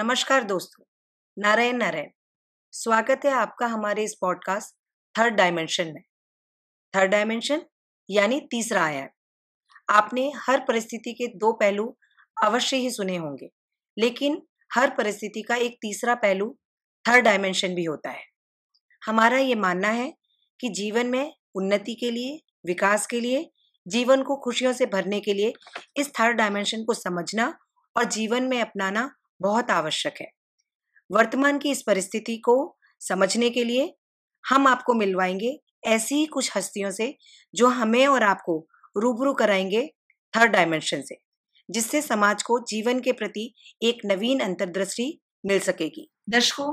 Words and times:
नमस्कार 0.00 0.42
दोस्तों, 0.42 0.84
नारायण 1.36 1.76
नारायण। 1.76 2.08
स्वागत 2.72 3.20
है 3.24 3.30
आपका 3.30 3.66
हमारे 3.66 4.04
इस 4.04 4.14
पॉडकास्ट 4.20 4.74
थर्ड 5.18 5.34
डायमेंशन 5.34 5.86
में। 5.86 6.02
थर्ड 6.94 7.10
डायमेंशन 7.10 7.62
यानी 8.10 8.40
तीसरा 8.40 8.84
आयाम। 8.84 9.08
आपने 9.88 10.32
हर 10.36 10.60
परिस्थिति 10.60 11.12
के 11.12 11.26
दो 11.26 11.52
पहलू 11.52 11.98
अवश्य 12.44 12.76
ही 12.76 12.90
सुने 12.90 13.16
होंगे, 13.16 13.50
लेकिन 13.96 14.42
हर 14.74 14.90
परिस्थिति 14.90 15.42
का 15.42 15.56
एक 15.56 15.76
तीसरा 15.82 16.14
पहलू 16.14 16.58
थर्ड 17.04 17.24
डायमेंशन 17.24 17.74
भी 17.74 17.84
होता 17.84 18.10
है। 18.10 18.24
हमारा 19.02 19.38
ये 19.38 19.54
मानना 19.54 19.88
है 19.88 20.12
कि 20.60 20.68
जीवन 20.68 21.06
में 21.06 21.34
उन्नति 21.54 21.94
के 21.94 22.10
लिए, 22.10 22.40
विकास 22.66 23.06
के 23.06 23.20
लिए, 23.20 23.50
जीवन 23.86 24.22
को 24.22 24.36
खुशियों 24.36 24.72
से 24.72 24.86
भरने 24.86 25.20
के 25.20 25.34
लिए 25.34 25.52
इस 25.96 26.12
थर्ड 26.20 26.36
डायमेंशन 26.36 26.84
को 26.84 26.94
समझना 26.94 27.54
और 27.96 28.04
जीवन 28.04 28.42
में 28.42 28.60
अपनाना 28.60 29.10
बहुत 29.40 29.70
आवश्यक 29.70 30.14
है। 30.20 30.30
वर्तमान 31.10 31.58
की 31.58 31.70
इस 31.70 31.82
परिस्थिति 31.82 32.36
को 32.36 32.76
समझने 33.00 33.50
के 33.50 33.64
लिए 33.64 33.94
हम 34.44 34.66
आपको 34.66 34.94
मिलवाएँगे 34.94 35.58
ऐसी 35.84 36.14
ही 36.14 36.26
कुछ 36.26 36.56
हस्तियों 36.56 36.90
से 36.90 37.14
जो 37.54 37.68
हमें 37.68 38.06
और 38.06 38.22
आपको 38.22 38.66
रूबरू 38.96 39.32
कराएँगे 39.32 39.86
थर्ड 40.34 40.52
डायमेंशन 40.52 41.02
से, 41.02 41.16
जिससे 41.68 42.02
समाज 42.02 42.42
को 42.42 42.58
जीवन 42.60 43.00
के 43.00 43.12
प्रति 43.12 43.52
एक 43.82 43.98
नवीन 44.04 44.40
अंतर्दृष्टि 44.40 45.20
मिल 45.46 45.58
सकेगी। 45.60 46.08
दर्शकों 46.30 46.72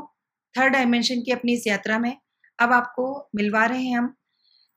थर्ड 0.56 0.74
डायमेंशन 0.74 1.22
की 1.22 1.32
अपनी 1.32 1.54
इस 1.54 1.68
यात्रा 1.68 2.00
में 2.00 2.18
अब 2.60 2.74
आपको 2.74 3.30
मिलवा 3.36 3.66
रहे 3.66 3.84
हैं 3.84 3.98
हम 3.98 4.08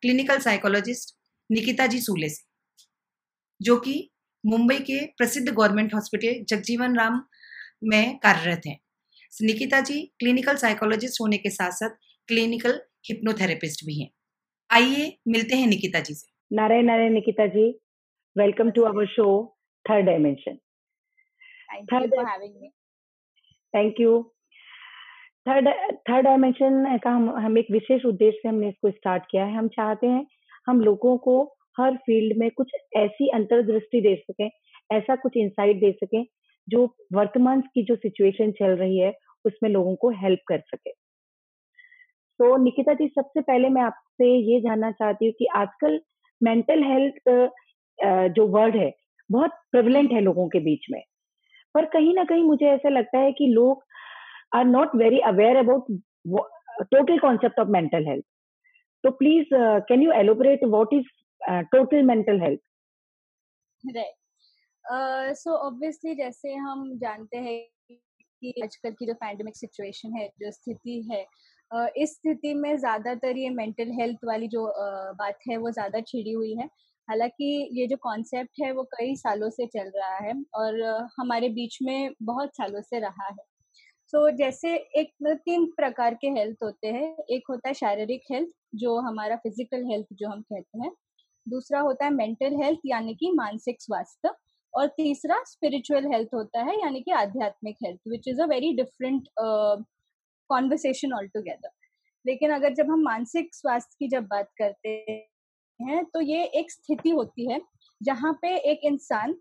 क्लिनिकल 0.02 0.38
साइकोलॉजिस्ट 0.38 1.15
निकिता 1.51 1.87
जी 1.87 2.01
सूले 2.01 2.29
से, 2.29 2.43
जो 3.61 3.77
कि 3.77 4.10
मुंबई 4.45 4.79
के 4.80 5.04
प्रसिद्ध 5.07 5.49
गवर्नमेंट 5.49 5.95
हॉस्पिटल 5.95 6.45
जगजीवन 6.49 6.97
राम 6.97 7.21
में 7.82 8.16
कार्यरत 8.18 8.62
हैं 8.66 8.78
निकिता 9.42 9.80
जी 9.80 10.00
क्लिनिकल 10.18 10.56
साइकोलॉजिस्ट 10.56 11.20
होने 11.20 11.36
के 11.38 11.50
साथ 11.50 11.70
साथ 11.73 11.90
क्लिनिकल 12.28 12.80
हिप्नोथेरेपिस्ट 13.09 13.84
भी 13.86 14.00
हैं। 14.00 14.10
आइए 14.70 15.06
मिलते 15.28 15.56
हैं 15.56 15.66
निकिता 15.66 16.01
जी 16.01 16.14
से। 16.14 16.56
Narayan 16.56 16.84
Narayan 16.86 17.12
Nikita 17.12 17.46
ji 17.46 17.68
welcome 18.36 18.70
to 18.70 18.82
our 18.82 19.06
show 19.06 19.26
third 19.84 20.06
dimension 20.06 20.58
thank 23.74 24.01
you 24.01 24.23
third 25.46 25.68
third 26.08 26.24
dimension 26.24 26.98
का 27.04 27.10
हम 27.10 27.30
हम 27.38 27.58
एक 27.58 27.66
विशेष 27.73 28.04
उद्देश्य 28.04 28.38
से 28.42 28.48
हमने 28.48 28.68
इसको 28.68 28.90
स्टार्ट 28.90 29.23
किया 29.30 29.45
है। 29.45 29.56
हम 29.56 29.68
चाहते 29.68 30.06
हैं 30.06 30.26
हम 30.66 30.80
लोगों 30.80 31.16
को 31.18 31.42
हर 31.80 31.96
फ़ील्ड 31.96 32.36
में 32.38 32.51
कुछ 32.51 32.73
ऐसी 32.96 33.28
अंतर्दृष्टि 33.34 34.01
दे 34.01 34.14
सकें 34.16 34.51
ऐसा 34.92 35.16
कुछ 35.16 35.36
इंसाइट 35.36 35.76
दे 35.76 35.92
सकें 35.92 36.24
जो 36.71 36.85
वर्तमान 37.13 37.60
की 37.74 37.82
जो 37.85 37.96
सिचुएशन 37.96 38.51
चल 38.52 38.76
रही 38.76 38.99
है, 38.99 39.13
उसमें 39.45 39.71
लोगों 39.71 39.95
को 39.96 40.10
हेल्प 40.23 40.40
कर 40.49 40.60
सके। 40.60 40.90
तो 42.40 42.57
निकिता 42.57 42.95
जी, 42.95 43.07
सबसे 43.09 43.40
पहले 43.40 43.68
मैं 43.68 43.82
आपसे 43.82 44.26
ये 44.52 44.60
जानना 44.60 44.91
चाहती 44.93 45.26
हूँ 45.26 45.35
कि 45.38 45.46
आजकल 45.57 46.01
मेंटल 46.41 46.82
हेल्थ 46.82 47.29
जो 48.35 48.46
वर्ड 48.48 48.76
है, 48.76 48.93
बहुत 49.30 49.51
प्रेवलेंट 49.73 50.13
है 50.13 50.21
लोगों 50.21 50.48
के 50.48 50.60
बीच 50.60 50.87
में। 50.91 51.02
पर 51.74 51.85
कहीं 51.85 52.15
ना 52.15 52.24
कहीं 52.24 52.45
मुझे 52.45 52.66
ऐसा 52.66 52.88
लगता 52.88 53.18
है 53.18 53.32
कि 53.32 53.46
लोग 53.46 53.85
are 54.54 54.65
not 54.65 54.95
very 54.96 55.18
aware 55.26 55.57
about 55.57 55.91
total 56.91 57.18
concept 57.18 57.60
of 57.60 57.68
mental 57.68 58.07
health 58.07 58.24
तो 59.04 59.10
please 59.10 59.48
can 59.88 60.02
you 60.02 60.13
elaborate 60.13 60.65
what 60.65 60.95
is 60.95 61.07
total 61.73 62.02
mental 62.02 62.41
health 62.41 62.60
so 64.84 65.54
obviously 65.56 66.14
जैसे 66.14 66.54
हम 66.54 66.98
जानते 66.98 67.36
हैं 67.36 67.59
कि 68.42 68.52
आजकल 68.64 68.91
की 68.91 69.06
जो 69.06 69.14
पैंडमिक 69.14 69.56
सिचुएशन 69.56 70.16
है 70.16 70.26
जो 70.41 70.50
स्थिति 70.50 71.08
है 71.12 71.24
uh, 71.70 71.88
इस 71.96 72.10
स्थिति 72.10 72.54
में 72.54 72.76
ज़्यादातर 72.76 73.36
ये 73.36 73.50
मेंटल 73.50 73.90
हेल्थ 74.00 74.19
वाली 74.24 74.48
जो 74.48 74.62
uh, 74.62 75.16
बात 75.19 75.38
है 75.48 75.56
वो 75.56 75.70
ज़्यादा 75.70 76.00
छिड़ी 76.00 76.32
हुई 76.32 76.54
है। 76.54 76.66
हालाँकि 77.08 77.69
ये 77.72 77.86
जो 77.86 77.96
कॉन्सेप्ट 77.96 78.62
है 78.62 78.72
वो 78.72 78.82
कई 78.82 79.14
सालों 79.16 79.50
से 79.50 79.66
चल 79.66 79.90
रहा 79.96 80.16
है 80.16 80.34
और 80.54 80.80
uh, 80.80 81.08
हमारे 81.19 81.48
बीच 81.48 81.78
में 81.82 82.10
बहुत 82.22 82.56
सालों 82.56 82.82
से 82.82 82.98
रहा 82.98 83.26
है। 83.26 83.44
सो 84.12 84.30
so, 84.30 84.36
जैसे 84.36 84.74
एक 84.76 85.12
मतलब 85.22 85.36
तीन 85.36 85.66
प्रकार 85.66 86.14
के 86.14 86.28
हेल्थ 86.28 86.56
होते 86.62 86.88
हैं। 86.88 87.16
एक 87.30 87.42
होता 87.50 87.69
है 87.69 87.74
शारीरिक 87.74 88.22
हेल्थ 88.32 88.50
जो 88.74 88.98
हमारा 89.00 89.36
फ़िज़िकल 89.36 89.84
हेल्थ 89.90 90.06
जो 90.12 90.28
हम 90.28 90.42
कहते 90.42 90.78
हैं। 90.78 90.92
दूसरा 91.46 91.80
होता 91.80 92.04
है 92.04 92.10
मेंटल 92.10 92.56
हेल्थ 92.62 92.80
यानी 92.86 93.14
कि 93.14 93.30
मानसिक 93.32 93.82
स्वास्थ्य। 93.82 94.32
और 94.75 94.86
तीसरा 94.88 95.42
स्पिरिचुअल 95.47 96.06
हेल्थ 96.12 96.28
होता 96.34 96.62
है, 96.62 96.75
यानी 96.81 97.00
कि 97.00 97.10
आध्यात्मिक 97.12 97.76
health 97.84 98.00
which 98.08 98.28
is 98.28 98.41
a 98.42 98.47
very 98.47 98.72
different 98.76 99.28
conversation 100.50 101.12
altogether 101.28 101.70
लेकिन 102.25 102.50
अगर 102.53 102.75
जब 102.75 102.91
हम 102.91 103.03
मानसिक 103.03 103.54
स्वास्थ्य 103.54 103.97
की 103.98 104.08
जब 104.08 104.25
बात 104.26 104.48
करते 104.58 104.91
हैं 105.81 106.04
तो 106.14 106.20
ये 106.20 106.44
एक 106.60 106.70
स्थिति 106.70 107.10
होती 107.10 107.50
है, 107.53 107.60
जहाँ 108.00 108.32
पे 108.42 108.56
एक 108.70 108.81
इंसान 108.84 109.34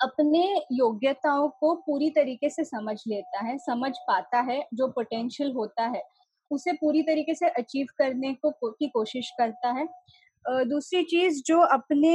अपने 0.00 0.42
योग्यताओं 0.72 1.48
को 1.60 1.74
पूरी 1.86 2.10
तरीके 2.10 2.50
से 2.50 2.64
समझ 2.64 2.96
लेता 3.08 3.44
है, 3.44 3.56
समझ 3.58 3.92
पाता 4.08 4.40
है 4.42 4.60
जो 4.74 4.88
पोटेंशियल 4.88 5.52
होता 5.52 5.86
है, 5.86 6.02
उसे 6.50 6.72
पूरी 6.72 7.02
तरीके 7.02 7.34
से 7.34 7.48
अचीव 7.50 7.86
करने 7.98 8.32
को 8.46 8.70
की 8.70 8.88
कोशिश 8.88 9.30
करता 9.38 9.72
है। 9.72 9.86
दूसरी 10.66 11.02
चीज़ 11.04 11.42
जो 11.46 11.60
अपने 11.68 12.14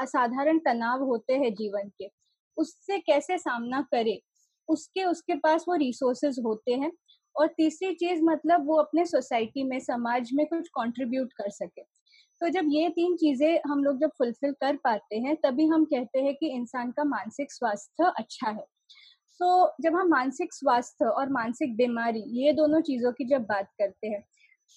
असाधारण 0.00 0.58
तनाव 0.58 1.04
होते 1.04 1.34
हैं 1.34 1.52
जीवन 1.54 1.88
के। 1.98 2.08
उससे 2.56 2.98
कैसे 2.98 3.38
सामना 3.38 3.80
करे? 3.82 4.20
उसके 4.68 5.04
उसके 5.04 5.34
पास 5.34 5.64
वो 5.68 5.74
रिसोर्सेज 5.74 6.38
होते 6.44 6.74
हैं 6.74 6.92
और 7.36 7.46
तीसरी 7.46 7.94
चीज़ 7.94 8.22
मतलब 8.22 8.66
वो 8.66 8.76
अपने 8.76 9.04
सोसाइटी 9.06 9.64
में, 9.64 9.78
समाज 9.80 10.30
में 10.34 10.46
कुछ 10.46 10.68
कंट्रीब्यूट 10.68 11.32
कर 11.32 11.50
सके। 11.50 11.82
तो 12.40 12.48
जब 12.48 12.66
ये 12.68 12.88
तीन 12.88 13.16
चीज़ें 13.16 13.60
हम 13.68 13.84
लोग 13.84 14.00
जब 14.00 14.10
फुलफिल 14.18 14.52
कर 14.52 14.76
पाते 14.76 15.16
हैं, 15.16 15.36
तभी 15.36 15.66
हम 15.66 15.84
कहते 15.84 16.22
हैं 16.22 16.34
कि 16.34 16.48
इंसान 16.48 16.90
का 16.90 17.04
मानसिक 17.04 17.52
स्वास्थ्य 17.52 18.12
अच्छा 18.18 18.50
है। 18.50 18.64
तो 19.40 19.74
जब 19.80 19.94
हम 19.96 20.08
मानसिक 20.08 20.54
स्वास्थ्य 20.54 21.04
और 21.04 21.30
मानसिक 21.32 21.76
बीमारी, 21.76 22.22
ये 22.44 22.52
दोनों 22.52 22.80
चीज़ों 22.80 23.12
की 23.12 23.24
जब 23.24 23.42
बात 23.42 23.70
करते 23.78 24.08
हैं 24.08 24.24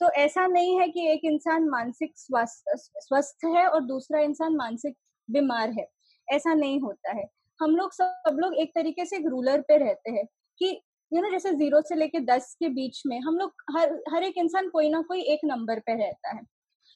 तो 0.01 0.09
ऐसा 0.12 0.46
नहीं 0.47 0.80
है 0.80 0.88
कि 0.90 1.07
एक 1.07 1.22
इंसान 1.24 1.68
मानसिक 1.69 2.12
स्वास्थ्य, 2.18 2.74
स्वस्थ 2.78 3.46
है 3.46 3.66
और 3.68 3.81
दूसरा 3.84 4.19
इंसान 4.19 4.56
मानसिक 4.56 4.96
बीमार 5.29 5.72
है। 5.72 5.88
ऐसा 6.28 6.53
नहीं 6.56 6.79
होता 6.81 7.13
है। 7.13 7.28
हम 7.59 7.75
लोग 7.75 7.94
सब 7.94 8.38
लोग 8.40 8.56
एक 8.56 8.72
तरीके 8.75 9.06
से 9.06 9.17
एक 9.17 9.28
रूलर 9.28 9.62
पे 9.62 9.78
रहते 9.79 10.12
हैं 10.12 10.25
कि 10.62 10.69
यू 11.12 11.22
नो 11.22 11.29
जैसे 11.31 11.51
ज़ीरो 11.53 11.81
से 11.81 11.95
लेके 11.95 12.19
दस 12.25 12.53
के 12.59 12.69
बीच 12.72 13.01
में 13.07 13.19
हम 13.22 13.38
लोग 13.38 13.53
हर 13.78 13.94
हर 14.13 14.23
एक 14.23 14.38
इंसान 14.38 14.69
कोई 14.69 14.89
ना 14.89 15.01
कोई 15.03 15.22
एक 15.34 15.39
नंबर 15.45 15.79
पे 15.79 15.95
रहता 15.97 16.35
है। 16.35 16.44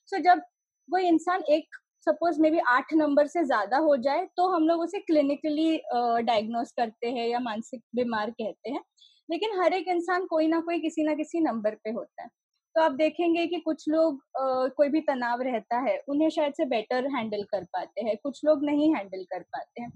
सो 0.10 0.18
so, 0.18 0.24
जब 0.24 0.42
कोई 0.90 1.08
इंसान 1.08 1.44
एक 1.50 1.76
सपोज़ 2.08 2.40
मे 2.42 2.52
बी 2.52 2.60
आठ 2.70 2.94
नंबर 2.96 3.28
से 3.28 3.44
ज़्यादा 3.46 3.78
हो 3.80 3.96
जाए 4.00 4.26
तो 4.38 4.48
हम 4.50 4.68
लोग 4.68 4.82
उसे 4.82 5.00
क्लिनिकली 5.02 5.78
डायग्नोस 6.24 6.72
करते 6.78 7.12
हैं 7.12 7.28
या 7.30 7.40
मानसिक 7.42 7.82
बीमार 7.96 8.32
कहते 8.32 8.70
हैं। 8.72 8.82
लेकिन 9.30 9.60
हर 9.62 9.74
एक 9.74 9.88
इंसान 9.90 10.26
कोई 10.28 10.48
ना 10.48 10.60
कोई 10.62 10.80
किसी 10.80 11.04
ना 11.04 11.14
किसी 11.16 11.40
नंबर 11.42 11.76
पे 11.76 11.92
होता 11.92 12.24
है। 12.24 12.30
तो 12.76 12.82
आप 12.82 12.92
देखेंगे 12.92 13.46
कि 13.48 13.60
कुछ 13.60 13.84
लोग 13.90 14.16
आ, 14.40 14.68
कोई 14.68 14.90
भी 14.90 15.02
तनाव 15.02 15.42
रहता 15.42 15.80
है 15.82 15.98
उन्हें 16.10 16.30
शायद 16.30 16.54
से 16.54 16.66
बेटर 16.68 17.08
हैंडल 17.18 17.44
कर 17.44 17.64
पाते 17.74 18.02
हैं 18.02 18.16
कुछ 18.24 18.42
लोग 18.46 18.64
नहीं 18.66 18.94
हैंडल 18.96 19.24
कर 19.26 19.44
पाते 19.44 19.82
हैं 19.82 19.90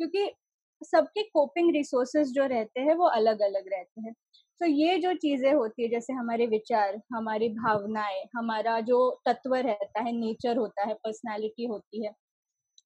क्योंकि 0.00 0.30
सबके 0.82 1.22
कोपिंग 1.24 1.72
रिसोर्सेज 1.74 2.32
जो 2.34 2.46
रहते 2.46 2.80
हैं 2.80 2.94
वो 2.94 3.06
अलग 3.08 3.40
अलग 3.42 3.68
रहते 3.72 4.00
हैं। 4.00 4.12
तो 4.60 4.66
ये 4.66 4.98
जो 4.98 5.12
चीज़ें 5.14 5.52
होती 5.52 5.82
है 5.82 5.88
जैसे 5.88 6.12
हमारे 6.12 6.46
विचार 6.46 7.00
हमारी 7.14 7.48
भावनाएँ 7.50 8.22
हमारा 8.36 8.78
जो 8.82 8.98
तत्व 9.26 9.54
रहता 9.56 10.02
है 10.02 10.12
नेचर 10.12 10.56
होता 10.56 10.86
है 10.88 10.94
पर्सनालिटी 10.94 11.66
होती 11.66 12.04
है 12.06 12.12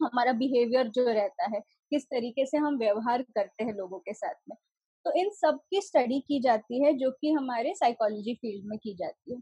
हमारा 0.01 0.33
बिहेवियर 0.35 0.89
जो 0.91 1.07
रहता 1.09 1.51
है 1.57 1.61
किस 1.93 2.05
तरीके 2.07 2.47
से 2.47 2.59
हम 2.59 2.79
व्यवहार 2.79 3.23
करते 3.35 3.65
हैं 3.65 3.75
लोगों 3.75 3.99
के 4.01 4.15
साथ 4.15 4.35
में 4.51 4.57
तो 5.07 5.13
इन 5.21 5.29
सब 5.31 5.59
की 5.71 5.81
स्टडी 5.81 6.21
की 6.21 6.41
जाती 6.41 6.83
है 6.85 6.93
जो 6.93 7.11
कि 7.11 7.33
हमारे 7.33 7.75
साइकोलॉजी 7.75 8.35
फ़ील्ड 8.35 8.65
में 8.67 8.79
की 8.79 8.95
जाती 8.95 9.35
है। 9.35 9.41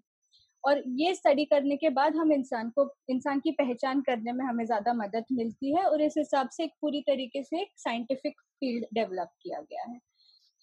और 0.64 0.82
ये 0.96 1.14
स्टडी 1.14 1.44
करने 1.44 1.76
के 1.76 1.90
बाद 1.90 2.16
हम 2.16 2.32
इंसान 2.32 2.70
को 2.70 2.88
इंसान 3.10 3.40
की 3.40 3.50
पहचान 3.52 4.00
करने 4.00 4.32
में 4.32 4.44
हमें 4.44 4.64
ज़्यादा 4.66 4.92
मदद 4.94 5.24
मिलती 5.32 5.74
है 5.76 5.84
और 5.84 6.02
इस 6.02 6.14
हिसाब 6.18 6.48
से 6.48 6.64
एक 6.64 6.72
पूरी 6.80 7.00
तरीके 7.00 7.42
से 7.42 7.60
एक 7.62 7.68
साइंटिफिक 7.76 8.40
फ़ील्ड 8.40 8.86
डेवलप 8.94 9.28
किया 9.42 9.60
गया 9.60 9.82
है। 9.92 9.98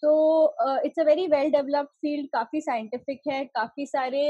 तो 0.03 0.12
it's 0.86 1.00
a 1.00 1.03
very 1.03 1.27
well 1.27 1.51
developed 1.51 1.89
field 2.01 2.27
काफ़ी 2.33 2.62
साइंटिफिक 2.62 3.21
है 3.27 3.44
काफ़ी 3.45 3.86
सारे 3.86 4.24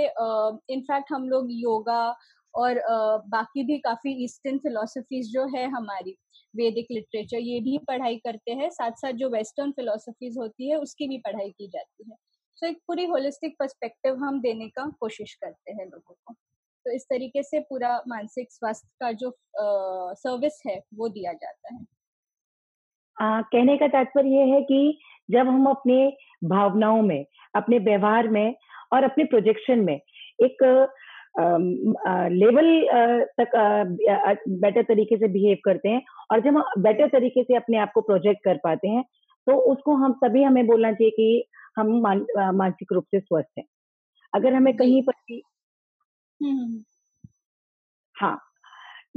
इनफैक्ट 0.73 1.07
uh, 1.07 1.15
हम 1.15 1.29
लोग 1.29 1.47
योगा 1.51 2.15
और 2.55 2.81
बाकी 3.27 3.63
भी 3.63 3.77
काफ़ी 3.77 4.23
ईस्टर्न 4.23 4.57
फिलोसफीज 4.57 5.31
जो 5.33 5.45
है 5.57 5.67
हमारी 5.69 6.17
वैदिक 6.55 6.87
लिटरेचर 6.91 7.37
ये 7.37 7.59
भी 7.59 7.77
पढ़ाई 7.77 8.15
करते 8.15 8.51
हैं। 8.51 8.69
साथ 8.69 8.91
साथ 8.91 9.13
जो 9.13 9.29
वेस्टर्न 9.29 9.71
फिलोसफीज 9.71 10.37
होती 10.37 10.69
है 10.69 10.77
उसकी 10.77 11.07
भी 11.07 11.17
पढ़ाई 11.17 11.49
की 11.49 11.67
जाती 11.67 12.09
है। 12.09 12.15
सो 12.57 12.65
so, 12.65 12.71
एक 12.71 12.79
पूरी 12.87 13.05
होलिस्टिक 13.05 13.55
पर्सपेक्टिव 13.59 14.15
हम 14.15 14.41
देने 14.41 14.67
का 14.67 14.89
कोशिश 14.99 15.33
करते 15.33 15.71
हैं 15.71 15.85
लोगों 15.85 16.15
को। 16.25 16.33
तो 16.85 16.91
इस 16.91 17.03
तरीके 17.03 17.43
से 17.43 17.59
पूरा 17.59 18.01
मानसिक 18.07 18.51
स्वास्थ्य 18.51 18.89
का 18.99 19.11
जो 19.11 19.35
सर्विस 20.15 20.61
है 20.67 20.81
वो 20.93 21.09
दिया 21.09 21.33
जाता 21.33 21.73
है। 21.73 21.85
आ, 23.21 23.41
कहने 23.41 23.77
का 23.77 23.87
तात्पर्य 23.87 24.29
यह 24.29 24.53
है 24.53 24.61
कि 24.61 24.99
जब 25.31 25.47
हम 25.47 25.65
अपने 25.65 26.17
भावनाओं 26.43 27.01
में 27.01 27.25
अपने 27.55 27.79
व्यवहार 27.79 28.27
में 28.27 28.55
और 28.93 29.03
अपने 29.03 29.23
प्रोजेक्शन 29.23 29.79
में 29.79 29.95
एक 30.43 30.63
लेवल 31.39 32.87
तक 33.41 33.51
बेटर 34.49 34.83
तरीके 34.83 35.17
से 35.17 35.27
बिहेव 35.27 35.57
करते 35.65 35.89
हैं 35.89 36.01
और 36.31 36.39
जब 36.39 36.57
हम 36.57 36.63
बेटर 36.77 37.07
तरीके 37.07 37.43
से 37.43 37.55
अपने 37.55 37.77
आप 37.77 37.91
को 37.93 38.01
प्रोजेक्ट 38.01 38.43
कर 38.43 38.57
पाते 38.57 38.87
हैं 38.87 39.03
तो 39.47 39.57
उसको 39.57 39.95
हम 39.95 40.13
तभी 40.13 40.43
हमें 40.43 40.67
बोलना 40.67 40.91
चाहिए 40.91 41.11
कि 41.11 41.45
हम 41.77 41.99
मानसिक 42.55 42.93
रूप 42.93 43.03
से 43.03 43.19
स्वस्थ 43.19 43.47
हैं 43.57 43.65
अगर 44.33 44.53
हमें 44.53 44.75
कहीं 44.77 45.01
पर 45.03 45.13
भी। 45.13 45.41
हाँ 48.15 48.39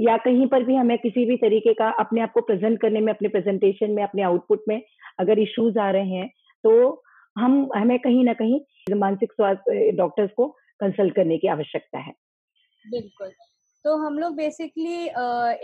या 0.01 0.17
कहीं 0.17 0.47
पर 0.47 0.65
भी 0.65 0.75
हमें 0.75 0.99
किसी 0.99 1.25
भी 1.25 1.37
तरीके 1.37 1.75
का 1.75 1.91
अपने 1.91 2.21
आप 2.21 2.33
को 2.33 2.41
प्रेजेंट 2.41 2.81
करने 2.81 3.01
में 3.01 3.13
अपने 3.13 3.29
प्रेजेंटेशन 3.29 3.91
में 3.91 4.03
अपने 4.03 4.23
आउटपुट 4.23 4.63
में 4.69 4.83
अगर 5.19 5.39
इश्यूज़ 5.39 5.79
आ 5.79 5.91
रहे 5.91 6.09
हैं 6.09 6.29
तो 6.65 7.03
हम 7.39 7.71
हमें 7.77 7.99
कहीं 7.99 8.25
ना 8.25 8.33
कहीं 8.33 8.61
मानसिक 8.97 9.33
स्वास्थ्य 9.33 9.91
डॉक्टर्स 9.91 10.31
को 10.37 10.57
कंसल्ट 10.81 11.15
करने 11.15 11.39
की 11.39 11.49
आवश्यकता 11.49 11.99
है। 11.99 12.13
बिल्कुल। 12.85 13.31
तो 13.85 13.97
हम 13.97 14.19
लोग 14.19 14.35
बेसिकली 14.37 14.97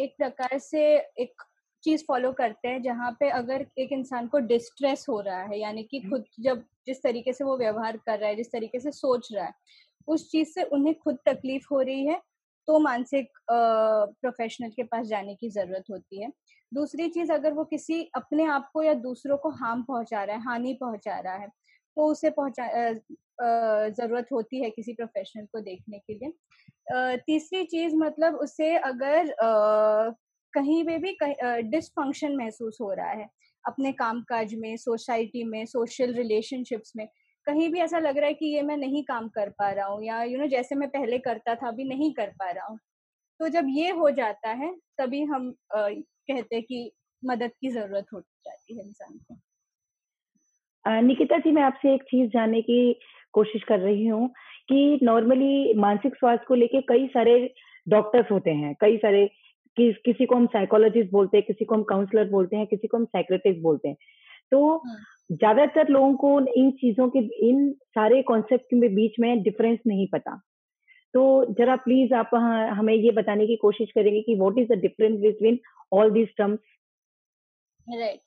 एक 0.04 0.14
प्रकार 0.18 0.58
से 0.58 0.82
एक 1.20 1.42
चीज़ 1.84 2.04
फॉलो 2.08 2.32
करते 2.32 2.68
हैं 2.68 2.82
जहाँ 2.82 3.10
पे 3.20 3.28
अगर 3.30 3.66
एक 3.78 3.92
इंसान 3.92 4.26
को 4.28 4.38
डिस्ट्रेस 4.38 5.06
हो 5.08 5.20
रहा 5.20 5.42
है 5.42 5.58
यानी 5.60 5.82
कि 5.82 6.00
खुद 6.00 6.24
जब 6.40 6.64
जिस 6.86 7.02
तरीके 7.02 7.32
से 7.32 7.44
वो 7.44 7.56
व्यवहार 7.58 7.96
कर 7.96 8.18
रहा 8.18 8.28
है 8.28 8.36
जिस 8.36 8.52
तरीके 8.52 8.80
से 8.80 8.90
सोच 8.90 9.28
रहा 9.32 9.44
है 9.44 9.52
उस 10.08 10.30
चीज़ 10.30 10.48
से 10.48 10.62
उन्हें 10.62 10.94
खुद 10.98 11.18
तकलीफ़ 11.26 11.66
हो 11.72 11.80
रही 11.80 12.06
है 12.06 12.20
तो 12.68 12.78
मानसिक 12.78 13.28
प्रोफेशनल 13.50 14.70
के 14.70 14.82
पास 14.82 15.06
जाने 15.06 15.34
की 15.34 15.48
ज़रूरत 15.50 15.84
होती 15.90 16.22
है। 16.22 16.30
दूसरी 16.72 17.08
चीज़ 17.08 17.32
अगर 17.32 17.52
वो 17.52 17.64
किसी 17.64 18.02
अपने 18.14 18.44
आप 18.46 18.70
को 18.74 18.82
या 18.82 18.94
दूसरों 18.94 19.36
को 19.36 19.50
हार्म 19.50 19.82
पहुँचा 19.82 20.24
रहा 20.24 20.36
है 20.36 20.42
हानि 20.42 20.74
पहुँचा 20.74 21.18
रहा 21.20 21.34
है 21.34 21.48
तो 22.00 22.06
उसे 22.06 22.30
पहुँचा 22.30 22.92
ज़रूरत 23.88 24.28
होती 24.32 24.62
है 24.62 24.70
किसी 24.70 24.92
प्रोफेशनल 24.92 25.44
को 25.44 25.60
देखने 25.60 25.98
के 25.98 26.14
लिए। 26.14 27.16
तीसरी 27.26 27.64
चीज़ 27.64 27.96
मतलब 27.96 28.36
उसे 28.36 28.74
अगर 28.76 29.32
कहीं 30.54 30.84
पे 30.84 30.96
भी 30.98 31.16
डिसफंक्शन 31.70 32.36
महसूस 32.36 32.78
हो 32.80 32.92
रहा 32.92 33.10
है 33.10 33.28
अपने 33.64 33.92
कामकाज 33.92 34.54
में 34.54 34.76
सोसाइटी 34.76 35.44
में 35.44 35.64
सोशल 35.66 36.14
रिलेशनशिप्स 36.14 36.92
में 36.96 37.06
कहीं 37.46 37.68
भी 37.72 37.80
ऐसा 37.80 37.98
लग 37.98 38.18
रहा 38.18 38.26
है 38.26 38.34
कि 38.34 38.46
ये 38.46 38.62
मैं 38.62 38.76
नहीं 38.76 39.02
काम 39.04 39.28
कर 39.28 39.48
पा 39.50 39.70
रहा 39.70 39.86
हूँ 39.86 40.02
या 40.04 40.22
यू 40.22 40.30
you 40.30 40.38
नो 40.38 40.44
know, 40.44 40.50
जैसे 40.50 40.74
मैं 40.74 40.88
पहले 40.88 41.18
करता 41.18 41.54
था 41.54 41.68
अभी 41.68 41.84
नहीं 41.84 42.12
कर 42.14 42.30
पा 42.30 42.50
रहा 42.50 42.66
हूँ। 42.66 42.78
तो 43.40 43.48
जब 43.48 43.66
ये 43.68 43.90
हो 43.90 44.10
जाता 44.10 44.50
है 44.52 44.74
तभी 44.98 45.22
हम 45.24 45.54
आ, 45.76 45.88
कहते 45.88 46.56
हैं 46.56 46.64
कि 46.64 46.90
मदद 47.22 47.52
की 47.60 47.70
ज़रूरत 47.70 48.06
हो 48.12 48.20
जाती 48.20 48.78
है 48.78 48.84
इंसान 48.86 49.18
को। 49.18 49.36
निकिता 51.02 51.38
जी 51.38 51.50
मैं 51.52 51.62
आपसे 51.62 51.94
एक 51.94 52.02
चीज़ 52.02 52.30
जानने 52.30 52.60
की 52.62 52.80
कोशिश 53.34 53.62
कर 53.62 53.78
रही 53.78 54.06
हूँ 54.06 54.28
कि 54.68 54.98
नॉर्मली 55.02 55.74
मानसिक 55.78 56.14
स्वास्थ्य 56.14 56.44
को 56.48 56.54
लेके 56.54 56.80
कई 56.88 57.06
सारे 57.06 57.34
डॉक्टर्स 57.86 58.30
होते 58.30 58.50
हैं 58.50 58.74
कई 58.80 58.96
सारे 58.96 59.26
कि, 59.76 59.92
किसी 60.04 60.26
को 60.26 60.36
हम 60.36 60.46
साइकोलॉजिस्ट 60.46 61.10
बोलते 61.12 61.36
हैं 61.36 61.46
किसी 61.46 61.64
को 61.64 61.74
हम 61.74 61.82
काउंसलर 61.82 62.28
बोलते 62.30 62.56
हैं 62.56 62.66
किसी 62.66 62.88
को 62.88 62.96
हम 62.96 63.04
साइक्रेटिस्ट 63.06 63.60
बोलते 63.62 63.88
हैं। 63.88 63.96
तो 64.52 64.76
हाँ। 64.76 64.96
ज़्यादातर 65.32 65.88
लोगों 65.88 66.14
को 66.14 66.40
इन 66.54 66.70
चीज़ों 66.80 67.08
के 67.08 67.18
इन 67.48 67.70
सारे 67.94 68.22
कॉन्सेप्ट 68.22 68.64
के 68.74 68.88
बीच 68.88 69.20
में 69.20 69.42
डिफरेंस 69.42 69.78
नहीं 69.86 70.06
पता। 70.12 70.36
तो 71.14 71.22
जरा 71.58 71.76
प्लीज़ 71.76 72.14
आप 72.14 72.30
हमें 72.74 72.94
ये 72.94 73.10
बताने 73.12 73.46
की 73.46 73.56
कोशिश 73.56 73.92
करेंगे 73.94 74.20
कि 74.22 74.34
what 74.34 74.58
is 74.58 74.68
the 74.68 74.78
difference 74.80 75.20
between 75.20 75.58
all 75.92 76.10
these 76.10 76.28
terms 76.38 76.58
right 77.86 78.20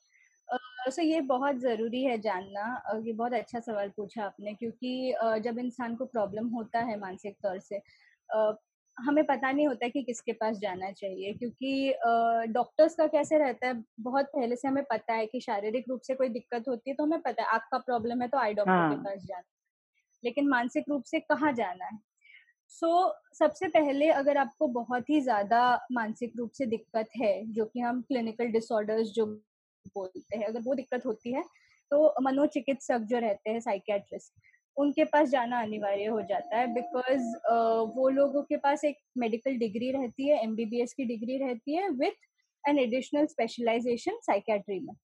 so 0.90 1.02
ये 1.02 1.20
बहुत 1.20 1.56
ज़रूरी 1.56 2.04
है 2.04 2.18
जानना 2.18 2.82
ये 3.06 3.12
बहुत 3.12 3.32
अच्छा 3.32 3.60
सवाल 3.60 3.88
पूछा 3.88 4.24
आपने 4.24 4.54
क्योंकि 4.54 5.14
जब 5.42 5.58
इंसान 5.58 5.96
को 5.96 6.04
प्रॉब्लम 6.04 6.48
होता 6.48 6.80
है 6.80 6.98
मानसिक 7.00 7.36
तौर 7.42 7.58
से 7.58 7.80
हमें 8.98 9.24
पता 9.26 9.50
नहीं 9.52 9.66
होता 9.66 9.88
कि 9.88 10.02
किसके 10.02 10.32
पास 10.32 10.58
जाना 10.58 10.90
चाहिए 10.90 11.32
क्योंकि 11.32 11.94
डॉक्टर्स 12.52 12.94
का 12.94 13.06
कैसे 13.06 13.38
रहता 13.38 13.66
है 13.66 13.84
बहुत 14.00 14.26
पहले 14.26 14.56
से 14.56 14.68
हमें 14.68 14.84
पता 14.84 15.14
है 15.14 15.26
कि 15.26 15.40
शारीरिक 15.40 15.84
रूप 15.88 16.00
से 16.00 16.14
कोई 16.14 16.28
दिक्कत 16.28 16.64
होती 16.68 16.90
है 16.90 16.96
तो 16.96 17.04
हमें 17.04 17.20
पता 17.20 17.42
है 17.42 17.48
आँख 17.48 17.62
का 17.72 17.78
प्रॉब्लम 17.78 18.22
है 18.22 18.28
तो 18.28 18.38
आई 18.38 18.54
डॉक्टर 18.54 18.72
हाँ. 18.72 18.94
के 18.94 19.02
पास 19.02 19.24
जाना 19.24 19.42
लेकिन 20.24 20.48
मानसिक 20.48 20.84
रूप 20.88 21.04
से 21.04 21.20
कहाँ 21.20 21.52
जाना 21.52 21.84
है 21.84 21.98
सो 22.68 22.86
so, 22.86 23.38
सबसे 23.38 23.68
पहले 23.68 24.08
अगर 24.10 24.36
आपको 24.36 24.66
बहुत 24.66 25.10
ही 25.10 25.20
ज़्यादा 25.20 25.86
मानसिक 25.92 26.32
रूप 26.36 26.50
से 26.50 26.66
दिक्कत 26.66 27.08
है 27.16 27.46
जो 27.46 27.64
कि 27.64 27.80
हम 27.80 28.00
क्लिनिकल 28.02 28.46
डिसऑर्डर्स 28.46 29.08
जो 29.08 29.26
बोलते 29.88 30.38
हैं 30.38 30.46
अगर 30.46 30.60
वो 30.60 30.74
दिक्कत 30.74 31.06
होती 31.06 31.32
है 31.32 31.42
तो 31.90 32.14
मनोचिकित्सक 32.22 32.98
जो 32.98 33.18
रहते 33.18 33.50
हैं 33.50 33.60
साइकेट्रिस्ट 33.60 34.32
उनके 34.76 35.04
पास 35.04 35.28
जाना 35.28 35.60
अनिवार्य 35.60 36.04
हो 36.04 36.20
जाता 36.20 36.56
है 36.56 36.74
बिकॉज़ 36.74 37.22
uh, 37.52 37.96
वो 37.96 38.08
लोगों 38.08 38.42
के 38.42 38.56
पास 38.56 38.84
एक 38.84 38.96
मेडिकल 39.18 39.56
डिग्री 39.56 39.90
रहती 39.90 40.28
है 40.28 40.42
एमबीबीएस 40.42 40.92
की 40.92 41.04
डिग्री 41.04 41.36
रहती 41.38 41.76
है 41.76 41.88
with 41.88 42.68
an 42.68 42.78
additional 42.78 43.26
specialization 43.26 44.18
psychiatry 44.22 44.80
में. 44.80 44.94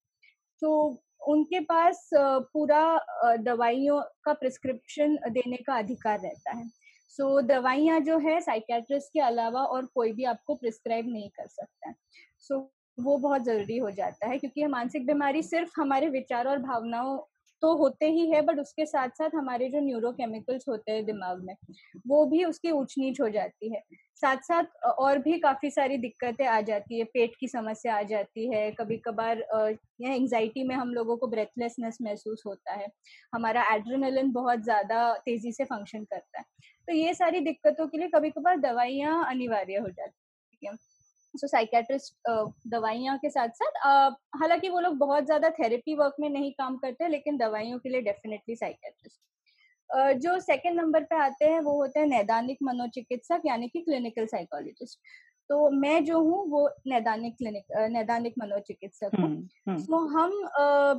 तो 0.61 1.01
उनके 1.27 1.59
पास 1.59 2.09
पूरा 2.53 3.05
दवाइयों 3.37 4.01
का 4.23 4.33
प्रिस्क्रिप्शन 4.33 5.17
देने 5.29 5.57
का 5.57 5.77
अधिकार 5.77 6.19
रहता 6.19 6.51
है। 6.51 6.69
सो 7.09 7.41
so, 7.41 7.47
दवाइयाँ 7.47 7.99
जो 7.99 8.17
है 8.17 8.41
साइकेट्रिस्ट 8.41 9.07
के 9.13 9.19
अलावा 9.19 9.63
और 9.63 9.85
कोई 9.85 10.11
भी 10.11 10.23
आपको 10.23 10.55
प्रिस्क्राइब 10.55 11.09
नहीं 11.09 11.29
कर 11.29 11.47
सकता 11.47 11.89
है। 11.89 11.95
सो 12.39 12.55
so, 12.55 12.80
वो 13.01 13.17
बहुत 13.19 13.43
ज़रूरी 13.43 13.77
हो 13.79 13.91
जाता 13.91 14.27
है, 14.27 14.37
क्योंकि 14.39 14.65
मानसिक 14.67 15.05
बीमारी 15.05 15.41
सिर्फ़ 15.43 15.71
हमारे 15.77 16.09
विचार 16.11 16.47
और 16.47 16.59
भावनाओं 16.61 17.17
तो 17.61 17.73
होते 17.77 18.05
ही 18.11 18.25
है 18.29 18.41
बट 18.41 18.59
उसके 18.59 18.85
साथ 18.85 19.09
साथ 19.17 19.35
हमारे 19.35 19.67
जो 19.69 19.79
न्यूरोकेमिकल्स 19.81 20.63
होते 20.69 20.91
हैं 20.91 21.05
दिमाग 21.05 21.43
में, 21.43 21.53
वो 22.07 22.25
भी 22.25 22.43
उसकी 22.45 22.71
ऊंच 22.71 22.95
नीच 22.97 23.19
हो 23.21 23.27
जाती 23.29 23.73
है। 23.73 23.81
साथ 24.21 24.37
साथ 24.43 24.85
और 24.87 25.17
भी 25.19 25.37
काफ़ी 25.39 25.69
सारी 25.71 25.97
दिक्कतें 25.97 26.45
आ 26.47 26.59
जाती 26.61 26.99
है, 26.99 27.03
पेट 27.05 27.35
की 27.39 27.47
समस्या 27.47 27.95
आ 27.97 28.01
जाती 28.03 28.47
है 28.53 28.71
कभी 28.71 28.97
कभार 28.99 29.43
एंग्जाइटी 30.03 30.63
में 30.63 30.75
हम 30.75 30.93
लोगों 30.93 31.17
को 31.17 31.27
ब्रेथलेसनेस 31.27 31.97
महसूस 32.01 32.43
होता 32.45 32.73
है, 32.73 32.87
हमारा 33.33 33.63
एड्रेनलिन 33.73 34.31
बहुत 34.33 34.63
ज़्यादा 34.63 35.13
तेज़ी 35.25 35.51
से 35.51 35.63
फ़ंक्शन 35.65 36.03
करता 36.05 36.39
है। 36.39 36.45
तो 36.87 36.93
ये 36.95 37.13
सारी 37.13 37.39
दिक्कतों 37.41 37.87
के 37.87 37.97
लिए 37.97 38.07
कभी 38.15 38.29
कभार 38.31 38.57
दवाइयाँ 38.61 39.23
अनिवार्य 39.29 39.77
हो 39.77 39.89
जाती 39.89 40.67
हैं। 40.67 40.77
सो 41.35 41.47
साइकेट्रिस्ट 41.47 42.13
दवाइयाँ 42.67 43.17
के 43.17 43.29
साथ 43.29 43.49
साथ 43.49 43.79
हालाँकि 44.35 44.69
वो 44.69 44.79
लोग 44.79 44.97
बहुत 44.97 45.25
ज़्यादा 45.25 45.49
थेरेपी 45.49 45.95
वर्क 45.95 46.15
में 46.19 46.29
नहीं 46.29 46.51
काम 46.51 46.77
करते 46.77 47.07
लेकिन 47.07 47.37
दवाइयों 47.37 47.79
के 47.79 47.89
लिए 47.89 48.01
डेफिनेटली 48.01 48.55
साइकेट्रिस्ट 48.55 49.19
जो 50.21 50.39
सेकंड 50.39 50.79
नंबर 50.81 51.03
पे 51.03 51.15
आते 51.15 51.45
हैं 51.45 51.59
वो 51.59 51.75
होते 51.75 51.99
हैं 51.99 52.07
नैदानिक 52.07 52.57
मनोचिकित्सक 52.63 53.41
यानी 53.45 53.67
कि 53.67 53.81
क्लिनिकल 53.81 54.25
साइकोलॉजिस्ट 54.25 54.99
तो 55.49 55.69
मैं 55.69 56.03
जो 56.05 56.19
हूँ 56.19 56.45
वो 56.49 56.67
नैदानिक 56.87 57.35
क्लिनिक 57.37 57.63
नैदानिक 57.91 58.33
मनोचिकित्सक 58.39 59.15
हूँ। 59.19 59.25
हम्म, 59.25 59.47
हम्म। 59.67 59.83
तो 59.83 59.97
हम 60.07 60.31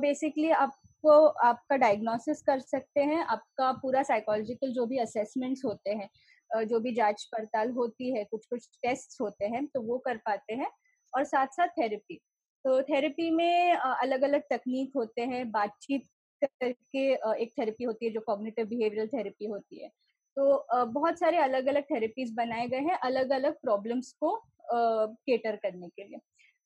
बेसिकली 0.01 0.49
आपको 0.49 1.25
आपका 1.25 1.75
डायग्नोसिस 1.75 2.41
कर 2.41 2.59
सकते 2.59 3.01
हैं 3.01 3.23
आपका 3.25 3.71
पूरा 3.71 4.03
साइकोलॉजिकल 4.03 4.71
जो 4.71 4.85
भी 4.85 4.97
असेसमेंट्स 4.97 5.65
होते 5.65 5.91
हैं 5.91 6.09
जो 6.55 6.79
भी 6.79 6.93
जाँच 6.95 7.23
पड़ताल 7.31 7.71
होती 7.71 8.15
है 8.17 8.23
कुछ 8.23 8.45
कुछ 8.45 8.67
टेस्ट 8.83 9.19
होते 9.21 9.45
हैं 9.45 9.65
तो 9.67 9.81
वो 9.81 9.97
कर 9.97 10.17
पाते 10.17 10.53
हैं 10.53 10.69
और 11.13 11.23
साथ 11.23 11.47
साथ 11.47 11.67
थेरेपी 11.77 12.19
तो 12.65 12.81
थेरेपी 12.83 13.29
में 13.31 13.73
अलग 13.73 14.21
अलग 14.23 14.41
तकनीक 14.51 14.91
होते 14.95 15.21
हैं, 15.21 15.49
बातचीत 15.51 16.07
करके 16.41 17.11
एक 17.43 17.51
थेरेपी 17.59 17.83
होती 17.83 18.05
है 18.05 18.11
जो 18.11 18.19
कॉग्निटिव 18.19 18.67
बिहेवियरल 18.67 19.07
थेरेपी 19.07 19.45
होती 19.45 19.83
है। 19.83 19.89
तो 20.37 20.85
बहुत 20.85 21.19
सारे 21.19 21.37
अलग 21.37 21.67
अलग 21.67 21.83
थेरेपीज 21.83 22.33
बनाए 22.33 22.67
गए 22.67 22.79
हैं 22.79 22.97
अलग 23.03 23.29
अलग 23.31 23.55
प्रॉब्लम्स 23.61 24.11
को 24.23 24.35
केटर 24.71 25.55
करने 25.55 25.87
के 25.87 26.03
लिए। 26.03 26.17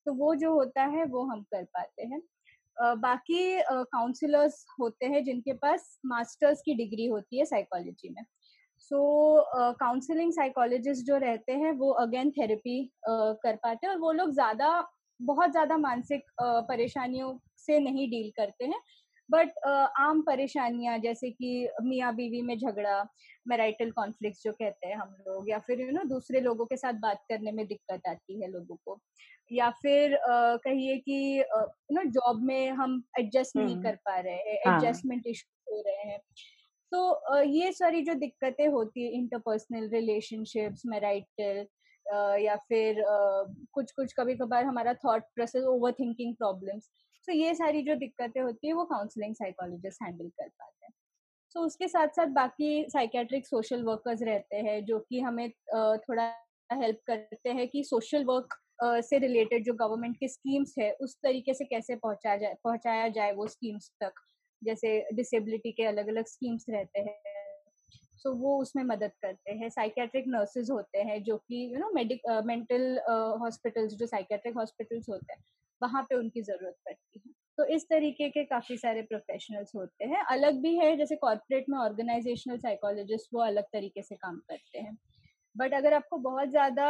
तो 0.06 0.14
वो 0.14 0.34
जो 0.36 0.52
होता 0.54 0.84
है, 0.86 1.06
वो 1.06 1.24
हम 1.24 1.42
कर 1.44 1.64
पाते 1.64 2.04
हैं। 2.04 2.22
बाकी 2.78 3.62
काउंसलर्स 3.64 4.66
होते 4.80 5.06
हैं 5.06 5.24
जिनके 5.24 5.54
पास 5.54 6.00
मास्टर्स 6.06 6.62
की 6.66 6.74
डिग्री 6.74 7.06
होती 7.08 7.40
है 7.40 7.46
साइकोलॉजी 7.46 8.10
में। 8.10 8.24
सो 8.80 9.00
काउंसलिंग 9.80 10.32
साइकोलॉजिस्ट 10.32 11.06
जो 11.06 11.18
रहते 11.18 11.54
हैं 11.54 11.72
वो 11.72 11.92
अगेन 11.92 12.32
थेरेपी 12.32 12.84
uh, 12.84 13.36
कर 13.44 13.56
पाते 13.56 13.88
हैं 13.88 13.94
और 13.94 14.00
वो 14.00 14.12
लोग 14.12 14.32
ज़्यादा 14.34 14.70
बहुत 15.20 15.52
ज़्यादा 15.52 15.78
मानसिक 15.78 16.22
uh, 16.22 16.62
परेशानियों 16.68 17.38
से 17.58 17.80
नहीं 17.80 18.10
डील 18.10 18.32
करते 18.38 18.66
हैं। 18.66 18.80
बट 19.30 19.50
uh, 19.68 19.88
आम 20.00 20.22
परेशानियाँ 20.22 20.98
जैसे 20.98 21.30
कि 21.30 21.70
मियाँ 21.84 22.14
बीवी 22.16 22.42
में 22.42 22.58
झगड़ा 22.58 23.02
मैराइटल 23.48 23.92
कॉन्फ्लिक्ट 23.92 24.38
जो 24.44 24.52
कहते 24.52 24.88
हैं 24.88 24.96
हम 24.96 25.16
लोग 25.28 25.50
या 25.50 25.60
फिर 25.60 25.82
यू 25.82 25.86
you 25.88 25.96
नो 25.96 26.02
know, 26.02 26.10
दूसरे 26.10 26.40
लोगों 26.42 26.66
के 26.66 26.78
साथ 26.78 26.94
बात 26.94 27.24
करने 27.30 27.52
में 27.52 27.66
दिक्कत 27.68 28.08
आती 28.10 28.42
है 28.42 28.52
लोगों 28.52 28.76
को। 28.86 29.00
या 29.52 29.70
फिर 29.82 30.14
uh, 30.14 30.58
कहिए 30.64 30.98
कि 30.98 31.40
यू 31.40 31.96
नो 31.96 32.04
जॉब 32.12 32.44
में 32.44 32.72
हम 32.72 33.04
एडजस्ट 33.20 33.56
नहीं 33.56 33.76
कर 33.84 33.96
पा 34.06 34.20
रहे 34.20 34.34
हैं 34.34 34.60
एडजस्टमेंट 34.68 35.28
इशू 35.28 35.76
हो 35.76 35.82
रहे 35.88 36.12
हैं। 36.12 36.20
तो 36.92 37.42
ये 37.42 37.72
सारी 37.72 38.02
जो 38.02 38.14
दिक्कतें 38.14 38.68
होती 38.68 39.04
है 39.04 39.12
इंटरपर्सनल 39.12 39.90
रिलेशनशिप्स 39.90 40.84
मैराइटल 40.86 41.66
या 42.42 42.56
फिर 42.70 43.04
कुछ 43.74 43.92
कुछ 43.92 44.14
कभी 44.14 44.36
कभार 44.36 44.66
हमारा 44.66 44.94
thought 44.94 45.24
process 45.36 45.64
over 45.64 45.92
thinking 45.92 46.36
problems 46.36 46.90
तो 47.28 47.34
ये 47.34 47.54
सारी 47.56 47.82
जो 47.82 47.96
दिक्कतें 47.96 48.42
होती 48.42 48.68
है 48.68 48.74
वो 48.74 48.84
काउंसलिंग 48.84 49.36
साइकोलॉजिस्ट 49.36 50.04
हैंडल 50.04 50.28
कर 50.28 50.48
पाते 50.48 50.86
हैं। 50.86 50.94
सो 51.50 51.60
so, 51.60 51.66
उसके 51.66 51.88
साथ 51.88 52.08
साथ 52.08 52.28
बाकी 52.28 52.86
साइकेट्रिक 52.90 53.48
सोशल 53.48 53.84
वर्कर्स 53.84 54.22
रहते 54.22 54.58
हैं 54.58 54.86
जो 54.86 55.00
कि 55.00 55.20
हमें 55.20 55.50
थोड़ा 56.00 56.28
हेल्प 56.74 57.00
करते 57.08 57.50
हैं 57.50 57.68
कि 57.68 57.84
सोशल 57.84 58.26
वर्क 58.26 58.56
से 58.84 59.18
रिलेटेड 59.18 59.64
जो 59.64 59.74
गवर्नमेंट 59.74 60.18
की 60.18 60.28
स्कीम्स 60.28 60.76
है 60.80 60.92
उस 61.02 61.16
तरीके 61.24 61.54
से 61.54 61.66
कैसे 61.66 61.96
पहुँचा 61.96 62.38
जाए 62.38 62.56
पहुँचाया 62.64 63.08
जाए 63.10 63.32
वो 63.34 63.48
स्कीम्स 63.48 63.92
तक। 64.04 64.14
जैसे 64.62 65.00
डिसेबिलिटी 65.14 65.72
के 65.72 65.84
अलग 65.84 66.08
अलग 66.08 66.26
स्कीम्स 66.26 66.66
रहते 66.70 67.00
हैं 67.00 67.16
सो 67.92 68.30
so, 68.30 68.36
वो 68.38 68.62
उसमें 68.62 68.84
मदद 68.84 69.12
करते 69.22 69.52
हैं। 69.52 69.70
साइकेट्रिक 69.70 70.26
नर्सेज 70.28 70.72
होते 70.72 71.02
हैं 71.02 71.22
जो 71.24 71.38
कि 71.38 71.64
you 71.74 71.80
know 71.80 71.90
medic 71.96 72.22
mental 72.46 73.00
hospitals 73.42 73.94
जो 73.94 74.06
साइकेट्रिक 74.06 74.58
हॉस्पिटल्स 74.58 75.10
होते 75.10 75.34
हैं 75.34 75.44
वहाँ 75.82 76.04
पे 76.04 76.16
उनकी 76.16 76.42
ज़रूरत 76.42 76.76
पड़ती 76.86 77.22
है। 77.28 77.34
तो 77.58 77.66
इस 77.66 77.84
तरीके 77.84 78.30
के 78.30 78.44
काफ़ी 78.44 78.78
सारे 78.78 79.02
प्रोफेशनल्स 79.02 79.72
होते 79.76 80.06
हैं। 80.06 80.24
अलग 80.26 80.62
भी 80.62 80.76
है 80.78 80.96
जैसे 80.98 81.16
कॉर्पोरेट 81.16 81.66
में 81.70 81.78
ऑर्गेनाइजेशनल 81.78 82.58
साइकोलॉजिस्ट 82.58 83.30
वो 83.34 83.42
अलग 83.42 83.64
तरीके 83.64 84.02
से 84.02 84.16
काम 84.16 84.38
करते 84.50 84.80
हैं। 84.80 84.98
बट 85.56 85.74
अगर 85.74 85.94
आपको 85.94 86.18
बहुत 86.18 86.50
ज़्यादा 86.50 86.88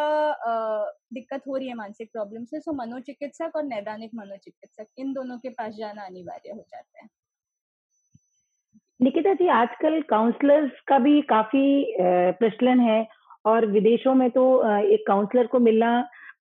दिक्कत 1.14 1.44
हो 1.48 1.56
रही 1.56 1.68
है 1.68 1.74
मानसिक 1.74 2.12
प्रॉब्लम 2.12 2.46
से 2.46 2.60
तो 2.60 2.74
मनोचिकित्सक 2.74 3.56
और 3.56 3.64
नैदानिक 3.64 4.12
मनोचिकित्सक 4.16 4.88
इन 4.98 5.14
दोनों 5.14 5.38
के 5.38 5.50
पास 5.50 5.74
जाना 5.76 6.06
अनिवार्य 6.06 6.52
हो 6.52 6.66
जाता 6.72 7.02
है। 7.02 7.08
निकिता 9.00 9.34
जी, 9.34 9.48
आजकल 9.48 10.00
काउंसलर्स 10.10 10.80
का 10.88 10.98
भी 11.00 11.22
काफ़ी 11.30 11.96
प्रचलन 12.40 12.80
है 12.80 13.06
और 13.46 13.66
विदेशों 13.72 14.14
में 14.16 14.30
तो 14.32 14.44
एक 14.94 15.04
काउंसलर 15.08 15.48
को 15.48 15.60
मिलना 15.60 15.90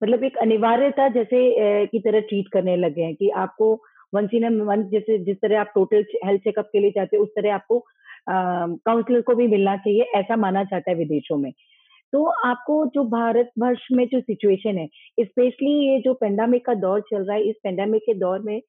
मतलब 0.02 0.25
एक 0.25 0.36
अनिवार्यता 0.38 1.08
जैसे 1.08 1.40
की 1.86 1.98
तरह 2.00 2.20
ट्रीट 2.20 2.48
करने 2.52 2.76
लगे 2.76 3.02
हैं 3.02 3.14
कि 3.14 3.28
आपको 3.42 3.72
वंस 4.14 4.30
इन 4.34 4.48
मंथ 4.62 4.84
जैसे, 4.90 5.18
जिस 5.18 5.36
तरह 5.36 5.60
आप 5.60 5.70
टोटल 5.75 6.04
हेल्थ 6.25 6.40
चेकअप 6.42 6.68
के 6.72 6.80
लिए 6.80 6.90
जाते 6.90 7.16
हैं, 7.16 7.22
उस 7.22 7.28
तरह 7.36 7.54
आपको 7.54 7.78
काउंसलर 8.28 9.20
को 9.20 9.34
भी 9.34 9.46
मिलना 9.48 9.76
चाहिए, 9.76 10.02
ऐसा 10.16 10.36
माना 10.36 10.62
जाता 10.64 10.90
है 10.90 10.96
विदेशों 10.96 11.36
में। 11.38 11.52
तो 12.12 12.25
आपको 12.46 12.84
जो 12.94 13.04
भारत 13.10 13.50
वर्ष 13.58 13.86
में 13.92 14.06
जो 14.08 14.20
सिचुएशन 14.20 14.78
है 14.78 14.86
स्पेशली 15.20 15.72
ये 15.88 15.98
जो 16.00 16.14
पेंडेमिक 16.16 16.64
का 16.66 16.75
दौर 16.76 17.00
चल 17.10 17.25
रहा 17.25 17.36
है, 17.36 17.42
इस 17.42 17.56
पेंडेमिक 17.64 18.02
के 18.06 18.14
दौर 18.14 18.40
में 18.42 18.60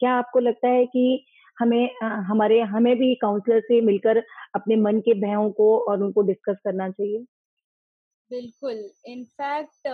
क्या 0.00 0.12
आपको 0.14 0.40
लगता 0.40 0.68
है 0.68 0.84
कि 0.86 1.24
हमें 1.58 1.94
हमारे, 2.02 2.60
हमें 2.60 2.96
भी 2.96 3.14
काउंसलर 3.14 3.60
से 3.60 3.80
मिलकर 3.80 4.18
अपने 4.54 4.76
मन 4.76 5.00
के 5.00 5.14
भयों 5.20 5.50
को 5.50 5.78
और 5.78 6.02
उनको 6.02 6.22
डिस्कस 6.22 6.56
करना 6.64 6.90
चाहिए। 6.90 7.24
बिल्कुल। 8.30 8.90
इनफैक्ट 9.06 9.88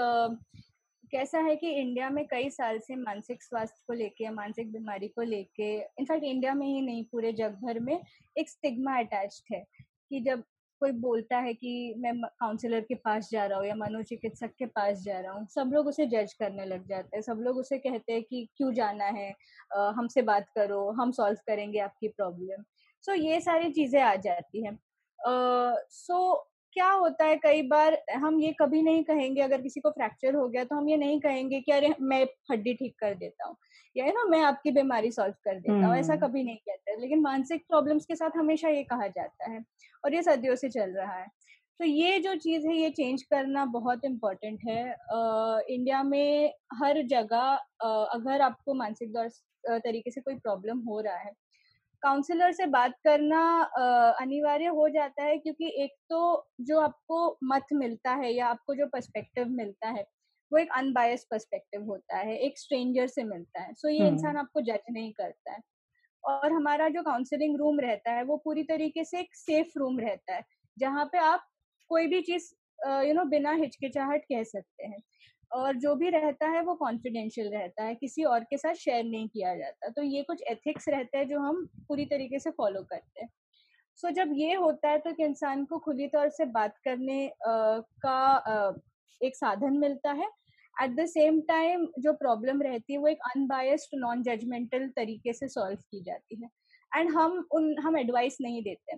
कैसा 1.12 1.38
है 1.38 1.57
कि 1.57 1.71
इंडिया 1.71 2.11
में 2.11 2.26
कई 2.26 2.50
साल 2.50 2.79
से 2.79 2.97
मानसिक 2.97 3.43
स्वास्थ्य 3.43 3.85
को 3.87 3.93
लेके, 3.93 4.31
मानसिक 4.31 4.73
बीमारी 4.73 5.09
को 5.09 5.23
लेके 5.23 5.75
इनफैक्ट 5.79 6.25
इंडिया 6.25 6.55
में 6.55 6.67
ही 6.67 6.81
नहीं, 6.81 7.05
पूरे 7.05 7.33
जग 7.33 7.59
भर 7.64 7.81
में 7.81 8.00
एक 8.38 8.49
स्टिग्मा 8.49 8.99
अटैच्ड 8.99 9.55
है 9.55 9.64
कि 10.09 10.21
जब 10.21 10.43
कोई 10.81 10.93
बोलता 10.93 11.39
है 11.39 11.55
कि 11.55 11.95
मैं 11.99 12.13
काउंसलर 12.41 12.81
के 12.81 12.95
पास 12.95 13.29
जा 13.33 13.45
रहा 13.47 13.59
हूँ 13.59 13.67
या 13.67 13.75
मनोचिकित्सक 13.75 14.55
के 14.59 14.67
पास 14.67 15.03
जा 15.03 15.19
रहा 15.21 15.33
हूँ 15.33 15.47
सब 15.55 15.71
लोग 15.75 15.87
उसे 15.87 16.07
जज 16.07 16.33
करने 16.33 16.67
लग 16.67 16.87
जाते 16.89 17.17
हैं। 17.17 17.23
सब 17.23 17.41
लोग 17.41 17.57
उसे 17.57 17.79
कहते 17.79 18.13
हैं 18.13 18.23
कि 18.23 18.49
क्यों 18.57 18.73
जाना 18.75 19.05
है? 19.05 19.31
हमसे 19.99 20.23
बात 20.23 20.47
करो 20.55 20.91
हम 21.01 21.11
सॉल्व 21.13 21.39
करेंगे 21.47 21.79
आपकी 21.81 22.09
प्रॉब्लम 22.09 22.63
सो 23.05 23.13
so, 23.13 23.19
ये 23.19 23.41
सारी 23.41 23.73
चीज़ें 23.73 24.01
आ 24.03 24.15
जाती 24.17 24.65
हैं। 24.65 24.79
सो 25.19 26.33
so, 26.35 26.51
क्या 26.73 26.91
होता 26.91 27.25
है 27.25 27.37
कई 27.37 27.63
बार 27.63 27.97
हम 28.15 28.41
ये 28.41 28.53
कभी 28.53 28.83
नहीं 28.83 29.03
कहेंगे 29.05 29.41
अगर 29.43 29.61
किसी 29.63 29.81
को 29.81 29.91
फ्रैक्चर 29.91 30.35
हो 30.35 30.49
गया 30.49 30.65
तो 30.65 30.77
हम 30.77 30.89
ये 30.89 30.97
नहीं 30.97 31.21
कहेंगे 31.21 31.61
कि 31.61 31.73
अरे 31.73 31.95
मैं 32.01 32.23
हड्डी 32.53 32.75
ठीक 32.75 32.95
कर 33.01 33.15
देता 33.15 33.47
हूँ। 33.49 33.57
या 33.97 34.07
ना 34.07 34.25
मैं 34.25 34.43
आपकी 34.43 34.71
बीमारी 34.71 35.11
सॉल्व 35.11 35.35
कर 35.45 35.59
देता 35.61 35.87
हूँ 35.87 35.97
ऐसा 35.97 36.13
हम्म। 36.13 36.27
कभी 36.27 36.45
नहीं 36.45 36.57
कहते। 36.57 37.01
लेकिन 37.01 37.21
मानसिक 37.21 37.65
प्रॉब्लम्स 37.69 38.07
के 38.07 38.15
साथ 38.17 38.37
हमेशा 38.37 38.69
ये 38.69 38.83
कहा 38.83 39.07
जाता 39.07 39.51
है 39.51 39.65
और 40.05 40.15
ये 40.15 40.23
सदियों 40.23 40.55
से 40.55 40.69
चल 40.69 40.91
रहा 40.91 41.15
है। 41.15 41.27
तो 41.81 41.85
ये 41.85 42.19
जो 42.19 42.35
चीज़ 42.35 42.67
है 42.67 42.77
ये 42.77 42.91
चेंज 42.91 43.23
करना 43.23 43.65
बहुत 43.65 44.05
इम्पोर्टेंट 44.05 44.61
है। 44.69 44.91
आ, 44.93 45.61
इंडिया 45.71 46.03
में 46.03 46.53
हर 46.75 47.03
जगह 47.03 47.53
अगर 47.85 48.41
आपको 48.41 48.75
मानसिक 48.75 49.13
दौर 49.13 49.29
तरीके 49.79 50.11
से 50.11 50.21
कोई 50.21 50.35
प्रॉब्लम 50.35 50.79
हो 50.79 51.01
रहा 51.01 51.17
है 51.17 51.33
काउंसलर 52.03 52.53
से 52.53 52.67
बात 52.67 52.95
करना 53.05 53.41
अनिवार्य 54.21 54.67
हो 54.67 54.89
जाता 54.89 55.23
है 55.23 55.39
क्योंकि 55.39 55.73
एक 55.83 55.91
तो 56.11 56.49
जो 56.61 56.81
आपको 56.81 57.39
मत 57.45 57.67
मिलता 57.73 58.11
है 58.11 58.33
या 58.35 58.47
आपको 58.47 58.75
जो 58.75 58.87
पर्सपेक्टिव 58.87 59.49
मिलता 59.49 59.89
है 59.89 60.05
वो 60.52 60.59
एक 60.59 60.73
अनबायस 60.76 61.26
पर्सपेक्टिव 61.30 61.85
होता 61.85 62.19
है 62.19 62.37
एक 62.37 62.59
स्ट्रेंजर 62.59 63.07
से 63.07 63.25
मिलता 63.25 63.61
है 63.62 63.75
सो 63.75 63.88
so, 63.88 63.95
ये 63.95 64.09
इंसान 64.09 64.37
आपको 64.37 64.61
जज 64.61 64.78
नहीं 64.90 65.12
करता 65.12 65.52
है। 65.52 65.61
और 66.25 66.52
हमारा 66.52 66.88
जो 66.88 67.02
काउंसलिंग 67.02 67.57
रूम 67.57 67.80
रहता 67.80 68.12
है 68.12 68.25
वो 68.25 68.37
पूरी 68.37 68.62
तरीके 68.62 69.04
से 69.04 69.21
एक 69.21 69.35
सेफ़ 69.35 69.78
रूम 69.78 70.00
रहता 70.00 70.35
है 70.35 70.45
जहाँ 70.76 71.04
पे 71.04 71.19
आप 71.19 71.47
कोई 71.90 72.07
भी 72.07 72.21
चीज़ 72.21 72.52
यू 73.07 73.14
नो 73.14 73.25
बिना 73.25 73.52
हिचकिचाहट 73.52 74.25
कह 74.25 74.42
सकते 74.42 74.87
हैं। 74.87 75.02
और 75.52 75.76
जो 75.76 75.95
भी 75.95 76.11
रहता 76.11 76.49
है 76.49 76.62
वो 76.62 76.75
कॉन्फिडेंशियल 76.75 77.49
रहता 77.49 77.85
है 77.85 77.95
किसी 77.95 78.25
और 78.25 78.45
के 78.45 78.57
साथ 78.57 78.75
शेयर 78.75 79.04
नहीं 79.04 79.28
किया 79.28 79.54
जाता 79.57 79.88
तो 79.88 80.02
ये 80.02 80.23
कुछ 80.23 80.42
एथिक्स 80.42 80.88
रहते 80.88 81.19
हैं 81.19 81.28
जो 81.28 81.40
हम 81.40 81.64
पूरी 81.88 82.04
तरीके 82.04 82.38
से 82.38 82.50
फॉलो 82.50 82.83
करते 82.83 83.23
हैं। 83.23 83.28
सो 83.97 84.09
so, 84.09 84.14
जब 84.14 84.30
ये 84.35 84.54
होता 84.54 84.88
है 84.88 84.99
तो 84.99 85.12
कि 85.12 85.25
इंसान 85.25 85.64
को 85.64 85.78
खुली 85.78 86.07
तौर 86.07 86.28
से 86.28 86.45
बात 86.45 86.76
करने 86.85 87.26
uh, 87.28 87.83
का 88.04 88.21
uh, 88.45 88.80
एक 89.25 89.37
साधन 89.37 89.76
मिलता 89.79 90.12
है। 90.12 90.29
एट 90.83 90.90
द 90.90 91.07
सेम 91.07 91.40
टाइम 91.40 91.87
जो 91.99 92.12
प्रॉब्लम 92.12 92.62
रहती 92.62 92.93
है 92.93 92.99
वो 92.99 93.09
एक 93.09 93.19
अनबायस्ड 93.37 93.99
नॉन 93.99 94.23
जजमेंटल 94.23 94.88
तरीके 94.88 95.33
से 95.33 95.49
सॉल्व 95.49 95.76
की 95.76 96.02
जाती 96.02 96.43
है। 96.43 96.49
एंड 96.93 97.11
हम 97.11 97.49
उन 97.52 97.75
हम 97.79 97.99
एडवाइस 97.99 98.37
नहीं 98.40 98.62
देते। 98.62 98.97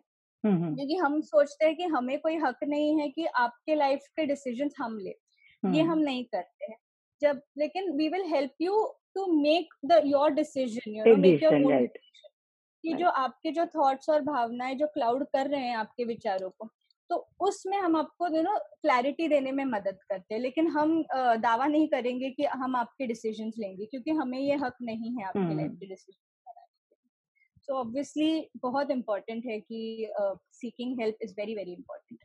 क्योंकि 0.74 0.96
हम 0.96 1.20
सोचते 1.20 1.64
हैं 1.66 1.76
कि 1.76 1.84
हमें 1.84 2.18
कोई 2.20 2.36
हक 2.36 2.64
नहीं 2.64 3.00
है 3.00 3.08
कि 3.08 3.24
आपके 3.26 3.74
लाइफ 3.74 4.06
के 4.16 4.26
डिसीज़न 4.26 4.70
हम 4.78 4.98
ले। 4.98 5.14
ये 5.76 5.82
हम 5.82 5.98
नहीं 5.98 6.24
करते 6.24 6.72
हैं। 6.72 6.76
जब 7.22 7.40
लेकिन 7.58 7.90
we 7.92 8.08
will 8.08 8.24
help 8.24 8.52
you 8.60 8.82
to 9.14 9.26
make 9.42 9.74
the 9.86 10.00
your 10.06 10.30
decision 10.30 10.94
you 10.94 11.04
know 11.04 11.16
make 11.16 11.42
your 11.42 11.54
own 11.54 11.86
कि 12.84 12.92
जो 12.94 13.08
आपके 13.08 13.50
जो 13.50 13.66
थॉट्स 13.66 14.08
और 14.08 14.22
भावनाएँ 14.22 14.74
जो 14.74 14.86
क्लाउड 14.86 15.24
कर 15.24 15.46
रहे 15.46 15.60
हैं 15.60 15.76
आपके 15.76 16.04
विचारों 16.04 16.50
को 16.50 16.68
तो 17.12 17.28
उसमें 17.40 17.78
हम 17.78 17.96
आपको 17.96 18.36
यू 18.36 18.42
नो 18.42 18.58
क्लैरिटी 18.58 19.28
देने 19.28 19.52
में 19.52 19.64
मदद 19.64 19.98
करते 20.08 20.34
हैं। 20.34 20.40
लेकिन 20.42 20.66
हम 20.66 21.04
दावा 21.14 21.66
नहीं 21.66 21.88
करेंगे 21.88 22.30
कि 22.30 22.44
हम 22.44 22.76
आपके 22.76 23.06
डिसीज़न 23.06 23.52
लेंगे 23.58 23.86
क्योंकि 23.86 24.10
हमें 24.10 24.38
ये 24.38 24.54
हक 24.54 24.76
नहीं 24.82 25.10
है 25.16 25.24
आपके 25.24 25.54
लाइफ 25.54 25.72
के 25.72 25.86
डिसीज़न 25.86 26.18
सो 27.62 27.74
ऑब्वियसली 27.74 28.50
बहुत 28.56 28.90
इम्पोर्टेंट 28.90 29.44
है 29.46 29.60
कि 29.60 30.12
seeking 30.52 31.00
help 31.00 31.16
is 31.22 31.34
very 31.38 31.54
very 31.54 31.72
important 31.72 32.18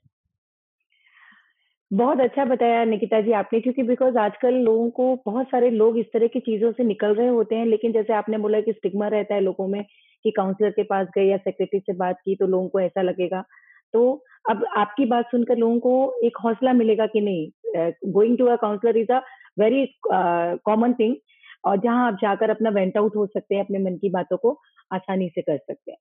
बहुत 1.91 2.19
अच्छा 2.19 2.45
बताया 2.45 2.83
निकिता 2.85 3.21
जी 3.21 3.31
आपने 3.31 3.59
क्योंकि 3.61 3.83
बिकॉज़ 3.83 4.17
आजकल 4.17 4.53
लोगों 4.53 4.89
को 4.89 5.23
बहुत 5.25 5.47
सारे 5.47 5.69
लोग 5.69 5.97
इस 5.97 6.05
तरह 6.13 6.27
की 6.27 6.39
चीज़ों 6.39 6.71
से 6.71 6.83
निकल 6.83 7.15
रहे 7.15 7.27
होते 7.27 7.55
हैं 7.55 7.65
लेकिन 7.65 7.91
जैसे 7.91 8.13
आपने 8.13 8.37
बोला 8.37 8.61
कि 8.61 8.73
स्टिग्मा 8.73 9.07
रहता 9.07 9.35
है 9.35 9.41
लोगों 9.41 9.67
में 9.67 9.83
कि 10.23 10.31
काउंसलर 10.31 10.69
के 10.69 10.83
पास 10.83 11.07
गए 11.15 11.25
या 11.25 11.37
सेक्रेटरी 11.37 11.79
से 11.79 11.93
बात 11.93 12.19
की 12.25 12.35
तो 12.35 12.47
लोगों 12.47 12.67
को 12.69 12.79
ऐसा 12.79 13.01
लगेगा। 13.01 13.43
तो 13.93 14.25
अब 14.49 14.65
आपकी 14.77 15.05
बात 15.05 15.25
सुनकर 15.25 15.57
लोगों 15.57 15.79
को 15.79 16.19
एक 16.23 16.37
हौसला 16.43 16.73
मिलेगा 16.73 17.05
कि 17.05 17.21
नहीं 17.21 18.11
going 18.11 18.37
to 18.37 18.45
a 18.45 18.55
counsellor 18.55 18.97
is 18.97 19.11
a 19.11 19.19
very 19.59 19.85
common 20.09 20.93
thing 20.93 21.15
और 21.65 21.77
जहाँ 21.77 22.07
आप 22.07 22.17
जाकर 22.21 22.49
अपना 22.49 22.69
वेंट 22.69 22.97
आउट 22.97 23.15
हो 23.15 23.25
सकते 23.25 23.55
हैं 23.55 23.63
अपने 23.63 23.79
मन 23.79 23.97
की 23.97 24.09
बातों 24.09 24.37
को 24.37 24.59
आसानी 24.93 25.29
से 25.29 25.41
कर 25.41 25.57
सकते 25.57 25.91
हैं। 25.91 25.97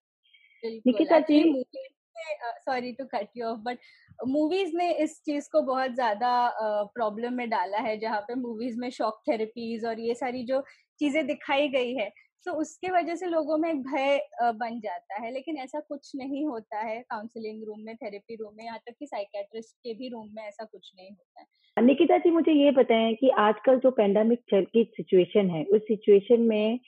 Nikita 0.87 1.19
ji? 1.21 1.65
Sorry 2.41 2.93
to 2.93 3.05
cut 3.05 3.29
you 3.37 3.47
off 3.47 3.59
but 3.59 3.79
movies 4.29 4.77
ने 4.77 4.93
इस 4.93 5.21
चीज़ 5.25 5.49
को 5.53 5.63
बहुत 5.63 5.91
ज़्यादा 5.91 6.31
प्रॉब्लम 6.95 7.29
uh, 7.29 7.37
में 7.37 7.51
डाला 7.51 7.79
है 7.79 7.97
जहाँ 7.99 8.21
पे 8.21 8.35
मूवीज़ 8.35 8.79
में 8.81 8.91
शॉक 8.91 9.21
थेरेपीज 9.29 9.85
और 9.85 10.01
ये 10.01 10.15
सारी 10.15 10.45
जो 10.45 10.61
चीज़ें 10.99 11.27
दिखाई 11.27 11.69
गई 11.69 11.95
है। 11.95 12.13
तो 12.47 12.53
उसके 12.53 12.91
वजह 12.91 13.15
से 13.17 13.27
लोगों 13.27 13.57
में 13.59 13.69
एक 13.71 13.83
भय 13.85 14.19
बन 14.55 14.81
जाता 14.81 15.23
है। 15.23 15.31
लेकिन 15.33 15.57
ऐसा 15.59 15.81
कुछ 15.81 16.13
नहीं 16.17 16.45
होता 16.47 16.81
है 16.81 17.01
काउंसलिंग 17.03 17.65
रूम 17.65 17.81
में 17.81 17.95
थेरेपी 17.97 18.37
रूम 18.37 18.55
में, 18.57 18.65
यहाँ 18.65 18.79
तक 18.81 18.95
कि 18.99 19.07
साइकेट्रिस्ट 19.07 19.77
के 19.79 19.95
भी 19.95 20.09
रूम 20.09 20.29
में 20.35 20.43
ऐसा 20.45 20.65
कुछ 20.65 20.93
नहीं 20.97 21.11
होता 21.11 21.41
है। 21.41 21.47
निकिता 21.77 22.17
जी, 22.19 22.31
मुझे 22.31 22.53
ये 22.53 22.71
बताएँ 22.73 23.15
कि 23.15 23.29
आजकल 23.39 23.79
जो 23.79 23.91
पेंडेमिक 23.93 24.41
चल, 24.51 24.65
की 24.65 24.85
सिचुएशन 24.87 25.51
है, 25.51 25.65
उस 25.65 25.81
सिचुएशन 25.83 26.41
में 26.43 26.79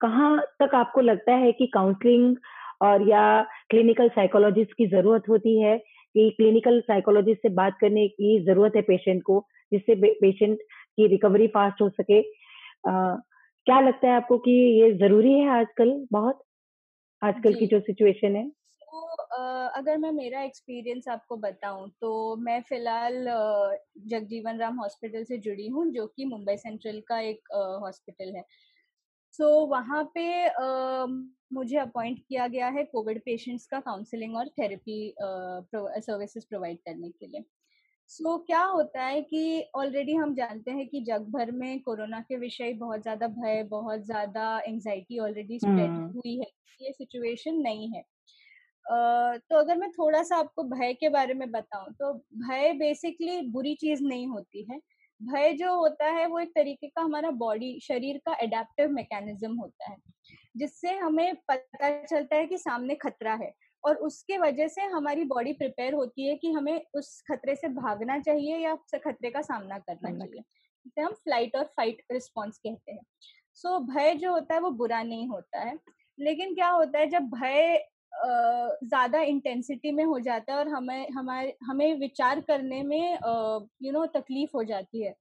कहाँ 0.00 0.38
तक 0.62 0.74
आपको 0.74 1.00
लगता 1.00 1.34
है 1.36 1.52
कि 1.52 1.66
काउंसलिंग 1.74 2.36
और 2.82 3.08
या 3.08 3.24
क्लिनिकल 3.70 4.08
साइकोलॉजिस्ट 4.10 4.72
की 4.74 4.86
ज़रूरत 4.88 5.24
होती 5.28 5.60
है? 5.62 5.76
कि 6.14 6.30
क्लिनिकल 6.36 6.80
साइकोलॉजिस्ट 6.82 7.42
से 7.42 7.48
बात 7.54 7.76
करने 7.80 8.06
की 8.08 8.38
ज़रूरत 8.46 8.76
है 8.76 8.82
पेशेंट 8.82 9.22
को, 9.24 9.40
जिससे 9.72 9.94
पेशेंट 10.14 10.58
की 10.60 11.06
रिकवरी 11.08 11.46
फास्ट 11.48 11.82
हो 11.82 11.88
सके? 11.90 12.20
क्या 13.66 13.80
लगता 13.80 14.08
है 14.08 14.14
आपको 14.14 14.38
कि 14.38 14.50
ये 14.82 14.92
ज़रूरी 14.92 15.32
है 15.32 15.48
आजकल 15.50 16.06
बहुत? 16.12 16.42
आजकल 17.22 17.54
की 17.54 17.66
जो। 17.66 17.80
सिचुएशन 17.80 18.36
है। 18.36 18.48
तो 18.48 19.00
अगर 19.76 19.96
मैं 19.98 20.10
मेरा 20.12 20.42
एक्सपीरियंस 20.42 21.08
आपको 21.08 21.36
बताऊँ 21.36 21.88
तो 22.00 22.36
मैं 22.36 22.60
फ़िलहाल 22.62 23.24
जगजीवन 24.06 24.58
राम 24.58 24.80
हॉस्पिटल 24.80 25.24
से 25.24 25.38
जुड़ी 25.38 25.68
हूँ 25.68 25.86
जो 25.92 26.06
कि 26.06 26.24
मुंबई 26.24 26.56
सेंट्रल 26.56 27.00
का 27.00 27.20
एक 27.20 27.48
हॉस्पिटल 27.82 28.34
है। 28.36 28.44
सो 29.34 29.44
so, 29.44 29.70
वहाँ 29.70 30.04
पे 30.14 30.24
मुझे 31.54 31.76
अपॉइंट 31.76 32.18
किया 32.28 32.46
गया 32.48 32.68
है 32.68 32.84
कोविड 32.84 33.20
पेशेंट्स 33.24 33.66
का 33.66 33.80
काउंसलिंग 33.80 34.36
और 34.36 34.48
थेरेपी 34.48 35.14
सर्विसेज़ 35.20 36.46
प्रोवाइड 36.48 36.78
करने 36.78 37.10
के 37.10 37.26
लिए। 37.26 37.44
सो 38.10 38.36
so, 38.36 38.46
क्या 38.46 38.62
होता 38.62 39.02
है 39.02 39.20
कि 39.22 39.70
ऑलरेडी 39.76 40.14
हम 40.14 40.34
जानते 40.34 40.70
हैं 40.70 40.86
कि 40.88 41.00
जग 41.00 41.26
भर 41.30 41.50
में 41.50 41.80
कोरोना 41.82 42.20
के 42.20 42.36
विषय 42.36 42.72
बहुत 42.72 43.02
ज़्यादा 43.02 43.26
भय 43.28 43.62
बहुत 43.62 44.00
ज़्यादा 44.00 44.46
एंजाइटी 44.68 45.18
ऑलरेडी 45.18 45.58
स्प्रेड 45.58 45.90
हुई 46.16 46.36
है 46.38 46.46
ये 46.80 46.92
सिचुएशन 46.92 47.54
नहीं 47.54 47.88
है। 47.94 48.02
uh, 48.02 49.40
तो 49.50 49.56
अगर 49.56 49.76
मैं 49.76 49.90
थोड़ा 49.90 50.22
सा 50.22 50.36
आपको 50.36 50.62
भय 50.64 50.94
के 50.94 51.08
बारे 51.08 51.34
में 51.34 51.50
बताऊँ 51.50 51.92
तो 51.92 52.12
भय 52.38 52.72
बेसिकली 52.72 53.40
बुरी 53.50 53.74
चीज़ 53.74 54.02
नहीं 54.04 54.26
होती 54.28 54.66
है। 54.72 54.78
भय 55.20 55.52
जो 55.52 55.74
होता 55.74 56.06
है 56.10 56.26
वो 56.26 56.38
एक 56.40 56.50
तरीके 56.50 56.88
का 56.88 57.02
हमारा 57.02 57.30
बॉडी 57.30 57.78
शरीर 57.82 58.18
का 58.18 58.36
एडेप्टिव 58.42 58.90
मैकेनिज्म 58.90 59.54
होता 59.56 59.90
है 59.90 59.96
जिससे 60.56 60.96
हमें 60.96 61.34
पता 61.48 61.90
चलता 62.04 62.36
है 62.36 62.46
कि 62.46 62.58
सामने 62.58 62.94
खतरा 62.94 63.34
है। 63.34 63.52
और 63.84 63.96
उसके 63.96 64.38
वजह 64.38 64.68
से 64.68 64.82
हमारी 64.82 65.24
बॉडी 65.24 65.52
प्रिपेयर 65.52 65.94
होती 65.94 66.26
है 66.28 66.36
कि 66.36 66.52
हमें 66.52 66.80
उस 66.94 67.22
खतरे 67.30 67.54
से 67.54 67.68
भागना 67.68 68.18
चाहिए 68.18 68.58
या 68.58 68.74
खतरे 68.96 69.30
का 69.30 69.42
सामना 69.42 69.78
करना 69.78 70.10
चाहिए। 70.10 70.42
जिसे 70.86 71.00
हम 71.00 71.12
फ़्लाइट 71.14 71.56
और 71.56 71.64
फाइट 71.64 72.02
रिस्पॉन्स 72.12 72.58
कहते 72.58 72.92
हैं। 72.92 73.02
सो 73.54 73.78
so, 73.78 73.84
भय 73.94 74.14
जो 74.14 74.32
होता 74.32 74.54
है 74.54 74.60
वो 74.60 74.70
बुरा 74.70 75.02
नहीं 75.02 75.28
होता 75.28 75.60
है। 75.60 75.78
लेकिन 76.18 76.54
क्या 76.54 76.68
होता 76.68 76.98
है 76.98 77.06
जब 77.06 77.22
भय 77.22 77.86
ज़्यादा 78.84 79.20
इंटेंसिटी 79.22 79.90
में 79.92 80.04
हो 80.04 80.18
जाता 80.20 80.52
है 80.52 80.58
और 80.58 80.68
हमें 80.68 81.10
हमारे 81.10 81.56
हमें 81.64 81.94
विचार 82.00 82.40
करने 82.40 82.82
में 82.82 83.18
यू 83.82 83.92
नो 83.92 84.06
तकलीफ़ 84.06 84.50
हो 84.54 84.64
जाती 84.64 85.04
है 85.04 85.14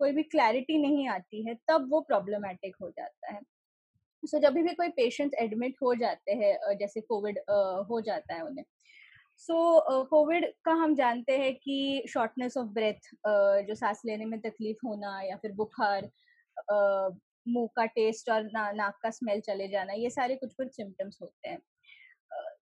कोई 0.00 0.12
भी 0.12 0.22
क्लैरिटी 0.22 0.78
नहीं 0.78 1.08
आती 1.08 1.46
है 1.48 1.54
तब 1.68 1.88
वो 1.90 2.00
प्रॉब्लमेटिक 2.00 2.76
हो 2.82 2.90
जाता 2.90 3.32
है। 3.32 3.40
सो 4.26 4.36
so, 4.36 4.42
जब 4.42 4.52
भी 4.52 4.74
कोई 4.74 4.88
पेशेंट 4.88 5.34
एडमिट 5.34 5.76
हो 5.82 5.94
जाते 5.94 6.32
हैं 6.32 6.76
जैसे 6.76 7.00
कोविड 7.00 7.38
हो 7.90 8.00
जाता 8.00 8.34
है 8.34 8.42
उन्हें। 8.42 8.64
सो 9.36 9.54
so, 9.54 10.08
कोविड 10.08 10.52
का 10.64 10.72
हम 10.72 10.94
जानते 10.94 11.38
हैं 11.38 11.54
कि 11.54 12.04
शॉर्टनेस 12.08 12.56
ऑफ़ 12.56 12.66
ब्रेथ 12.66 13.08
जो 13.66 13.74
सांस 13.74 14.02
लेने 14.06 14.24
में 14.24 14.40
तकलीफ़ 14.40 14.86
होना 14.86 15.20
या 15.22 15.36
फिर 15.36 15.52
बुखार 15.52 16.10
मुँह 17.48 17.68
का 17.76 17.86
टेस्ट 17.86 18.30
और 18.30 18.44
ना, 18.44 18.72
नाक 18.72 18.98
का 19.02 19.10
स्मेल 19.10 19.40
चले 19.40 19.68
जाना 19.68 19.92
ये 19.92 20.10
सारे 20.10 20.36
कुछ 20.36 20.54
कुछ 20.54 20.76
सिम्टम्स 20.76 21.18
होते 21.22 21.48
हैं। 21.48 21.58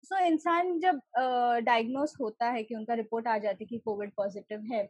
सो 0.03 0.15
so, 0.15 0.22
इंसान 0.22 0.79
जब 0.79 1.01
डायग्नोस 1.65 2.15
होता 2.22 2.50
है 2.50 2.63
कि 2.63 2.75
उनका 2.75 2.93
रिपोर्ट 2.93 3.27
आ 3.27 3.38
जाती 3.38 3.63
है 3.63 3.67
कि 3.67 3.77
कोविड 3.77 4.12
पॉजिटिव 4.17 4.63
है 4.74 4.89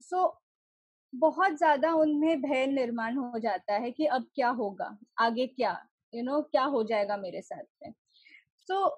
सो 0.00 0.26
so, 0.26 0.49
बहुत 1.12 1.56
ज़्यादा 1.58 1.92
उनमें 1.94 2.40
भय 2.42 2.66
निर्माण 2.66 3.16
हो 3.16 3.38
जाता 3.38 3.74
है 3.74 3.90
कि 3.90 4.06
अब 4.06 4.26
क्या 4.34 4.48
होगा? 4.50 4.96
आगे 5.18 5.46
क्या? 5.46 5.70
यू 6.12 6.20
you 6.20 6.26
नो 6.26 6.32
know, 6.32 6.50
क्या 6.50 6.64
हो 6.64 6.82
जाएगा 6.84 7.16
मेरे 7.16 7.40
साथ 7.42 7.64
में? 7.82 7.92
सो 8.68 8.74
so, 8.84 8.90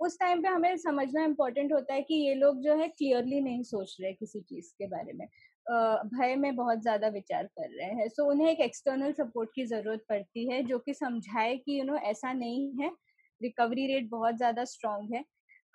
उस 0.00 0.18
टाइम 0.20 0.42
पे 0.42 0.48
हमें 0.48 0.76
समझना 0.78 1.24
इम्पोर्टेंट 1.24 1.72
होता 1.72 1.94
है 1.94 2.02
कि 2.02 2.14
ये 2.16 2.34
लोग 2.34 2.60
जो 2.62 2.74
है 2.76 2.88
क्लियरली 2.88 3.40
नहीं 3.40 3.62
सोच 3.64 3.96
रहे 4.00 4.12
किसी 4.12 4.40
चीज़ 4.40 4.72
के 4.78 4.86
बारे 4.86 5.12
में। 5.12 5.26
भय 6.10 6.34
में 6.36 6.54
बहुत 6.56 6.82
ज़्यादा 6.82 7.08
विचार 7.08 7.44
कर 7.48 7.68
रहे 7.70 7.88
हैं। 7.92 8.08
सो 8.08 8.22
so, 8.22 8.28
उन्हें 8.30 8.50
एक 8.50 8.60
एक्सटर्नल 8.60 9.12
सपोर्ट 9.12 9.50
की 9.54 9.64
ज़रूरत 9.66 10.04
पड़ती 10.08 10.48
है 10.52 10.62
जो 10.64 10.78
कि 10.78 10.94
समझाए 10.94 11.56
कि 11.56 11.72
यू 11.72 11.78
you 11.78 11.86
नो 11.86 11.92
know, 11.94 12.04
ऐसा 12.04 12.32
नहीं 12.32 12.72
है। 12.82 12.90
रिकवरी 13.40 13.86
रेट 13.86 14.08
बहुत 14.10 14.36
ज़्यादा 14.36 14.64
स्ट्रॉन्ग 14.66 15.14
है। 15.14 15.24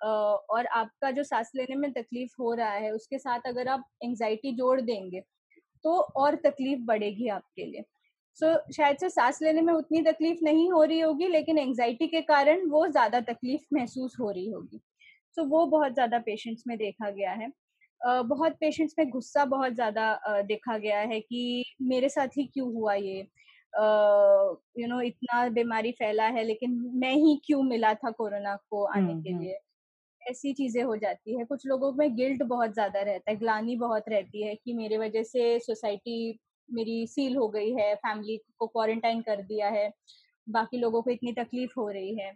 और 0.00 0.66
आपका 0.68 1.10
जो 1.10 1.22
सांस 1.24 1.50
लेने 1.56 1.76
में 1.76 1.92
तकलीफ़ 1.92 2.34
हो 2.40 2.52
रहा 2.54 2.72
है 2.74 2.90
उसके 2.92 3.18
साथ 3.18 3.40
अगर 3.46 3.68
आप 3.68 3.84
एंजाइटी 4.04 4.52
जोड़ 4.56 4.80
देंगे 4.80 5.22
तो 5.84 5.92
और 6.16 6.34
तकलीफ़ 6.36 6.80
बढ़ेगी 6.80 7.28
आपके 7.28 7.66
लिए। 7.66 7.84
सो 8.36 8.46
so, 8.46 8.72
शायद 8.76 8.96
से 8.96 9.10
सांस 9.10 9.38
लेने 9.42 9.60
में 9.62 9.72
उतनी 9.74 10.02
तकलीफ़ 10.02 10.38
नहीं 10.44 10.70
हो 10.72 10.82
रही 10.84 11.00
होगी 11.00 11.28
लेकिन 11.28 11.58
एंजाइटी 11.58 12.06
के 12.06 12.20
कारण 12.22 12.66
वो 12.70 12.86
ज़्यादा 12.88 13.20
तकलीफ़ 13.20 13.62
महसूस 13.74 14.16
हो 14.20 14.30
रही 14.30 14.50
होगी। 14.50 14.80
सो 15.36 15.42
so, 15.42 15.48
वो 15.50 15.66
बहुत 15.66 15.94
ज़्यादा 15.94 16.18
पेशेंट्स 16.18 16.64
में 16.66 16.76
देखा 16.78 17.10
गया 17.10 17.32
है। 17.32 17.48
uh, 18.00 18.24
बहुत 18.28 18.52
पेशेंट्स 18.52 18.94
में 18.98 19.08
गुस्सा 19.10 19.44
बहुत 19.44 19.72
ज़्यादा 19.72 20.20
uh, 20.30 20.46
देखा 20.46 20.78
गया 20.78 21.00
है 21.00 21.20
कि 21.20 21.64
मेरे 21.82 22.08
साथ 22.08 22.28
ही 22.38 22.44
क्यों 22.46 22.72
हुआ 22.74 22.94
ये? 22.94 23.26
यू 24.78 24.86
नो 24.88 25.00
इतना 25.00 25.48
बीमारी 25.48 25.92
फैला 25.92 26.24
है 26.28 26.44
लेकिन 26.44 26.72
मैं 26.94 27.12
ही 27.14 27.40
क्यों 27.46 27.62
मिला 27.62 27.92
था 27.94 28.10
कोरोना 28.10 28.54
को 28.70 28.84
आने 28.86 29.14
के 29.14 29.32
लिए? 29.32 29.58
ऐसी 30.30 30.52
चीज़ें 30.52 30.82
हो 30.82 30.96
जाती 30.96 31.38
है। 31.38 31.44
कुछ 31.44 31.66
लोगों 31.66 31.92
में 31.92 32.16
गिल्ट 32.16 32.42
बहुत 32.42 32.72
ज़्यादा 32.74 33.02
रहता 33.02 33.30
है 33.30 33.36
ग्लानी 33.38 33.76
बहुत 33.76 34.04
रहती 34.08 34.42
है 34.42 34.54
कि 34.54 34.74
मेरे 34.74 34.98
वजह 34.98 35.22
से 35.22 35.58
सोसाइटी 35.58 36.38
मेरी 36.70 37.06
सील 37.06 37.36
हो 37.36 37.48
गई 37.48 37.72
है 37.72 37.94
फैमिली 37.94 38.40
को 38.58 38.66
क्वारंटाइन 38.66 39.22
कर 39.22 39.42
दिया 39.42 39.68
है 39.68 39.92
बाकी 40.48 40.78
लोगों 40.78 41.02
को 41.02 41.10
इतनी 41.10 41.32
तकलीफ़ 41.32 41.72
हो 41.76 41.88
रही 41.88 42.14
है। 42.18 42.32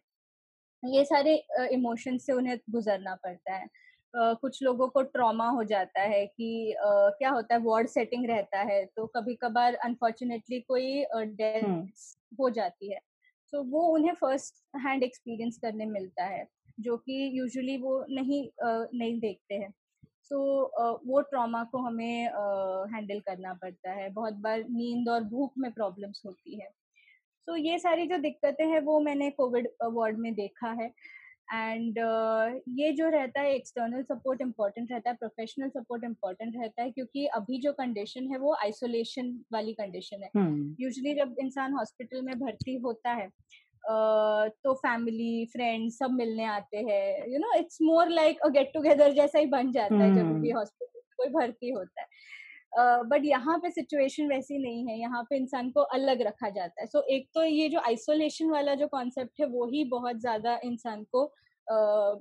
ये 0.84 1.04
सारे 1.04 1.44
इमोशंस 1.72 2.26
से 2.26 2.32
उन्हें 2.32 2.58
गुजरना 2.70 3.14
पड़ता 3.14 3.54
है। 3.54 3.66
कुछ 4.16 4.62
लोगों 4.62 4.88
को 4.88 5.02
ट्रॉमा 5.02 5.48
हो 5.48 5.64
जाता 5.64 6.00
है 6.00 6.26
कि 6.26 6.74
uh, 6.86 7.10
क्या 7.18 7.30
होता 7.30 7.54
है 7.54 7.60
वार्ड 7.60 7.88
सेटिंग 7.88 8.26
रहता 8.26 8.58
है 8.58 8.84
तो 8.86 9.06
कभी 9.06 9.34
कभार 9.34 9.74
अनफॉर्चुनेटली 9.74 10.60
कोई 10.60 11.04
डेथ 11.16 11.62
हो। 12.40 12.50
जाती 12.50 12.92
है। 12.92 13.00
तो 13.52 13.58
so, 13.58 13.70
वो 13.70 13.80
उन्हें 13.80 14.14
फ़र्स्ट 14.14 14.54
हैंड 14.76 15.02
एक्सपीरियंस 15.02 15.58
करने 15.58 15.86
मिलता 15.86 16.24
है। 16.24 16.55
जो 16.80 16.96
कि 16.96 17.38
यूजुअली 17.38 17.76
वो 17.76 18.06
नहीं 18.10 18.48
नहीं 18.98 19.18
देखते 19.20 19.54
हैं। 19.54 19.74
सो 20.22 20.36
so, 20.62 21.00
वो 21.06 21.20
ट्रॉमा 21.20 21.64
को 21.64 21.78
हमें 21.78 22.24
हैंडल 22.94 23.20
करना 23.20 23.54
पड़ता 23.54 23.90
है। 23.90 24.08
बहुत 24.10 24.34
बार 24.34 24.64
नींद 24.70 25.08
और 25.08 25.24
भूख 25.24 25.52
में 25.58 25.70
प्रॉब्लम्स 25.72 26.22
होती 26.26 26.60
है। 26.60 26.68
सो 26.68 27.52
so, 27.52 27.64
ये 27.64 27.78
सारी 27.78 28.06
जो 28.06 28.18
दिक्कतें 28.18 28.66
हैं 28.66 28.80
वो 28.80 29.00
मैंने 29.00 29.30
कोविड 29.30 29.68
वार्ड 29.84 30.18
में 30.18 30.34
देखा 30.34 30.72
है। 30.82 30.92
एंड 31.52 31.98
uh, 31.98 32.60
ये 32.68 32.92
जो 32.92 33.08
रहता 33.08 33.40
है 33.40 33.54
एक्सटर्नल 33.54 34.02
सपोर्ट 34.02 34.40
इम्पोर्टेंट 34.40 34.92
रहता 34.92 35.10
है 35.10 35.16
प्रोफेशनल 35.16 35.68
सपोर्ट 35.68 36.04
इम्पोर्टेंट 36.04 36.54
रहता 36.56 36.82
है 36.82 36.90
क्योंकि 36.90 37.26
अभी 37.26 37.60
जो 37.60 37.72
कंडीशन 37.72 38.30
है 38.30 38.38
वो 38.38 38.54
आइसोलेशन 38.54 39.44
वाली 39.52 39.72
कंडीशन 39.72 40.22
है। 40.22 40.30
Usually 40.80 41.14
hmm. 41.14 41.24
जब 41.24 41.36
इंसान 41.40 41.72
हॉस्पिटल 41.72 42.22
में 42.22 42.38
भर्ती 42.38 42.76
होता 42.76 43.12
है 43.12 43.28
तो 43.86 44.72
फैमिली 44.74 45.44
फ्रेंड्स 45.46 45.98
सब 45.98 46.10
मिलने 46.10 46.44
आते 46.44 46.76
हैं 46.78 47.32
you 47.32 47.38
know 47.38 47.52
it's 47.58 47.78
more 47.82 48.08
like 48.10 48.40
a 48.40 48.48
get 48.48 48.72
together 48.74 49.12
जैसा 49.12 49.38
ही 49.38 49.46
बन 49.46 49.72
जाता 49.72 49.94
है 49.94 50.14
जब 50.14 50.32
भी 50.40 50.50
हॉस्पिटल 50.50 50.90
hmm. 50.90 51.16
कोई 51.16 51.28
भर्ती 51.30 51.70
होता 51.70 52.00
है। 52.00 52.06
बट 52.78 53.20
uh, 53.20 53.26
यहाँ 53.26 53.58
पे 53.58 53.70
सिचुएशन 53.70 54.26
वैसी 54.28 54.58
नहीं 54.58 54.86
है 54.88 54.98
यहाँ 55.00 55.22
पे 55.30 55.36
इंसान 55.36 55.70
को 55.70 55.80
अलग 55.80 56.22
रखा 56.22 56.48
जाता 56.50 56.80
है। 56.80 56.86
सो 56.86 56.98
so, 56.98 57.04
एक 57.04 57.28
तो 57.34 57.44
ये 57.44 57.68
जो 57.68 57.80
आइसोलेशन 57.80 58.50
वाला 58.50 58.74
जो 58.74 58.86
कॉन्सेप्ट 58.86 59.40
है 59.40 59.46
वो 59.46 59.66
ही 59.66 59.84
बहुत 59.84 60.20
ज़्यादा 60.20 60.58
इंसान 60.64 61.04
को 61.14 61.24
uh, 61.66 62.18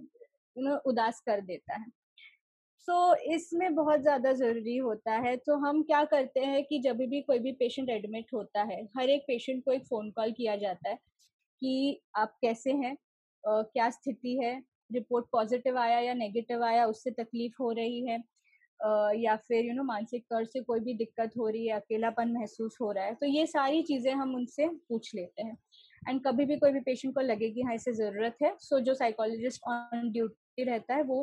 उदास 0.85 1.19
कर 1.25 1.41
देता 1.41 1.75
है। 1.75 1.85
सो 2.87 2.93
so, 3.11 3.17
इसमें 3.33 3.75
बहुत 3.75 4.01
ज़्यादा 4.01 4.33
ज़रूरी 4.33 4.77
होता 4.77 5.13
है। 5.17 5.35
तो 5.37 5.55
हम 5.57 5.81
क्या 5.83 6.03
करते 6.03 6.39
हैं 6.39 6.63
कि 6.63 6.79
जब 6.79 6.97
भी 7.09 7.21
कोई 7.21 7.39
भी 7.39 7.51
पेशेंट 7.51 7.89
एडमिट 7.89 8.33
होता 8.33 8.63
है 8.63 8.81
हर 8.97 9.09
एक 9.09 9.23
पेशेंट 9.27 9.63
को 9.65 9.71
एक 9.71 9.85
फ़ोन 9.85 10.11
कॉल 10.11 10.31
किया 10.31 10.55
जाता 10.55 10.89
है। 10.89 10.97
कि 11.61 12.01
आप 12.17 12.37
कैसे 12.41 12.73
हैं 12.75 12.95
क्या 13.43 13.89
स्थिति 13.91 14.37
है, 14.37 14.55
रिपोर्ट 14.89 15.25
पॉजिटिव 15.31 15.77
आया 15.79 15.99
या 15.99 16.13
नेगेटिव 16.15 16.63
आया, 16.65 16.85
उससे 16.87 17.11
तकलीफ़ 17.13 17.55
हो 17.61 17.71
रही 17.73 18.05
है 18.07 18.23
या 19.15 19.35
फिर, 19.37 19.65
यू 19.65 19.73
नो, 19.73 19.83
मानसिक 19.83 20.23
तौर 20.29 20.45
से 20.45 20.61
कोई 20.63 20.79
भी 20.79 20.93
दिक्कत 20.95 21.31
हो 21.37 21.47
रही 21.49 21.67
है, 21.67 21.75
अकेलापन 21.75 22.31
महसूस 22.33 22.77
हो 22.81 22.91
रहा 22.91 23.05
है 23.05 23.13
तो 23.15 23.25
ये 23.27 23.45
सारी 23.47 23.81
चीज़ें 23.83 24.13
हम 24.13 24.35
उनसे 24.35 24.67
पूछ 24.89 25.13
लेते 25.15 25.43
हैं। 25.43 25.57
एंड 26.03 26.21
कभी 26.25 26.45
भी 26.45 26.57
कोई 26.57 26.71
भी 26.71 26.79
पेशेंट 26.81 27.13
को 27.15 27.21
लगे 27.21 27.49
कि 27.51 27.61
हाँ 27.61 27.75
इसे 27.75 27.93
ज़रूरत 27.93 28.37
है, 28.43 28.55
सो 28.59 28.79
जो 28.81 28.93
साइकोलॉजिस्ट 28.95 29.61
ऑन 29.67 30.11
ड्यूटी 30.11 30.63
रहता 30.63 30.95
है, 30.95 31.03
वो 31.03 31.21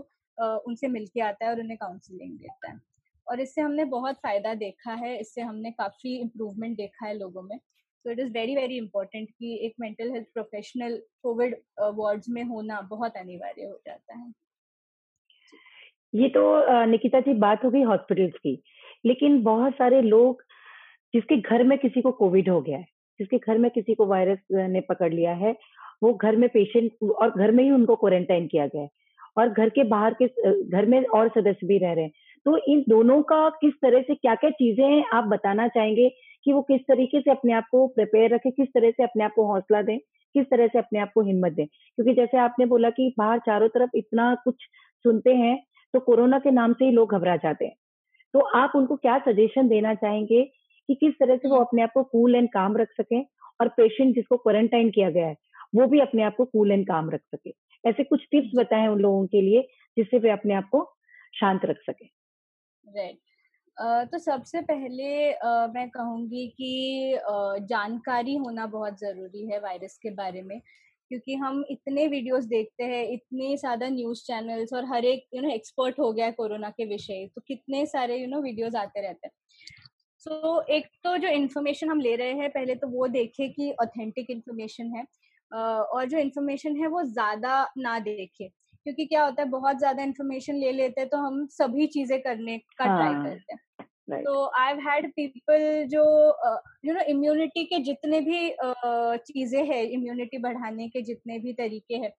उनसे 0.68 0.88
मिल 0.88 1.06
के 1.06 1.20
आता 1.22 1.44
है 1.46 1.50
और 1.52 1.60
उन्हें 1.60 1.76
काउंसलिंग 1.78 2.38
देता 2.38 2.70
है। 2.70 2.80
और 3.26 3.40
इससे 3.40 3.60
हमने 3.60 3.84
बहुत 3.86 4.16
फ़ायदा 4.18 4.54
देखा 4.56 4.92
है, 4.94 5.16
इससे 5.20 5.40
हमने 5.42 5.70
काफ़ी 5.72 6.16
इम्प्रूवमेंट 6.20 6.76
देखा 6.76 7.06
है 7.06 7.14
लोगों 7.18 7.42
में। 7.42 7.58
तो 8.04 8.10
it 8.10 8.18
is 8.20 8.32
very 8.32 8.54
very 8.56 8.76
important 8.76 9.28
कि 9.28 9.58
एक 9.66 9.74
mental 9.80 10.10
health 10.12 10.26
professional 10.34 10.96
Covid 11.22 11.56
wards 11.96 12.28
में 12.28 12.42
होना 12.44 12.80
बहुत 12.90 13.16
अनिवार्य 13.16 13.64
हो 13.64 13.78
जाता 13.86 14.18
है। 14.18 14.32
ये 16.14 16.28
तो 16.28 16.86
निकिता 16.86 17.20
जी 17.20 17.34
बात 17.40 17.64
हो 17.64 17.70
गई 17.70 17.82
हॉस्पिटल्स 17.82 18.32
की, 18.34 18.62
लेकिन 19.04 19.42
बहुत 19.42 19.74
सारे 19.74 20.00
लोग 20.02 20.42
जिसके 21.14 21.36
घर 21.38 21.62
में 21.64 21.76
किसी 21.78 22.00
को 22.02 22.10
कोविड 22.12 22.48
हो 22.48 22.60
गया 22.60 22.78
है, 22.78 22.86
जिसके 23.20 23.38
घर 23.38 23.58
में 23.58 23.70
किसी 23.70 23.94
को 23.94 24.06
वायरस 24.06 24.38
ने 24.52 24.80
पकड़ 24.80 25.12
लिया 25.12 25.32
है, 25.34 25.54
वो 26.02 26.12
घर 26.14 26.36
में 26.36 26.48
पेशेंट 26.48 26.92
और 27.12 27.30
घर 27.30 27.50
में 27.50 27.62
ही 27.64 27.70
उनको 27.70 27.96
क्वारंटाइन 27.96 28.46
किया 28.46 28.66
गया 28.66 28.82
है 28.82 28.88
और 29.38 29.48
घर 29.48 29.68
के 29.68 29.84
बाहर 29.84 30.14
के 30.22 30.26
घर 30.62 30.86
में 30.86 31.04
और 31.04 31.28
सदस्य 31.28 31.66
भी 31.66 31.78
रह 31.78 31.92
रहे 31.92 32.04
हैं। 32.04 32.12
तो 32.46 32.56
इन 32.72 32.84
दोनों 32.88 33.20
का 33.22 33.48
किस 33.60 33.74
तरह 33.82 34.02
से 34.02 34.14
क्या 34.14 34.34
क्या 34.34 34.50
चीज़ें 34.52 34.84
हैं 34.84 35.04
आप 35.14 35.24
बताना 35.26 35.68
चाहेंगे? 35.68 36.08
कि 36.44 36.52
वो 36.52 36.62
किस 36.62 36.80
तरीके 36.80 37.20
से 37.20 37.30
अपने 37.30 37.52
आप 37.52 37.66
को 37.70 37.86
प्रिपेयर 37.88 38.34
रखे, 38.34 38.50
किस 38.50 38.68
तरह 38.68 38.90
से 38.90 39.02
अपने 39.02 39.24
आप 39.24 39.32
को 39.36 39.46
हौसला 39.46 39.82
दें, 39.82 39.98
किस 40.34 40.46
तरह 40.46 40.66
से 40.66 40.78
अपने 40.78 40.98
आप 40.98 41.12
को 41.14 41.22
हिम्मत 41.22 41.52
दें। 41.52 41.66
क्योंकि 41.66 42.14
जैसे 42.14 42.38
आपने 42.38 42.66
बोला 42.66 42.90
कि 42.90 43.14
बाहर 43.18 43.38
चारों 43.38 43.68
तरफ़ 43.68 43.96
इतना 43.96 44.34
कुछ 44.44 44.54
सुनते 45.04 45.34
हैं 45.34 45.56
तो 45.94 46.00
कोरोना 46.00 46.38
के 46.38 46.50
नाम 46.50 46.72
से 46.72 46.84
ही 46.84 46.90
लोग 46.90 47.14
घबरा 47.14 47.36
जाते 47.36 47.64
हैं। 47.64 47.74
तो 48.34 48.40
आप 48.56 48.72
उनको 48.76 48.96
क्या 48.96 49.18
सजेशन 49.18 49.68
देना 49.68 49.94
चाहेंगे 49.94 50.42
कि 50.88 50.94
किस 50.94 51.14
तरह 51.14 51.36
से 51.36 51.48
वो 51.48 51.56
अपने 51.56 51.82
आप 51.82 51.92
को 51.94 52.02
कूल 52.02 52.34
एंड 52.34 52.48
काम 52.48 52.76
रख 52.76 52.92
सकें 52.92 53.24
और 53.60 53.68
पेशेंट 53.68 54.14
जिसको 54.14 54.36
क्वारंटाइन 54.36 54.90
किया 54.90 55.10
गया 55.10 55.26
है, 55.26 55.36
वो 55.74 55.86
भी 55.86 56.00
अपने 56.00 56.22
आप 56.22 56.36
को 56.36 56.44
कूल 56.44 56.72
एंड 56.72 56.86
काम 56.86 57.10
रख 57.10 57.20
सके। 57.34 57.52
ऐसे 57.84 58.04
कुछ 58.04 58.26
टिप्स 58.32 58.50
बताएँ 58.56 58.88
उन 58.88 59.00
लोगों 59.00 59.26
के 59.26 59.40
लिए 59.40 59.68
जिससे 59.96 60.18
वे 60.18 60.30
अपने 60.30 60.54
आप 60.54 60.68
को 60.72 60.84
शांत 61.40 61.64
रख 61.64 61.78
सके। 61.80 62.04
राइट 62.86 63.18
तो 63.76 64.18
सबसे 64.18 64.60
पहले 64.60 65.28
मैं 65.68 65.88
कहूँगी 65.90 66.46
कि 66.56 67.18
जानकारी 67.66 68.34
होना 68.36 68.66
बहुत 68.66 68.98
ज़रूरी 69.00 69.46
है 69.46 69.58
वायरस 69.60 69.98
के 70.02 70.10
बारे 70.10 70.42
में 70.42 70.60
क्योंकि 71.10 71.34
हम 71.34 71.64
इतने 71.70 72.06
वीडियोस 72.06 72.44
देखते 72.44 72.84
हैं 72.84 73.04
इतने 73.08 73.56
ज़्यादा 73.56 73.88
न्यूज़ 73.88 74.22
चैनल्स 74.22 74.72
और 74.72 74.84
हर 74.84 75.04
एक 75.04 75.26
यू 75.34 75.42
नो 75.42 75.50
एक्सपर्ट 75.50 75.98
हो 75.98 76.12
गया 76.12 76.26
है 76.26 76.32
कोरोना 76.32 76.70
के 76.70 76.84
विषय 76.84 77.26
तो 77.34 77.42
कितने 77.48 77.84
सारे 77.86 78.16
यू 78.16 78.28
नो 78.28 78.40
वीडियोस 78.42 78.74
आते 78.74 79.02
रहते 79.02 79.26
हैं। 79.26 79.32
सो 80.18 80.30
so, 80.30 80.68
एक 80.70 80.86
तो 81.04 81.16
जो 81.18 81.28
इन्फॉर्मेशन 81.28 81.90
हम 81.90 82.00
ले 82.00 82.14
रहे 82.16 82.32
हैं 82.32 82.50
पहले 82.50 82.74
तो 82.74 82.88
वो 82.88 83.06
देखें 83.08 83.52
कि 83.52 83.70
ऑथेंटिक 83.82 84.30
इन्फॉर्मेशन 84.30 84.94
है 84.96 85.04
और 85.52 86.08
जो 86.08 86.18
इन्फॉर्मेशन 86.18 86.76
है 86.76 86.86
वो 86.88 87.02
ज़्यादा 87.04 87.66
ना 87.78 87.98
देखे। 88.00 88.50
क्योंकि 88.84 89.06
क्या 89.06 89.24
होता 89.24 89.42
है 89.42 89.48
बहुत 89.48 89.78
ज़्यादा 89.78 90.02
इन्फॉर्मेशन 90.02 90.54
ले 90.54 90.72
लेते 90.72 91.00
हैं 91.00 91.10
तो 91.10 91.16
हम 91.16 91.46
सभी 91.46 91.86
चीज़ें 91.86 92.20
करने 92.22 92.58
का 92.58 92.84
ट्राई 92.84 93.12
हाँ, 93.12 93.24
करते 93.24 93.54
हैं। 93.54 93.60
तो 94.24 94.44
आई 94.58 94.74
हैड 94.74 95.10
पीपल 95.12 95.86
जो 95.88 96.04
यू 96.84 96.94
नो 96.94 97.00
इम्यूनिटी 97.00 97.64
के 97.64 97.78
जितने 97.78 98.20
भी 98.20 98.48
uh, 98.48 99.16
चीज़ें 99.16 99.64
हैं 99.64 99.82
इम्यूनिटी 99.82 100.38
बढ़ाने 100.38 100.88
के 100.88 101.02
जितने 101.02 101.38
भी 101.38 101.52
तरीके 101.52 101.96
हैं 101.96 102.12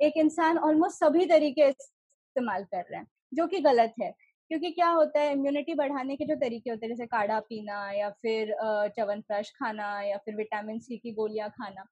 एक 0.00 0.12
इंसान 0.16 0.58
ऑलमोस्ट 0.58 0.98
सभी 0.98 1.26
तरीके 1.26 1.68
इस्तेमाल 1.68 2.64
कर 2.64 2.84
रहे 2.90 2.98
हैं 3.00 3.06
जो 3.34 3.46
कि 3.46 3.60
गलत 3.60 3.94
है। 4.02 4.14
क्योंकि 4.48 4.70
क्या 4.70 4.88
होता 4.88 5.20
है 5.20 5.32
इम्यूनिटी 5.32 5.74
बढ़ाने 5.74 6.16
के 6.16 6.24
जो 6.24 6.34
तरीके 6.34 6.70
होते 6.70 6.86
हैं 6.86 6.94
जैसे 6.94 7.06
काढ़ा 7.06 7.40
पीना 7.40 7.90
या 7.92 8.10
फिर 8.10 8.54
च्यवनप्राश 8.88 9.50
खाना 9.50 10.02
या 10.02 10.16
फिर 10.16 10.36
विटामिन 10.36 10.78
सी 10.78 10.96
की 10.98 11.12
गोलियाँ 11.12 11.48
खाना 11.50 11.84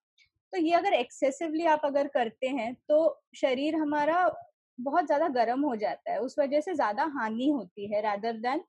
तो 0.53 0.59
ये 0.59 0.73
अगर 0.75 0.93
एक्सेसिवली 0.93 1.65
आप 1.67 1.83
अगर 1.85 2.09
करते 2.09 2.49
हैं 2.49 2.75
तो 2.89 2.99
शरीर 3.37 3.77
हमारा 3.77 4.25
बहुत 4.79 5.07
ज़्यादा 5.07 5.29
गर्म 5.29 5.63
हो 5.65 5.75
जाता 5.77 6.13
है 6.13 6.19
उस 6.21 6.39
वजह 6.39 6.61
से 6.61 6.75
ज़्यादा 6.75 7.05
हानि 7.19 7.49
होती 7.49 7.93
है 7.95 8.01
rather 8.03 8.39
than 8.47 8.65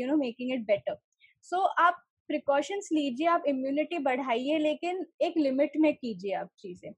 you 0.00 0.06
know 0.06 0.16
making 0.16 0.52
it 0.54 0.66
better 0.66 0.96
so 1.44 1.60
आप 1.84 2.02
प्रिकॉशंस 2.30 2.88
लीजिए 2.92 3.26
आप 3.26 3.44
इम्यूनिटी 3.48 3.98
बढ़ाइए 3.98 4.58
लेकिन 4.58 5.04
एक 5.22 5.34
लिमिट 5.38 5.72
में 5.76 5.94
कीजिए 5.94 6.32
आप 6.34 6.48
चीज़ें। 6.58 6.90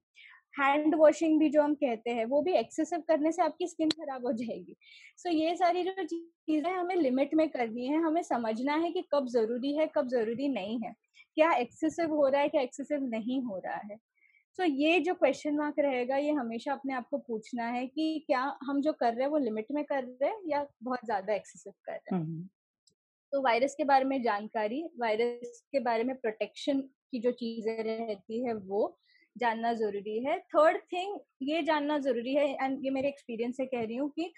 हैंड 0.53 0.95
वॉशिंग 0.95 1.39
भी 1.39 1.49
जो 1.49 1.61
हम 1.63 1.73
कहते 1.75 2.11
हैं 2.11 2.25
वो 2.25 2.41
भी 2.41 2.53
एक्सेसिव 2.53 2.99
करने 3.07 3.31
से 3.31 3.41
आपकी 3.43 3.67
स्किन 3.67 3.89
खराब 3.91 4.25
हो 4.25 4.31
जाएगी। 4.33 4.75
सो 5.17 5.29
so, 5.29 5.35
ये 5.35 5.55
सारी 5.55 5.83
जो 5.83 6.03
चीज़ें 6.05 6.71
हमें 6.71 6.95
लिमिट 6.95 7.33
में 7.33 7.47
करनी 7.49 7.87
है 7.87 8.01
हमें 8.03 8.21
समझना 8.23 8.75
है 8.75 8.91
कि 8.91 9.03
कब 9.13 9.27
ज़रूरी 9.29 9.75
है 9.77 9.87
कब 9.95 10.07
ज़रूरी 10.09 10.47
नहीं 10.49 10.79
है। 10.83 10.93
क्या 11.37 11.51
एक्सेसिव 11.55 12.13
हो 12.13 12.27
रहा 12.27 12.41
है 12.41 12.49
क्या 12.49 12.61
एक्सेसिव 12.61 13.03
नहीं 13.07 13.41
हो 13.43 13.57
रहा 13.65 13.75
है? 13.91 13.97
सो 14.59 14.63
so, 14.63 14.69
ये 14.71 14.99
जो 15.01 15.13
क्वेश्चन 15.15 15.55
मार्क 15.57 15.79
रहेगा 15.79 16.17
ये 16.17 16.31
हमेशा 16.33 16.73
अपने 16.73 16.93
आप 16.95 17.07
को 17.11 17.17
पूछना 17.19 17.65
है 17.69 17.85
कि 17.87 18.23
क्या 18.27 18.41
हम 18.63 18.81
जो 18.81 18.93
कर 18.95 19.13
रहे 19.13 19.23
हैं 19.23 19.31
वो 19.31 19.37
लिमिट 19.39 19.67
में 19.71 19.83
कर 19.85 20.03
रहे 20.03 20.29
हैं 20.29 20.41
या 20.47 20.65
बहुत 20.83 21.05
ज़्यादा 21.05 21.33
एक्सेसिव 21.33 21.73
कर 21.85 21.93
रहे 21.93 22.11
हैं? 22.11 22.21
तो 23.33 23.41
वायरस 23.41 23.75
के 23.75 23.83
बारे 23.83 24.05
में 24.05 24.21
जानकारी 24.23 24.83
वायरस 24.99 25.61
के 25.71 25.79
बारे 25.81 26.03
में 26.03 26.15
प्रोटेक्शन 26.15 26.81
की 27.11 27.19
जो 27.21 27.31
चीज़ें 27.33 27.83
रहती 27.83 28.45
है 28.45 28.53
वो 28.55 28.81
जानना 29.35 29.73
ज़रूरी 29.73 30.17
है। 30.25 30.37
थर्ड 30.49 30.77
थिंग 30.93 31.19
ये 31.43 31.61
जानना 31.63 31.97
ज़रूरी 31.99 32.35
है 32.35 32.47
एंड 32.55 32.85
ये 32.85 32.91
मेरे 32.91 33.07
एक्सपीरियंस 33.09 33.57
से 33.57 33.65
कह 33.65 33.83
रही 33.83 33.95
हूँ 33.97 34.09
कि 34.19 34.31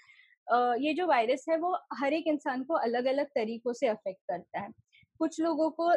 ये 0.84 0.92
जो 0.94 1.06
वायरस 1.06 1.44
है 1.50 1.56
वो 1.58 1.74
हर 1.94 2.12
एक 2.12 2.26
इंसान 2.26 2.62
को 2.64 2.74
अलग 2.78 3.06
अलग 3.06 3.26
तरीकों 3.34 3.72
से 3.72 3.86
अफेक्ट 3.88 4.20
करता 4.30 4.60
है। 4.60 4.70
कुछ 5.20 5.40
लोगों 5.40 5.70
को 5.70 5.92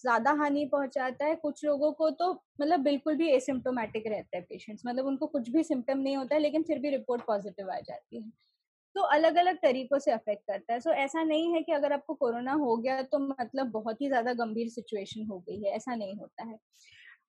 ज़्यादा 0.00 0.32
हानि 0.32 0.64
पहुंचाता 0.66 1.26
है 1.26 1.34
कुछ 1.36 1.64
लोगों 1.64 1.92
को 1.92 2.10
तो 2.10 2.32
मतलब 2.60 2.80
बिल्कुल 2.80 3.16
भी 3.16 3.30
एसिम्टोमेटिक 3.30 4.06
रहता 4.06 4.36
है 4.36 4.42
पेशेंट्स 4.42 4.82
मतलब 4.86 5.06
उनको 5.06 5.26
कुछ 5.26 5.50
भी 5.50 5.62
सिम्टम 5.64 5.98
नहीं 5.98 6.16
होता 6.16 6.34
है 6.34 6.40
लेकिन 6.40 6.62
फिर 6.62 6.78
भी 6.78 6.90
रिपोर्ट 6.90 7.22
पॉजिटिव 7.26 7.70
आ 7.70 7.78
जाती 7.80 8.22
है। 8.22 8.30
तो 8.96 9.02
अलग 9.02 9.36
अलग 9.36 9.56
तरीकों 9.56 9.98
से 9.98 10.10
अफेक्ट 10.12 10.42
करता 10.46 10.72
है। 10.72 10.80
सो 10.80 10.90
so, 10.90 10.96
ऐसा 10.96 11.22
नहीं 11.22 11.54
है 11.54 11.62
कि 11.62 11.72
अगर 11.72 11.92
आपको 11.92 12.14
कोरोना 12.14 12.52
हो 12.54 12.76
गया 12.76 13.02
तो 13.02 13.18
मतलब 13.20 13.70
बहुत 13.70 14.00
ही 14.00 14.08
ज़्यादा 14.08 14.32
गंभीर 14.34 14.68
सिचुएशन 14.68 15.26
हो 15.26 15.38
गई 15.40 15.62
है 15.62 15.72
ऐसा 15.72 15.94
नहीं 15.94 16.16
होता 16.16 16.44
है। 16.44 16.58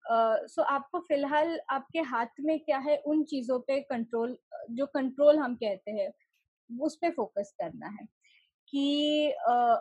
सो 0.07 0.61
uh, 0.61 0.65
so 0.65 0.67
आपको 0.71 0.99
फ़िलहाल 0.99 1.59
आपके 1.69 1.99
हाथ 1.99 2.41
में 2.41 2.59
क्या 2.59 2.77
है 2.79 2.97
उन 3.07 3.23
चीज़ों 3.23 3.59
पे 3.59 3.79
कंट्रोल 3.81 4.37
जो 4.71 4.85
कंट्रोल 4.85 5.39
हम 5.39 5.55
कहते 5.55 5.91
हैं 5.91 6.11
उस 6.69 6.95
पर 6.95 7.11
फोकस 7.11 7.53
करना 7.61 7.87
है। 7.89 8.07
कि 8.69 9.31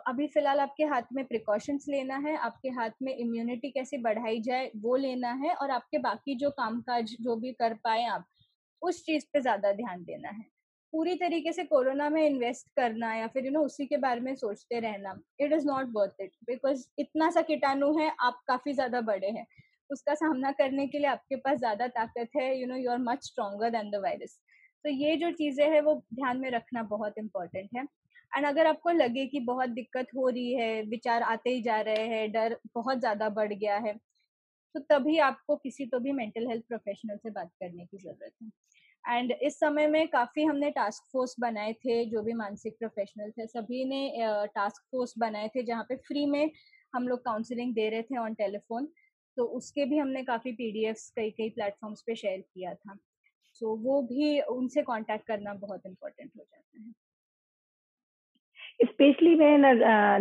अभी 0.07 0.27
फ़िलहाल 0.27 0.59
आपके 0.59 0.83
हाथ 0.85 1.01
में 1.13 1.23
प्रिकॉशंस 1.27 1.85
लेना 1.89 2.17
है, 2.19 2.35
आपके 2.37 2.69
हाथ 2.71 2.89
में 3.01 3.15
इम्यूनिटी 3.15 3.69
कैसे 3.71 3.97
बढ़ाई 3.99 4.39
जाए, 4.41 4.71
वो 4.77 4.95
लेना 4.97 5.31
है 5.35 5.53
और 5.55 5.71
आपके 5.71 5.97
बाकी 5.99 6.35
जो 6.37 6.49
कामकाज, 6.51 7.15
जो 7.21 7.35
भी 7.35 7.51
कर 7.53 7.73
पाए 7.83 8.05
आप, 8.07 8.25
उस 8.81 9.03
चीज़ 9.05 9.25
पे 9.33 9.41
ज़्यादा 9.41 9.71
ध्यान 9.73 10.03
देना 10.03 10.29
है। 10.29 10.45
पूरी 10.93 11.15
तरीके 11.15 11.51
से 11.53 11.63
कोरोना 11.65 12.09
में 12.09 12.21
इन्वेस्ट 12.25 12.67
करना 12.75 13.13
या 13.15 13.27
फिर 13.27 13.45
यू 13.45 13.51
नो 13.51 13.61
उसी 13.65 13.85
के 13.85 13.97
बारे 13.97 14.21
में 14.21 14.35
सोचते 14.35 14.79
रहना 14.79 15.15
it 15.41 15.53
is 15.53 15.65
not 15.67 15.89
worth 15.95 16.21
it 16.21 16.31
because 16.47 16.85
इतना 16.99 17.29
सा 17.31 17.41
कीटाणु 17.43 17.91
है, 17.99 18.11
आप 18.21 18.41
काफ़ी 18.47 18.73
ज़्यादा 18.73 19.01
बड़े 19.03 19.29
हैं। 19.29 19.45
उसका 19.89 20.13
सामना 20.15 20.51
करने 20.53 20.87
के 20.87 20.97
लिए 20.99 21.07
आपके 21.07 21.35
पास 21.37 21.57
ज़्यादा 21.59 21.87
ताकत 21.89 22.29
है 22.37 22.47
you 22.59 22.67
know 22.67 22.75
you 22.75 22.91
are 22.91 22.97
much 23.01 23.25
stronger 23.25 23.69
than 23.69 23.89
the 23.91 24.01
virus 24.03 24.39
तो 24.85 24.89
ये 24.91 25.15
जो 25.17 25.31
चीज़ें 25.33 25.65
हैं, 25.65 25.81
वो 25.81 25.95
ध्यान 26.13 26.37
में 26.39 26.49
रखना 26.51 26.83
बहुत 26.85 27.13
इंपॉर्टेंट 27.17 27.69
है। 27.77 27.85
एंड 28.31 28.45
अगर 28.45 28.67
आपको 28.67 28.91
लगे 28.91 29.25
कि 29.25 29.39
बहुत 29.39 29.69
दिक्कत 29.69 30.07
हो 30.15 30.27
रही 30.29 30.53
है 30.53 30.81
विचार 30.83 31.23
आते 31.23 31.49
ही 31.49 31.61
जा 31.61 31.79
रहे 31.81 32.07
हैं 32.07 32.31
डर 32.31 32.57
बहुत 32.75 32.99
ज़्यादा 32.99 33.29
बढ़ 33.29 33.53
गया 33.53 33.77
है 33.77 33.93
तो 34.75 34.79
तभी 34.79 35.17
आपको 35.19 35.55
किसी 35.55 35.85
तो 35.85 35.99
भी 35.99 36.11
मेंटल 36.11 36.47
हेल्थ 36.47 36.63
प्रोफेशनल 36.67 37.17
से 37.17 37.29
बात 37.29 37.49
करने 37.59 37.85
की 37.85 37.97
ज़रूरत 37.97 38.31
है। 38.43 39.17
एंड 39.17 39.31
इस 39.31 39.59
समय 39.59 39.87
में 39.87 40.07
काफ़ी 40.07 40.43
हमने 40.43 40.71
टास्क 40.71 41.03
फोर्स 41.11 41.35
बनाए 41.39 41.73
थे 41.73 42.05
जो 42.05 42.21
भी 42.21 42.33
मानसिक 42.33 42.77
प्रोफेशनल 42.79 43.31
थे 43.31 43.47
सभी 43.47 43.83
ने 43.85 44.01
टास्क 44.55 44.83
फोर्स 44.91 45.13
बनाए 45.17 45.47
थे 45.47 45.63
जहाँ 45.63 45.83
पे 45.83 45.95
फ्री 45.97 46.25
में 46.25 46.51
हम 46.93 47.07
लोग 47.07 47.23
काउंसलिंग 47.25 47.73
दे 47.73 47.89
रहे 47.89 48.01
थे 48.01 48.17
ऑन 48.17 48.33
टेलीफोन 48.33 48.91
तो 49.37 49.45
उसके 49.57 49.85
भी 49.85 49.97
हमने 49.97 50.23
काफ़ी 50.23 50.51
पीडीएफ्स 50.51 51.09
कई 51.15 51.29
कई 51.31 51.49
प्लेटफॉर्म्स 51.49 52.01
पे 52.01 52.15
शेयर 52.15 52.41
किया 52.41 52.73
था। 52.73 52.97
सो 53.53 53.75
so, 53.75 53.83
वो 53.83 54.01
भी 54.01 54.39
उनसे 54.41 54.81
कांटेक्ट 54.81 55.27
करना 55.27 55.53
बहुत 55.53 55.85
इम्पोर्टेंट 55.85 56.31
हो 56.37 56.43
जाता 56.43 56.79
है। 56.79 57.04
स्पेशली 58.79 59.35
मैं 59.35 59.57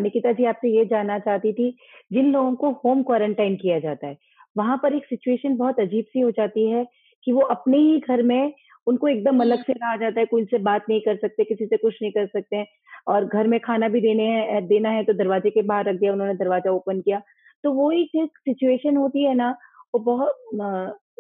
निकिता 0.03 0.33
जी 0.33 0.45
आपसे 0.45 0.69
ये 0.77 0.85
जानना 0.85 1.19
चाहती 1.19 1.53
थी 1.53 1.71
जिन 2.13 2.31
लोगों 2.33 2.55
को 2.55 2.71
होम 2.85 3.03
क्वारंटाइन 3.03 3.57
किया 3.57 3.79
जाता 3.81 4.07
है 4.07 4.17
वहाँ 4.57 4.77
पर 4.83 4.95
एक 4.97 5.05
सिचुएशन 5.07 5.57
बहुत 5.57 5.81
अजीब 5.81 6.05
सी 6.05 6.21
हो 6.21 6.31
जाती 6.31 6.69
है 6.71 6.85
कि 7.27 7.33
वो 7.33 7.41
अपने 7.51 7.79
ही 7.79 7.99
घर 8.09 8.23
में 8.23 8.53
उनको 8.87 9.09
एकदम 9.09 9.41
अलग 9.41 9.63
से 9.65 9.73
रहा 9.73 9.97
जाता 9.97 10.21
है 10.21 10.27
कोई 10.27 10.41
उनसे 10.43 10.59
बात 10.63 10.85
नहीं 10.89 11.01
कर 11.01 11.17
सकते 11.17 11.45
किसी 11.45 11.67
से 11.67 11.77
कुछ 11.77 11.95
नहीं 12.03 12.13
कर 12.13 12.27
सकते 12.27 12.57
हैं 12.57 12.67
और 13.09 13.25
घर 13.27 13.47
में 13.49 13.59
खाना 13.61 13.89
भी 13.89 14.01
देने 14.01 14.25
हैं 14.29 14.67
देना 14.67 14.89
है 14.91 15.05
तो 15.05 15.13
दरवाजे 15.15 15.51
के 15.51 15.63
बाहर 15.63 15.89
रख 15.89 15.97
दिया 16.01 16.13
उन्होंने 16.13 16.35
दरवाज़ा 16.35 16.71
ओपन 16.73 17.01
किया। 17.01 17.21
तो 17.65 17.73
वो 17.73 17.91
ही 17.91 18.05
सिचुएशन 18.17 18.97
होती 18.97 19.25
है 19.25 19.35
ना 19.35 19.51
वो 19.95 20.01
बहुत 20.03 20.37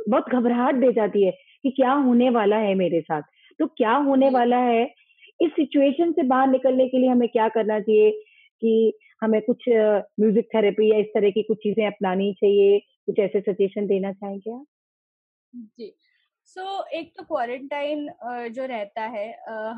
बहुत 0.08 0.28
घबराहट 0.30 0.74
दे 0.76 0.92
जाती 0.92 1.24
है 1.24 1.30
कि 1.64 1.70
क्या 1.70 1.92
होने 1.92 2.30
वाला 2.30 2.56
है 2.56 2.74
मेरे 2.74 3.00
साथ? 3.00 3.22
तो 3.60 3.66
क्या 3.68 3.92
होने 4.06 4.30
वाला 4.30 4.56
है 4.58 4.84
इस 5.40 5.50
सिचुएशन 5.52 6.12
से 6.12 6.22
बाहर 6.28 6.48
निकलने 6.48 6.88
के 6.88 6.98
लिए 6.98 7.08
हमें 7.10 7.28
क्या 7.28 7.48
करना 7.50 7.78
चाहिए 7.80 8.10
कि 8.62 8.92
हमें 9.22 9.40
कुछ 9.42 9.64
म्यूज़िक 9.68 10.48
थेरेपी 10.54 10.90
या 10.92 10.98
इस 10.98 11.06
तरह 11.14 11.30
की 11.30 11.42
कुछ 11.42 11.58
चीज़ें 11.62 11.86
अपनानी 11.86 12.32
चाहिए? 12.34 12.78
कुछ 13.06 13.18
ऐसे 13.20 13.40
सजेशन 13.42 13.86
देना 13.86 14.12
चाहेंगे 14.12 14.58
जी। 15.52 15.94
सो 16.48 16.60
so, 16.62 16.86
एक 16.94 17.12
तो 17.16 17.22
क्वारंटाइन 17.24 18.06
जो 18.54 18.64
रहता 18.66 19.02
है 19.06 19.24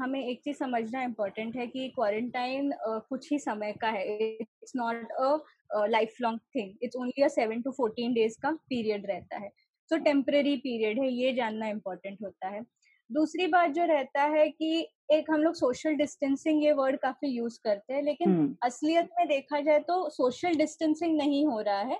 हमें 0.01 0.21
एक 0.23 0.40
चीज़ 0.45 0.57
समझना 0.57 1.03
इम्पोर्टेंट 1.03 1.57
है 1.57 1.66
कि 1.66 1.88
क्वारंटाइन 1.90 2.73
कुछ 3.11 3.31
ही 3.33 3.38
समय 3.38 3.73
का 3.81 3.88
है। 3.88 4.05
It's 4.33 4.73
not 4.77 5.12
a 5.14 5.87
life 5.88 6.16
long 6.21 6.40
thing 6.55 6.73
it's 6.83 6.97
only 6.97 7.23
a 7.25 7.29
seven 7.31 7.62
to 7.62 7.71
fourteen 7.73 8.14
days 8.14 8.38
का 8.42 8.51
पीरियड 8.69 9.07
रहता 9.07 9.38
है। 9.38 9.49
सो 9.90 9.97
टेम्पररी 10.05 10.57
पीरियड 10.59 10.99
है 11.01 11.09
ये 11.12 11.33
जानना 11.35 11.69
इम्पोर्टेंट 11.69 12.23
होता 12.23 12.49
है। 12.49 12.62
दूसरी 13.11 13.47
बात 13.47 13.71
जो 13.71 13.85
रहता 13.87 14.23
है 14.29 14.49
कि 14.51 14.69
एक 15.12 15.31
हम 15.31 15.42
लोग 15.42 15.55
सोशल 15.55 15.95
डिस्टेंसिंग 15.97 16.62
ये 16.64 16.73
वर्ड 16.75 16.99
काफ़ी 17.01 17.29
यूज़ 17.29 17.59
करते 17.64 17.95
हैं 17.95 18.03
लेकिन 18.03 18.37
असलियत 18.64 19.09
में 19.19 19.27
देखा 19.29 19.61
जाए 19.61 19.79
तो 19.83 20.09
सोशल 20.11 20.55
डिस्टेंसिंग 20.57 21.16
नहीं 21.19 21.45
हो 21.47 21.61
रहा 21.61 21.81
है 21.83 21.97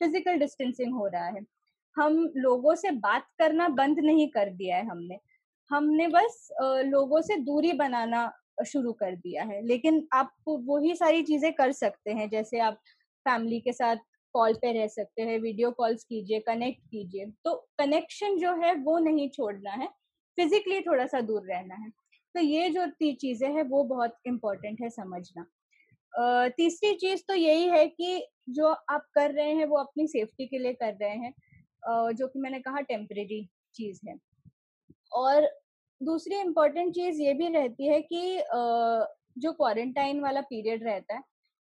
फ़िज़िकल 0.00 0.38
डिस्टेंसिंग 0.38 0.94
हो 0.94 1.06
रहा 1.06 1.26
है। 1.26 1.40
हम 1.96 2.18
लोगों 2.36 2.74
से 2.74 2.90
बात 2.98 3.26
करना 3.38 3.68
बंद 3.70 3.98
नहीं 4.00 4.28
कर 4.30 4.50
दिया 4.52 4.76
है 4.76 4.86
हमने। 4.86 5.18
हमने 5.70 6.06
बस 6.08 6.48
लोगों 6.62 7.20
से 7.22 7.36
दूरी 7.44 7.72
बनाना 7.74 8.30
शुरू 8.66 8.92
कर 8.94 9.14
दिया 9.16 9.42
है 9.44 9.60
लेकिन 9.66 10.06
आप 10.14 10.32
वही 10.48 10.94
सारी 10.96 11.22
चीज़ें 11.24 11.52
कर 11.54 11.72
सकते 11.72 12.12
हैं 12.12 12.28
जैसे 12.30 12.58
आप 12.60 12.74
फैमिली 13.26 13.60
के 13.60 13.72
साथ 13.72 13.96
कॉल 14.34 14.54
पे 14.54 14.72
रह 14.72 14.86
सकते 14.88 15.22
हैं 15.22 15.38
वीडियो 15.40 15.70
कॉल्स 15.72 16.04
कीजिए 16.04 16.40
कनेक्ट 16.40 16.80
कीजिए। 16.82 17.26
तो 17.44 17.54
कनेक्शन 17.78 18.36
जो 18.38 18.54
है 18.62 18.74
वो 18.80 18.98
नहीं 19.00 19.28
छोड़ना 19.30 19.70
है। 19.72 19.88
फिजिकली 20.40 20.80
थोड़ा 20.80 21.06
सा 21.06 21.20
दूर 21.20 21.42
रहना 21.46 21.74
है। 21.74 21.90
तो 22.34 22.40
ये 22.40 22.68
जो 22.70 22.86
चीज़ें 23.14 23.48
हैं, 23.48 23.62
वो 23.62 23.84
बहुत 23.84 24.16
इम्पोर्टेंट 24.26 24.80
है 24.82 24.90
समझना। 24.90 25.46
तीसरी 26.48 26.94
चीज़ 26.94 27.22
तो 27.28 27.34
यही 27.34 27.68
है 27.68 27.86
कि 27.88 28.26
जो 28.48 28.66
आप 28.66 29.06
कर 29.14 29.30
रहे 29.30 29.54
हैं, 29.54 29.66
वो 29.66 29.76
अपनी 29.76 30.06
सेफ्टी 30.06 30.46
के 30.46 30.58
लिए 30.58 30.72
कर 30.72 30.94
रहे 30.94 31.16
हैं। 31.16 31.34
जो 32.12 32.26
कि 32.28 32.38
मैंने 32.38 32.58
कहा 32.60 32.80
टेम्परेरी 32.80 33.48
चीज़ 33.74 34.00
है। 34.08 34.14
और 35.12 35.48
दूसरी 36.02 36.36
इम्पोर्टेंट 36.36 36.94
चीज़ 36.94 37.20
ये 37.22 37.34
भी 37.34 37.48
रहती 37.48 37.88
है 37.88 38.00
कि 38.02 38.38
जो 39.38 39.52
क्वारंटाइन 39.52 40.20
वाला 40.20 40.40
पीरियड 40.40 40.84
रहता 40.84 41.14
है, 41.14 41.22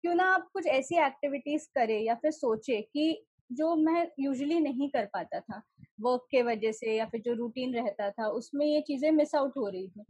क्यों 0.02 0.14
ना 0.14 0.24
आप 0.24 0.48
कुछ 0.52 0.66
ऐसी 0.66 0.98
एक्टिविटीज़ 1.06 1.68
करें 1.74 2.00
या 2.02 2.14
फिर 2.14 2.30
सोचे 2.30 2.80
कि 2.82 3.26
जो 3.52 3.74
मैं 3.76 4.06
यूजुअली 4.20 4.60
नहीं 4.60 4.88
कर 4.90 5.04
पाता 5.04 5.40
था 5.40 5.62
वर्क 6.00 6.26
के 6.30 6.42
वजह 6.42 6.72
से 6.72 6.96
या 6.96 7.06
फिर 7.06 7.20
जो 7.20 7.34
रूटीन 7.34 7.74
रहता 7.74 8.10
था 8.10 8.28
उसमें 8.28 8.66
ये 8.66 8.80
चीज़ें 8.80 9.10
मिस 9.10 9.34
आउट 9.34 9.56
हो 9.56 9.68
रही 9.68 9.88
थी। 9.88 10.04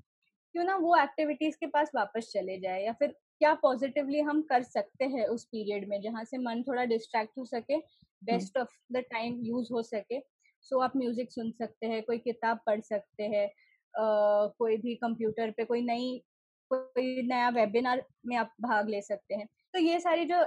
क्यों 0.54 0.64
ना 0.64 0.76
वो 0.76 0.96
एक्टिविटीज़ 0.96 1.56
के 1.56 1.66
पास 1.66 1.90
वापस 1.94 2.30
चले 2.32 2.58
जाए 2.58 2.84
या 2.84 2.92
फिर 2.92 3.08
क्या 3.38 3.54
पॉजिटिवली 3.54 4.20
हम 4.20 4.42
कर 4.42 4.62
सकते 4.62 5.04
हैं 5.04 5.26
उस 5.26 5.44
पीरियड 5.44 5.88
में 5.88 6.00
जहाँ 6.02 6.24
से 6.24 6.38
मन 6.38 6.62
थोड़ा 6.62 6.84
डिस्ट्रैक्ट 6.84 7.38
हो 7.38 7.44
सके 7.44 7.78
best 8.22 8.58
of 8.58 8.68
the 8.92 8.96
time 8.96 9.40
use 9.42 9.68
हो 9.72 9.82
सके। 9.82 10.20
सो 10.20 10.76
so, 10.76 10.84
आप 10.84 10.92
म्यूज़िक 10.96 11.32
सुन 11.32 11.50
सकते 11.50 11.86
हैं 11.86 12.02
कोई 12.02 12.18
किताब 12.18 12.60
पढ़ 12.66 12.80
सकते 12.80 13.22
हैं 13.22 13.46
uh, 13.48 14.52
कोई 14.58 14.76
भी 14.76 14.94
कंप्यूटर 14.94 15.50
पे 15.50 15.64
कोई 15.64 15.82
नई 15.82 16.22
कोई 16.70 17.22
नया 17.22 17.48
वेबिनार 17.48 18.04
में 18.26 18.36
आप 18.36 18.54
भाग 18.60 18.88
ले 18.88 19.02
सकते 19.02 19.34
हैं। 19.34 19.46
तो 19.74 19.78
ये 19.78 20.00
सारी 20.00 20.24
जो 20.24 20.44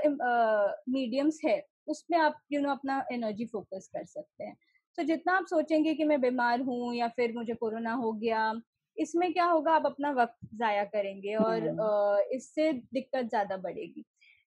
मीडियम्स 0.91 1.37
uh, 1.37 1.45
है 1.45 1.70
उसमें 1.91 2.17
आप 2.19 2.39
यू 2.51 2.59
you 2.59 2.63
नो 2.63 2.69
know, 2.69 2.79
अपना 2.79 3.05
एनर्जी 3.13 3.45
फोकस 3.45 3.89
कर 3.95 4.05
सकते 4.05 4.43
हैं। 4.43 4.55
तो 4.97 5.03
जितना 5.03 5.33
आप 5.33 5.45
सोचेंगे 5.45 5.93
कि 5.95 6.03
मैं 6.03 6.19
बीमार 6.21 6.61
हूँ 6.61 6.93
या 6.95 7.07
फिर 7.07 7.33
मुझे 7.33 7.53
कोरोना 7.53 7.93
हो 7.95 8.11
गया 8.13 8.53
इसमें 8.97 9.31
क्या 9.33 9.45
होगा 9.45 9.73
आप 9.73 9.85
अपना 9.85 10.11
वक्त 10.11 10.37
जाया 10.55 10.83
करेंगे 10.85 11.35
और 11.35 11.67
हम्म। 11.69 12.35
इससे 12.35 12.71
दिक्कत 12.73 13.29
ज़्यादा 13.29 13.57
बढ़ेगी। 13.57 14.03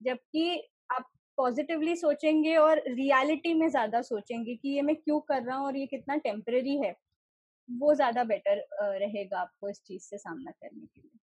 जबकि 0.02 0.62
आप 0.92 1.06
पॉजिटिवली 1.38 1.96
सोचेंगे 1.96 2.56
और 2.58 2.82
रियलिटी 2.90 3.54
में 3.54 3.68
ज़्यादा 3.70 4.02
सोचेंगे 4.02 4.56
कि 4.56 4.70
ये 4.70 4.82
मैं 4.82 4.96
क्यों 4.96 5.20
कर 5.22 5.44
रहा 5.44 5.58
हूँ 5.58 5.66
और 5.66 5.78
ये 5.78 5.86
कितना 5.86 6.16
टेम्पररी 6.18 6.78
है 6.78 6.96
वो 7.70 7.94
ज़्यादा 7.96 8.24
बेटर 8.24 8.64
रहेगा 8.82 9.40
आपको 9.40 9.70
इस 9.70 9.82
चीज़ 9.86 10.04
से 10.04 10.18
सामना 10.18 10.52
करने 10.52 10.86
के 10.86 11.02
लिए। 11.02 11.20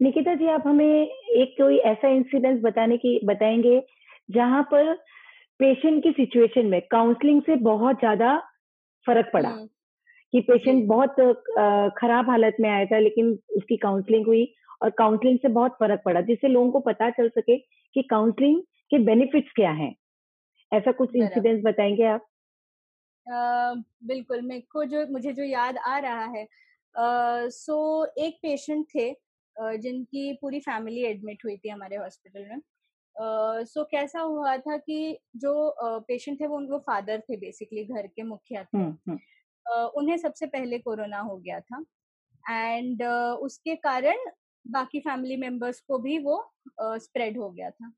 निकिता 0.00 0.34
जी 0.34 0.46
आप 0.46 0.62
हमें 0.66 0.86
एक 0.86 1.54
कोई 1.58 1.76
ऐसा 1.86 2.08
इंसिडेंस 2.08 2.60
बताने 2.62 2.96
की 2.96 3.18
बताएँगे 3.24 3.78
जहाँ 4.28 4.62
पर 4.62 4.94
पेशेंट 5.60 6.02
की 6.02 6.10
सिचुएशन 6.12 6.66
में 6.66 6.80
काउंसलिंग 6.90 7.42
से 7.42 7.56
बहुत 7.56 7.98
ज़्यादा 7.98 8.36
फ़र्क 9.06 9.30
पड़ा। 9.32 9.48
हम्म। 9.48 9.66
कि 10.32 10.40
पेशेंट 10.40 10.86
बहुत 10.88 11.14
खराब 11.98 12.30
हालत 12.30 12.56
में 12.60 12.70
आया 12.70 12.84
था 12.84 12.98
लेकिन 12.98 13.38
उसकी 13.56 13.76
काउंसलिंग 13.76 14.26
हुई 14.26 14.44
और 14.82 14.90
काउंसलिंग 14.90 15.38
से 15.38 15.48
बहुत 15.48 15.72
फ़र्क 15.72 16.02
पड़ा 16.04 16.20
जिससे 16.20 16.48
लोगों 16.48 16.70
को 16.70 16.80
पता 16.80 17.10
चल 17.10 17.28
सके 17.28 17.56
कि 17.94 18.02
काउंसलिंग 18.02 18.60
के 18.90 18.98
बेनिफिट्स 18.98 19.52
क्या 19.56 19.70
हैं। 19.70 19.94
ऐसा 20.72 20.92
कुछ 20.92 21.14
इंसिडेंट्स 21.16 21.64
बताएँगे 21.64 22.04
आप? 22.04 22.26
uh, 23.26 23.82
बिल्कुल 24.04 24.42
मेरे 24.42 24.60
को 24.60 24.84
जो 24.84 25.06
मुझे 25.06 25.32
जो 25.32 25.44
याद 25.44 25.76
आ 25.78 25.98
रहा 25.98 26.24
है 26.24 26.42
आ, 26.94 27.48
सो 27.48 28.06
एक 28.18 28.34
पेशेंट 28.42 28.86
थे 28.94 29.10
जिनकी 29.78 30.32
पूरी 30.32 30.60
फैमिली 30.60 31.04
एडमिट 31.04 31.44
हुई 31.44 31.56
थी 31.56 31.68
हमारे 31.68 31.96
हॉस्पिटल 31.96 32.40
में। 32.40 32.60
सो 33.20 33.80
uh, 33.80 33.84
so 33.84 33.90
कैसा 33.90 34.20
हुआ 34.20 34.56
था 34.56 34.76
कि 34.76 35.18
जो 35.36 35.74
पेशेंट 35.80 36.40
थे 36.40 36.46
वो 36.46 36.56
उनको 36.56 36.78
फादर 36.78 37.20
थे 37.20 37.36
बेसिकली 37.36 37.84
घर 37.84 38.06
के 38.06 38.22
मुखिया 38.22 38.64
थे 38.64 38.78
हुँ. 38.78 39.18
उन्हें 39.86 40.16
सबसे 40.16 40.46
पहले 40.46 40.78
कोरोना 40.78 41.20
हो 41.20 41.36
गया 41.36 41.60
था 41.60 41.84
एंड 42.50 43.02
उसके 43.40 43.76
कारण 43.76 44.16
बाकी 44.66 45.00
फैमिली 45.00 45.36
मेंबर्स 45.36 45.80
को 45.80 45.98
भी 45.98 46.18
वो 46.18 46.52
स्प्रेड 46.82 47.38
हो 47.38 47.50
गया 47.50 47.70
था 47.70 47.92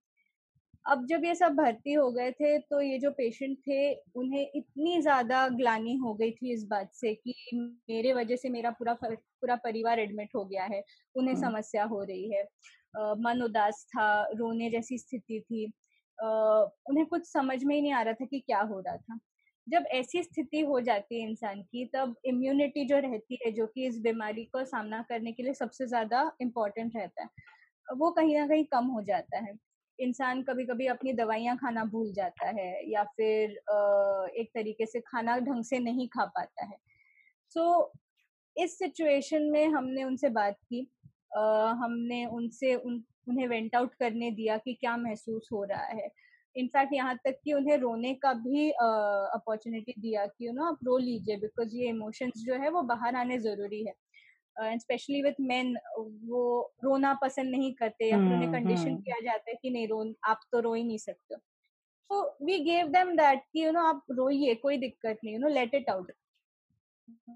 अब 0.87 1.07
जब 1.07 1.25
ये 1.25 1.35
सब 1.35 1.53
भर्ती 1.53 1.93
हो 1.93 2.13
गए 2.13 2.31
थे 2.31 2.59
तो 2.59 2.81
ये 2.81 2.99
जो 2.99 3.11
पेशेंट 3.11 3.59
थे 3.59 3.95
उन्हें 3.95 4.51
इतनी 4.55 5.01
ज़्यादा 5.03 5.49
ग्लानी 5.49 5.97
हो 5.97 6.15
गई 6.15 6.31
थी 6.31 6.53
इस 6.53 6.67
बात 6.67 6.95
से 6.95 7.15
कि 7.15 7.35
मेरे 7.91 8.13
वजह 8.13 8.37
से 8.37 8.49
मेरा 8.49 8.71
पूरा 8.71 8.95
पूरा 9.05 9.57
परिवार 9.57 9.99
एडमिट 9.99 10.29
हो 10.37 10.45
गया 10.45 10.65
है 10.65 10.85
उन्हें। 11.15 11.35
समस्या 11.37 11.85
हो 11.85 12.03
रही 12.03 12.33
है 12.33 12.45
uh, 12.45 12.51
मन 12.95 13.43
उदास 13.45 13.85
था 13.91 14.09
रोने 14.37 14.71
जैसी 14.71 14.99
स्थिति 14.99 15.41
थी। 15.41 15.65
उन्हें 16.19 17.07
कुछ 17.07 17.27
समझ 17.27 17.63
में 17.65 17.75
ही 17.75 17.81
नहीं 17.83 17.93
आ 17.93 18.03
रहा 18.03 18.15
था 18.15 18.27
कि 18.27 18.41
क्या 18.41 18.61
हो 18.63 18.81
रहा 18.81 18.97
था। 18.97 19.19
जब 19.67 19.85
ऐसी 19.93 20.23
स्थिति 20.23 20.61
हो 20.61 20.81
जाती 20.81 21.21
है 21.21 21.29
इंसान 21.31 21.63
की 21.63 21.85
तब 21.95 22.15
इम्यूनिटी 22.27 22.85
जो 22.87 22.99
रहती 22.99 23.39
है 23.47 23.51
जो 23.53 23.67
कि 23.67 23.87
इस 23.87 23.99
बीमारी 24.01 24.45
को 24.45 24.65
सामना 24.65 25.03
करने 25.03 25.33
के 25.33 25.43
लिए 25.43 25.55
सबसे 25.55 25.87
ज़्यादा 25.87 26.31
इम्पोर्टेंट 26.41 26.97
रहता 26.97 27.23
है 27.23 27.29
वो 27.97 28.11
कहीं 28.11 28.37
ना 28.39 28.47
कहीं 28.47 28.65
कम 28.65 28.87
हो 28.87 29.03
जाता 29.03 29.39
है। 29.39 29.55
इंसान 29.99 30.43
कभी 30.43 30.65
कभी 30.67 30.87
अपनी 30.87 31.13
दवाइयाँ 31.13 31.57
खाना 31.57 31.85
भूल 31.85 32.13
जाता 32.13 32.49
है 32.51 32.91
या 32.91 33.03
फिर 33.17 33.51
एक 34.41 34.51
तरीके 34.55 34.87
से 34.87 35.01
खाना 35.01 35.39
ढंग 35.39 35.65
से 35.65 35.79
नहीं 35.79 36.09
खा 36.09 36.25
पाता 36.27 36.65
है। 36.67 36.77
सो 37.53 37.61
so, 37.61 38.65
इस 38.65 38.79
सिचुएशन 38.79 39.43
में 39.43 39.67
हमने 39.69 40.05
उनसे 40.05 40.29
बात 40.31 40.57
की। 40.65 40.87
हमने 41.33 42.25
उनसे 42.27 42.75
उन 42.75 43.03
उन्हें 43.29 43.49
वेंट 43.49 43.75
आउट 43.77 43.95
करने 43.95 44.31
दिया 44.31 44.57
कि 44.57 44.75
क्या 44.75 44.97
महसूस 44.97 45.49
हो 45.53 45.65
रहा 45.65 45.87
है। 45.87 46.09
इनफैक्ट 46.57 46.93
यहाँ 46.93 47.15
तक 47.17 47.39
कि 47.45 47.53
उन्हें 47.53 47.77
रोने 47.77 48.15
का 48.15 48.33
भी 48.33 48.71
अपॉर्चुनिटी 48.71 49.93
uh, 49.93 49.99
दिया 49.99 50.27
कि 50.27 50.47
यू 50.47 50.53
नो 50.53 50.65
आप 50.65 50.79
रो 50.85 50.99
लीजिए 50.99 51.37
बिकॉज़ 51.37 51.77
ये 51.77 51.89
इमोशंस 51.89 52.45
जो 52.47 52.55
है 52.55 52.71
वो 52.71 52.83
बाहर 52.83 53.17
आने 53.17 53.39
ज़रूरी 53.39 53.85
है। 53.87 53.95
एंड 54.57 54.81
स्पेशली 54.81 55.23
विथ 55.23 55.35
मेन 55.41 55.77
वो 55.99 56.73
रोना 56.85 57.13
पसंद 57.23 57.51
नहीं 57.51 57.73
करते 57.75 58.09
या 58.11 58.19
फिर 58.19 58.33
उन्हें 58.33 58.53
कंडीशन 58.53 58.89
हम्म। 58.89 59.01
किया 59.01 59.21
जाता 59.21 59.51
है 59.51 59.57
कि 59.63 59.71
नहीं 59.71 59.89
रो 59.89 60.15
आप 60.25 60.41
तो 60.53 60.61
रो 60.61 60.75
ही 60.75 60.83
नहीं 60.85 60.99
सकते 60.99 61.37
तो 62.11 62.23
वी 62.43 62.59
गेव 62.59 62.89
देम 62.89 63.15
दैट 63.17 63.43
कि 63.53 63.65
यू 63.65 63.73
नो 63.73 63.81
आप 63.81 64.03
रोइए 64.11 64.55
कोई 64.55 64.77
दिक्कत 64.77 65.19
नहीं 65.25 65.35
you 65.35 65.41
know 65.41 65.49
let 65.49 65.75
it 65.75 65.91
out 65.91 66.13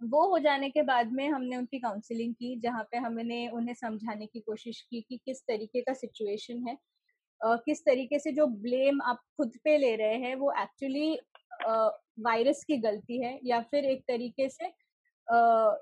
वो 0.05 0.27
हो 0.31 0.39
जाने 0.39 0.69
के 0.71 0.83
बाद 0.83 1.13
में 1.13 1.29
हमने 1.29 1.57
उनकी 1.57 1.79
काउंसलिंग 1.81 2.35
की 2.35 2.57
जहाँ 2.61 2.83
पे 2.93 2.97
हमने 2.99 3.49
उन्हें 3.51 3.75
समझाने 3.75 4.27
की 4.27 4.41
कोशिश 4.41 4.81
की 4.83 5.01
कि 5.03 5.17
किस 5.27 5.43
तरीके 5.43 5.81
का 5.83 5.93
सिचुएशन 5.95 6.67
है। 6.69 6.77
किस 7.41 7.81
तरीके 7.87 8.19
से 8.19 8.33
जो 8.33 8.47
ब्लेम 8.63 9.01
आप 9.03 9.19
खुद 9.37 9.53
पे 9.65 9.77
ले 9.79 9.95
रहे 9.97 10.17
हैं 10.19 10.35
वो 10.37 10.53
एक्चुअली 10.63 11.13
वायरस 12.23 12.65
की 12.65 12.77
गलती 12.79 13.23
है 13.25 13.39
या 13.45 13.61
फिर 13.63 13.85
एक 13.87 14.03
तरीके 14.09 14.49
से 14.51 14.69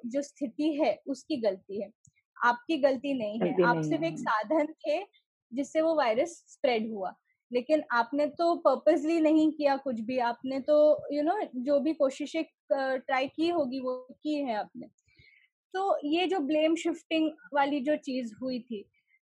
जो 0.06 0.22
स्थिति 0.22 0.72
है 0.74 0.94
उसकी 1.08 1.36
गलती 1.42 1.82
है। 1.82 1.90
आपकी 2.36 2.78
गलती 2.78 3.14
नहीं 3.14 3.42
है। 3.42 3.54
आप 3.64 3.80
सिर्फ़ 3.84 4.04
एक 4.04 4.18
साधन 4.18 4.72
थे 4.80 5.02
जिससे 5.52 5.80
वो 5.80 5.94
वायरस 5.96 6.42
स्प्रेड 6.48 6.90
हुआ। 6.92 7.14
लेकिन 7.52 7.82
आपने 7.92 8.26
तो 8.26 8.54
पर्पजली 8.54 9.20
नहीं 9.20 9.50
किया 9.52 9.76
कुछ 9.76 10.00
भी 10.00 10.18
आपने 10.18 10.60
तो 10.60 10.76
यू 11.12 11.22
you 11.22 11.28
नो 11.28 11.34
know, 11.34 11.48
जो 11.56 11.80
भी 11.80 11.92
कोशिशें 11.94 12.44
ट्राई 12.72 13.26
की 13.26 13.48
होगी 13.48 13.80
वो 13.80 13.96
की 14.22 14.34
है 14.34 14.54
आपने। 14.54 14.86
तो 15.74 15.98
ये 16.04 16.26
जो 16.26 16.38
ब्लेम 16.38 16.74
शिफ्टिंग 16.74 17.30
वाली 17.54 17.80
जो 17.80 17.96
चीज़ 17.96 18.34
हुई 18.42 18.58
थी 18.60 18.84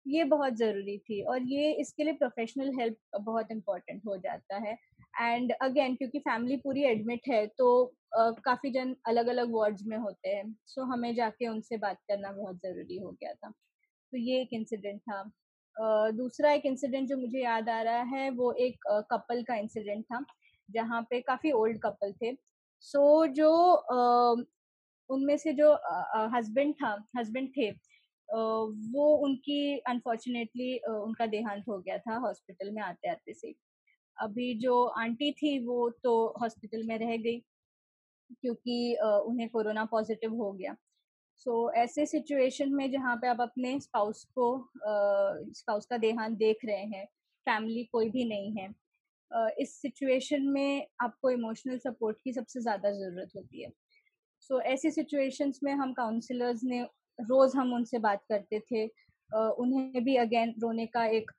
ये 0.06 0.24
बहुत 0.24 0.54
ज़रूरी 0.54 0.96
थी 0.98 1.22
और 1.22 1.42
ये 1.42 1.72
इसके 1.72 2.04
लिए 2.04 2.12
प्रोफेशनल 2.12 2.72
हेल्प 2.80 2.96
बहुत 3.20 3.50
इम्पोर्टेंट 3.50 4.02
हो 4.06 4.16
जाता 4.16 4.56
है। 4.56 4.76
एंड 5.20 5.52
अगेन 5.52 5.94
क्योंकि 5.94 6.18
फैमिली 6.18 6.56
पूरी 6.56 6.82
एडमिट 6.82 7.28
है 7.28 7.46
तो 7.46 7.68
uh, 8.18 8.40
काफ़ी 8.44 8.70
जन 8.70 8.94
अलग 9.06 9.26
अलग 9.26 9.52
वार्ड्स 9.52 9.82
में 9.86 9.96
होते 9.96 10.28
हैं 10.28 10.56
सो 10.66 10.80
so, 10.82 10.88
हमें 10.92 11.14
जाके 11.14 11.46
उनसे 11.46 11.76
बात 11.76 11.98
करना 12.08 12.32
बहुत 12.32 12.56
ज़रूरी 12.56 12.98
हो 12.98 13.10
गया 13.10 13.32
था। 13.32 13.50
तो 14.12 14.18
ये 14.18 14.40
एक 14.40 14.48
इंसिडेंट 14.52 15.00
था। 15.00 15.22
दूसरा 15.76 16.52
एक 16.52 16.66
इंसिडेंट 16.66 17.08
जो 17.08 17.16
मुझे 17.16 17.42
याद 17.42 17.68
आ 17.68 17.80
रहा 17.82 18.02
है 18.14 18.30
वो 18.32 18.52
एक 18.60 18.86
कपल 19.12 19.42
का 19.42 19.54
इंसिडेंट 19.56 20.04
था 20.04 20.24
जहाँ 20.68 21.02
पे 21.10 21.20
काफ़ी 21.20 21.52
ओल्ड 21.52 21.78
कपल 21.82 22.12
थे। 22.22 22.34
सो 22.84 23.26
so, 23.26 23.32
जो 23.32 23.50
उनमें 25.10 25.36
से 25.38 25.52
जो 25.52 25.72
हस्बैंड 26.36 26.74
था 26.74 26.96
हस्बैंड 27.18 27.48
थे 27.56 27.70
वो 28.28 29.06
उनकी 29.24 29.78
अनफॉर्चुनेटली 29.88 30.76
उनका 30.90 31.26
देहांत 31.26 31.64
हो 31.68 31.78
गया 31.78 31.98
था 31.98 32.16
हॉस्पिटल 32.18 32.70
में 32.70 32.82
आते 32.82 33.10
आते 33.10 33.34
से। 33.34 33.54
अभी 34.16 34.54
जो 34.60 34.84
आंटी 35.00 35.32
थी 35.32 35.58
वो 35.66 35.88
तो 36.04 36.12
हॉस्पिटल 36.42 36.82
में 36.88 36.98
रह 36.98 37.16
गई 37.18 37.38
क्योंकि 38.42 38.96
उन्हें 39.26 39.48
कोरोना 39.50 39.84
पॉजिटिव 39.86 40.34
हो 40.36 40.52
गया। 40.52 40.76
सो 41.36 41.68
so, 41.68 41.74
ऐसे 41.74 42.06
सिचुएशन 42.06 42.74
में 42.74 42.90
जहाँ 42.90 43.16
पे 43.16 43.28
आप 43.28 43.40
अपने 43.40 43.78
स्पाउस 43.80 44.24
को 44.38 44.46
स्पाउस 45.54 45.86
का 45.86 45.96
देहांत 45.96 46.36
देख 46.38 46.64
रहे 46.64 46.84
हैं 46.86 47.04
फैमिली 47.46 47.84
कोई 47.84 48.10
भी 48.10 48.24
नहीं 48.24 48.52
है 48.52 48.68
इस 49.60 49.74
सिचुएशन 49.82 50.42
में 50.42 50.86
आपको 51.02 51.30
इमोशनल 51.30 51.78
सपोर्ट 51.78 52.16
की 52.24 52.32
सबसे 52.32 52.60
ज़्यादा 52.60 52.90
ज़रूरत 52.90 53.30
होती 53.36 53.62
है। 53.62 53.70
सो 54.40 54.58
so, 54.58 54.62
ऐसी 54.62 54.90
सिचुएशंस 54.90 55.60
में 55.64 55.72
हम 55.72 55.92
काउंसलर्स 55.92 56.64
ने 56.64 56.82
रोज 57.18 57.56
हम 57.56 57.72
उनसे 57.74 57.98
बात 57.98 58.24
करते 58.28 58.60
थे 58.60 58.86
उन्हें 59.32 60.04
भी 60.04 60.16
अगेन 60.16 60.54
रोने 60.58 60.86
का 60.86 61.04
एक 61.06 61.30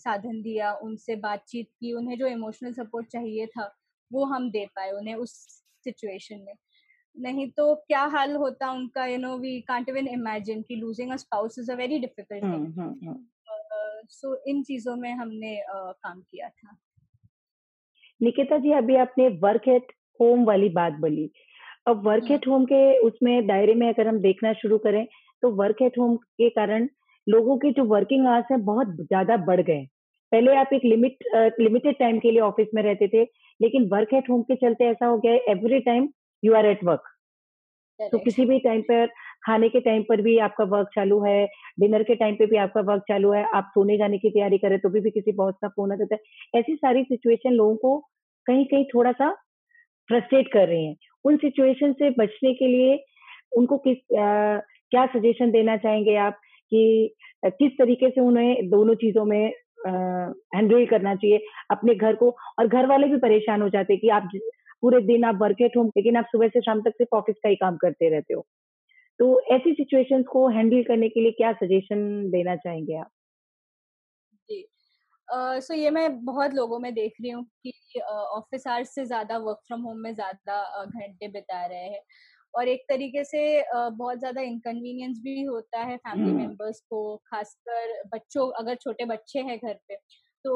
साधन 0.00 0.42
दिया 0.42 0.72
उनसे 0.82 1.16
बातचीत 1.16 1.68
की 1.80 1.92
उन्हें 1.92 2.18
जो 2.18 2.26
इमोशनल 2.26 2.72
सपोर्ट 2.72 3.06
चाहिए 3.06 3.46
था 3.46 3.74
वो 4.10 4.24
हम 4.24 4.50
दे 4.50 4.66
पाए 4.66 4.90
उन्हें 4.90 5.14
उस 5.14 5.32
सिचुएशन 5.84 6.40
में। 6.40 6.54
नहीं 7.16 7.48
तो 7.50 7.74
क्या 7.76 8.02
हाल 8.12 8.34
होता 8.36 8.70
उनका? 8.72 9.06
You 9.06 9.18
know 9.18 9.36
we 9.38 9.60
can't 9.60 9.88
even 9.88 10.08
imagine 10.08 10.62
कि 10.62 10.76
losing 10.76 11.10
a 11.12 11.16
spouse 11.16 11.58
is 11.58 11.70
a 11.72 11.74
very 11.74 11.98
difficult 11.98 12.44
thing 12.44 13.14
so 14.10 14.34
इन 14.46 14.62
चीज़ों 14.62 14.96
में 14.96 15.12
हमने 15.12 15.54
uh, 15.56 15.92
काम 15.94 16.20
किया 16.20 16.48
था। 16.48 16.76
निकिता 18.20 18.58
जी 18.58 18.72
अभी 18.72 18.96
आपने 18.96 19.28
वर्क 19.42 19.68
एट 19.68 19.92
होम 20.20 20.44
वाली 20.44 20.68
बात 20.70 20.92
बोली। 21.00 21.30
अब 21.88 22.06
वर्क 22.06 22.30
एट 22.30 22.46
होम 22.48 22.64
के 22.64 22.98
उसमें 22.98 23.46
दायरे 23.46 23.74
में 23.74 23.88
अगर 23.88 24.08
हम 24.08 24.18
देखना 24.20 24.52
शुरू 24.52 24.78
करें 24.78 25.04
तो 25.42 25.50
वर्क 25.54 25.82
एट 25.82 25.98
होम 25.98 26.16
के 26.16 26.48
कारण 26.50 26.88
लोगों 27.26 27.56
के 27.58 27.70
जो 27.70 27.84
वर्किंग 27.84 28.26
आवर्स 28.26 28.46
हैं 28.50 28.64
बहुत 28.64 28.94
ज़्यादा 29.00 29.36
बढ़ 29.46 29.60
गए 29.60 29.86
पहले 30.32 30.54
आप 30.56 30.72
एक 30.72 30.84
लिमिट 30.84 31.24
लिमिटेड 31.60 31.98
टाइम 31.98 32.18
के 32.18 32.30
लिए 32.30 32.40
ऑफ़िस 32.40 32.68
में 32.74 32.82
रहते 32.82 33.08
थे 33.08 33.22
लेकिन 33.60 33.88
वर्क 33.88 34.14
एट 34.14 34.30
होम 34.30 34.42
के 34.42 34.56
चलते 34.56 34.84
ऐसा 34.84 35.06
हो 35.06 35.18
गया 35.18 35.32
है 35.32 35.38
every 35.48 35.80
time 35.80 36.08
you 36.44 36.54
are 36.54 36.66
at 36.66 36.84
work 36.84 37.10
तो 38.00 38.18
किसी 38.18 38.44
भी 38.44 38.58
टाइम 38.58 38.80
पर 38.80 39.06
खाने 39.46 39.68
के 39.68 39.80
टाइम 39.80 40.02
पर 40.02 40.20
भी 40.22 40.36
आपका 40.38 40.64
वर्क 40.64 40.88
चालू 40.94 41.20
है 41.24 41.46
डिनर 41.80 42.02
के 42.02 42.14
टाइम 42.14 42.34
पे 42.34 42.46
भी 42.46 42.56
आपका 42.56 42.80
वर्क 42.80 43.02
चालू 43.08 43.32
है 43.32 43.44
आप 43.54 43.70
सोने 43.74 43.96
जाने 43.98 44.18
की 44.18 44.30
तैयारी 44.30 44.58
करें 44.58 44.78
तो 44.78 44.88
भी, 44.88 45.00
भी 45.00 45.10
किसी 45.10 45.32
बॉस 45.32 45.54
का 45.62 45.68
फ़ोन 45.68 45.92
आ 45.92 45.96
जाता 45.96 46.14
है। 46.14 46.60
ऐसी 46.60 46.74
सारी 46.76 47.02
सिचुएशन 47.04 47.50
लोगों 47.50 47.76
को 47.76 47.96
कहीं 48.46 48.64
कहीं 48.64 48.84
थोड़ा 48.84 49.12
सा 49.12 49.30
फ्रस्ट्रेट 50.08 50.52
कर 50.52 50.68
रही 50.68 50.86
हैं। 50.86 50.96
उन 51.24 51.36
सिचुएशन 51.36 51.92
से 51.92 52.10
बचने 52.10 52.52
के 52.54 52.66
लिए 52.66 53.04
उनको 53.56 53.78
किस 53.78 53.96
आ, 54.18 54.58
क्या 54.90 55.06
सजेशन 55.06 55.50
देना 55.50 55.76
चाहेंगे 55.76 56.16
आप 56.16 56.40
कि 56.72 57.14
किस 57.44 57.72
तरीके 57.72 58.10
से 58.10 58.20
उन्हें 58.20 58.70
दोनों 58.70 58.94
चीज़ों 58.94 59.24
में 59.24 59.52
हैंडल 59.86 60.86
करना 60.86 61.14
चाहिए 61.14 61.40
अपने 61.70 61.94
घर 61.94 62.14
को? 62.14 62.36
और 62.58 62.66
घर 62.66 62.86
वाले 62.86 63.06
भी 63.06 63.16
परेशान 63.16 63.62
हो 63.62 63.68
जाते 63.68 63.92
हैं 63.92 64.00
कि 64.00 64.08
आप 64.08 64.28
पूरे 64.84 65.00
दिन 65.02 65.24
आप 65.24 65.38
वर्क 65.42 65.60
एट 65.62 65.76
होम 65.76 65.86
लेकिन 65.96 66.16
आप 66.16 66.26
सुबह 66.32 66.48
से 66.48 66.60
शाम 66.60 66.80
तक 66.82 66.92
सिर्फ़ 66.98 67.16
ऑफ़िस 67.16 67.36
का 67.42 67.48
ही 67.48 67.56
काम 67.56 67.76
करते 67.76 68.08
रहते 68.10 68.34
हो। 68.34 68.46
तो 69.20 69.40
ऐसी 69.54 69.72
सिचुएशंस 69.74 70.26
को 70.30 70.48
हैंडल 70.48 70.82
करने 70.82 71.08
के 71.08 71.20
लिए 71.20 71.32
क्या 71.32 71.52
सजेशन 71.52 72.00
देना 72.30 72.56
चाहेंगे 72.56 72.96
आप? 72.98 73.10
जी। 74.48 74.62
सो 75.28 75.36
uh, 75.36 75.60
so 75.60 75.74
ये 75.74 75.90
मैं 75.90 76.24
बहुत 76.24 76.54
लोगों 76.54 76.78
में 76.78 76.94
देख 76.94 77.14
रही 77.22 77.30
हूँ 77.30 77.44
कि 77.66 78.00
ऑफ़िस 78.00 78.62
uh, 78.62 78.68
आवर्स 78.68 78.94
से 78.94 79.04
ज़्यादा 79.04 79.38
वर्क 79.38 79.60
फ्रॉम 79.66 79.82
होम 79.82 79.98
में 79.98 80.14
ज़्यादा 80.14 80.84
घंटे 80.86 81.28
बिता 81.28 81.66
रहे 81.66 81.88
हैं। 81.88 82.00
और 82.54 82.68
एक 82.68 82.84
तरीके 82.88 83.24
से 83.24 83.40
uh, 83.62 83.90
बहुत 83.92 84.18
ज़्यादा 84.18 84.40
इनकन्वीनियंस 84.42 85.18
भी 85.18 85.42
होता 85.44 85.80
है 85.82 85.96
फैमिली 85.98 86.32
मेंबर्स 86.32 86.80
को 86.90 87.16
खासकर 87.26 88.02
बच्चों 88.14 88.50
अगर 88.52 88.74
छोटे 88.74 89.04
बच्चे 89.04 89.40
हैं 89.40 89.58
घर 89.58 89.74
पे 89.88 89.96
तो 90.44 90.54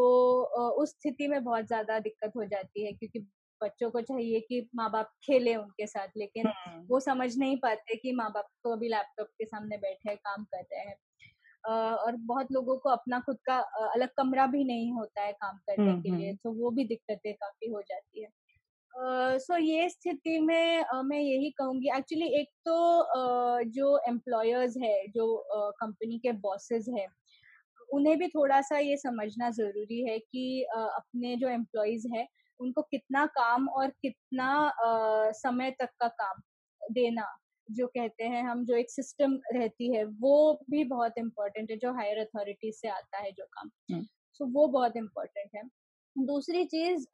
उस 0.83 0.91
स्थिति 0.91 1.29
में 1.29 1.45
बहुत 1.45 1.67
ज़्यादा 1.67 1.99
दिक्कत 2.01 2.33
हो 2.37 2.45
जाती 2.45 2.87
है 2.87 2.93
क्योंकि 2.93 3.21
बच्चों 3.63 3.91
को 3.91 4.01
चाहिए 4.01 4.41
कि 4.41 4.69
माँ 4.75 4.91
बाप 4.91 5.11
खेले 5.25 5.55
उनके 5.57 5.87
साथ 5.87 6.17
लेकिन 6.17 6.47
हम्म। 6.47 6.87
वो 6.91 7.01
समझ 7.01 7.37
नहीं 7.39 7.57
पाते 7.57 7.97
कि 7.97 8.13
माँ 8.13 8.31
बाप 8.33 8.49
तो 8.65 8.73
अभी 8.73 8.89
लैपटॉप 8.89 9.29
के 9.39 9.45
सामने 9.45 9.77
बैठे 9.77 10.15
काम 10.17 10.45
कर 10.45 10.63
रहे 10.63 10.81
हैं 10.81 10.97
और 11.65 12.17
बहुत 12.27 12.53
लोगों 12.53 12.77
को 12.79 12.91
अपना 12.91 13.21
खुद 13.21 13.39
का 13.47 13.59
अलग 13.95 14.09
कमरा 14.17 14.47
भी 14.47 14.65
नहीं 14.65 14.93
होता 14.93 15.23
है 15.23 15.33
काम 15.33 15.57
करने 15.59 15.91
हम्म, 15.91 16.03
के 16.03 16.11
लिए 16.11 16.29
हम्म। 16.29 16.39
तो 16.45 16.53
वो 16.53 16.71
भी 16.71 16.85
दिक्कतें 16.85 17.33
काफ़ी 17.35 17.71
हो 17.71 17.83
जाती 17.83 18.23
है 18.23 18.31
सो 18.95 19.35
uh, 19.35 19.57
so 19.57 19.61
ये 19.61 19.89
स्थिति 19.89 20.39
में 20.39 20.85
uh, 20.85 21.03
मैं 21.05 21.19
यही 21.21 21.51
कहूँगी 21.51 21.89
एक्चुअली 21.97 22.27
एक 22.41 22.49
तो 22.65 22.77
uh, 23.01 23.65
जो 23.69 23.99
एम्प्लॉयर्स 24.09 24.77
है 24.83 24.97
जो 25.09 25.27
कंपनी 25.81 26.19
के 26.19 26.33
बॉसेस 26.41 26.87
है 26.99 27.07
उन्हें 27.93 28.19
भी 28.19 28.29
थोड़ा 28.29 28.61
सा 28.61 28.79
ये 28.79 28.97
समझना 28.97 29.51
ज़रूरी 29.51 30.01
है 30.03 30.19
कि 30.19 30.63
अपने 30.73 31.37
जो 31.37 31.49
एम्प्लॉयज़ 31.49 32.07
है 32.15 32.27
उनको 32.61 32.83
कितना 32.83 33.27
काम 33.27 33.69
और 33.69 33.89
कितना 33.91 34.47
आ, 34.69 35.31
समय 35.31 35.71
तक 35.71 35.89
का 36.01 36.09
काम 36.09 36.41
देना 36.93 37.39
जो 37.71 37.87
कहते 37.87 38.25
हैं 38.25 38.43
हम 38.43 38.65
जो 38.65 38.75
एक 38.75 38.91
सिस्टम 38.91 39.41
रहती 39.53 39.97
है 39.97 40.05
वो 40.05 40.61
भी 40.71 40.85
बहुत 40.85 41.15
इम्पोर्टेंट 41.19 41.71
है 41.71 41.77
जो 41.77 41.93
हायर 41.93 42.19
अथॉरिटी 42.19 42.73
से 42.73 42.89
आता 42.89 43.19
है 43.19 43.33
जो 43.33 43.45
काम। 43.45 43.69
सो 43.69 43.95
हम्म। 43.95 44.05
so, 44.05 44.55
वो 44.55 44.67
बहुत 44.69 44.97
इम्पोर्टेंट 44.97 45.51
है। 45.57 45.63
दूसरी 46.17 46.65
चीज़ 46.65 47.07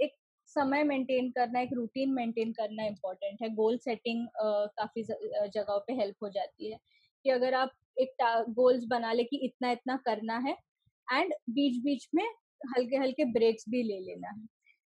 एक 0.00 0.10
समय 0.46 0.82
मेंटेन 0.82 1.30
करना 1.30 1.60
एक 1.60 1.70
रूटीन 1.72 2.12
मेंटेन 2.12 2.52
करना 2.52 2.84
इम्पोर्टेंट 2.84 3.42
है। 3.42 3.48
गोल 3.48 3.78
सेटिंग 3.78 4.28
काफ़ी 4.42 5.02
जगहों 5.48 5.80
पे 5.80 5.92
हेल्प 5.92 6.16
हो 6.22 6.28
जाती 6.28 6.72
है 6.72 6.78
कि 7.24 7.30
अगर 7.30 7.54
आप 7.54 7.70
एक 7.98 8.14
गोल्स 8.48 8.84
बना 8.84 9.12
ले 9.12 9.24
कि 9.24 9.36
इतना 9.36 9.70
इतना 9.70 9.96
करना 9.96 10.38
है 10.38 10.56
एंड 11.12 11.34
बीच 11.50 11.84
बीच 11.84 12.08
में 12.14 12.28
हल्के 12.76 12.96
हल्के 12.96 13.24
ब्रेक्स 13.32 13.64
भी 13.68 13.82
ले 13.82 13.98
लेना 14.00 14.28
है 14.30 14.46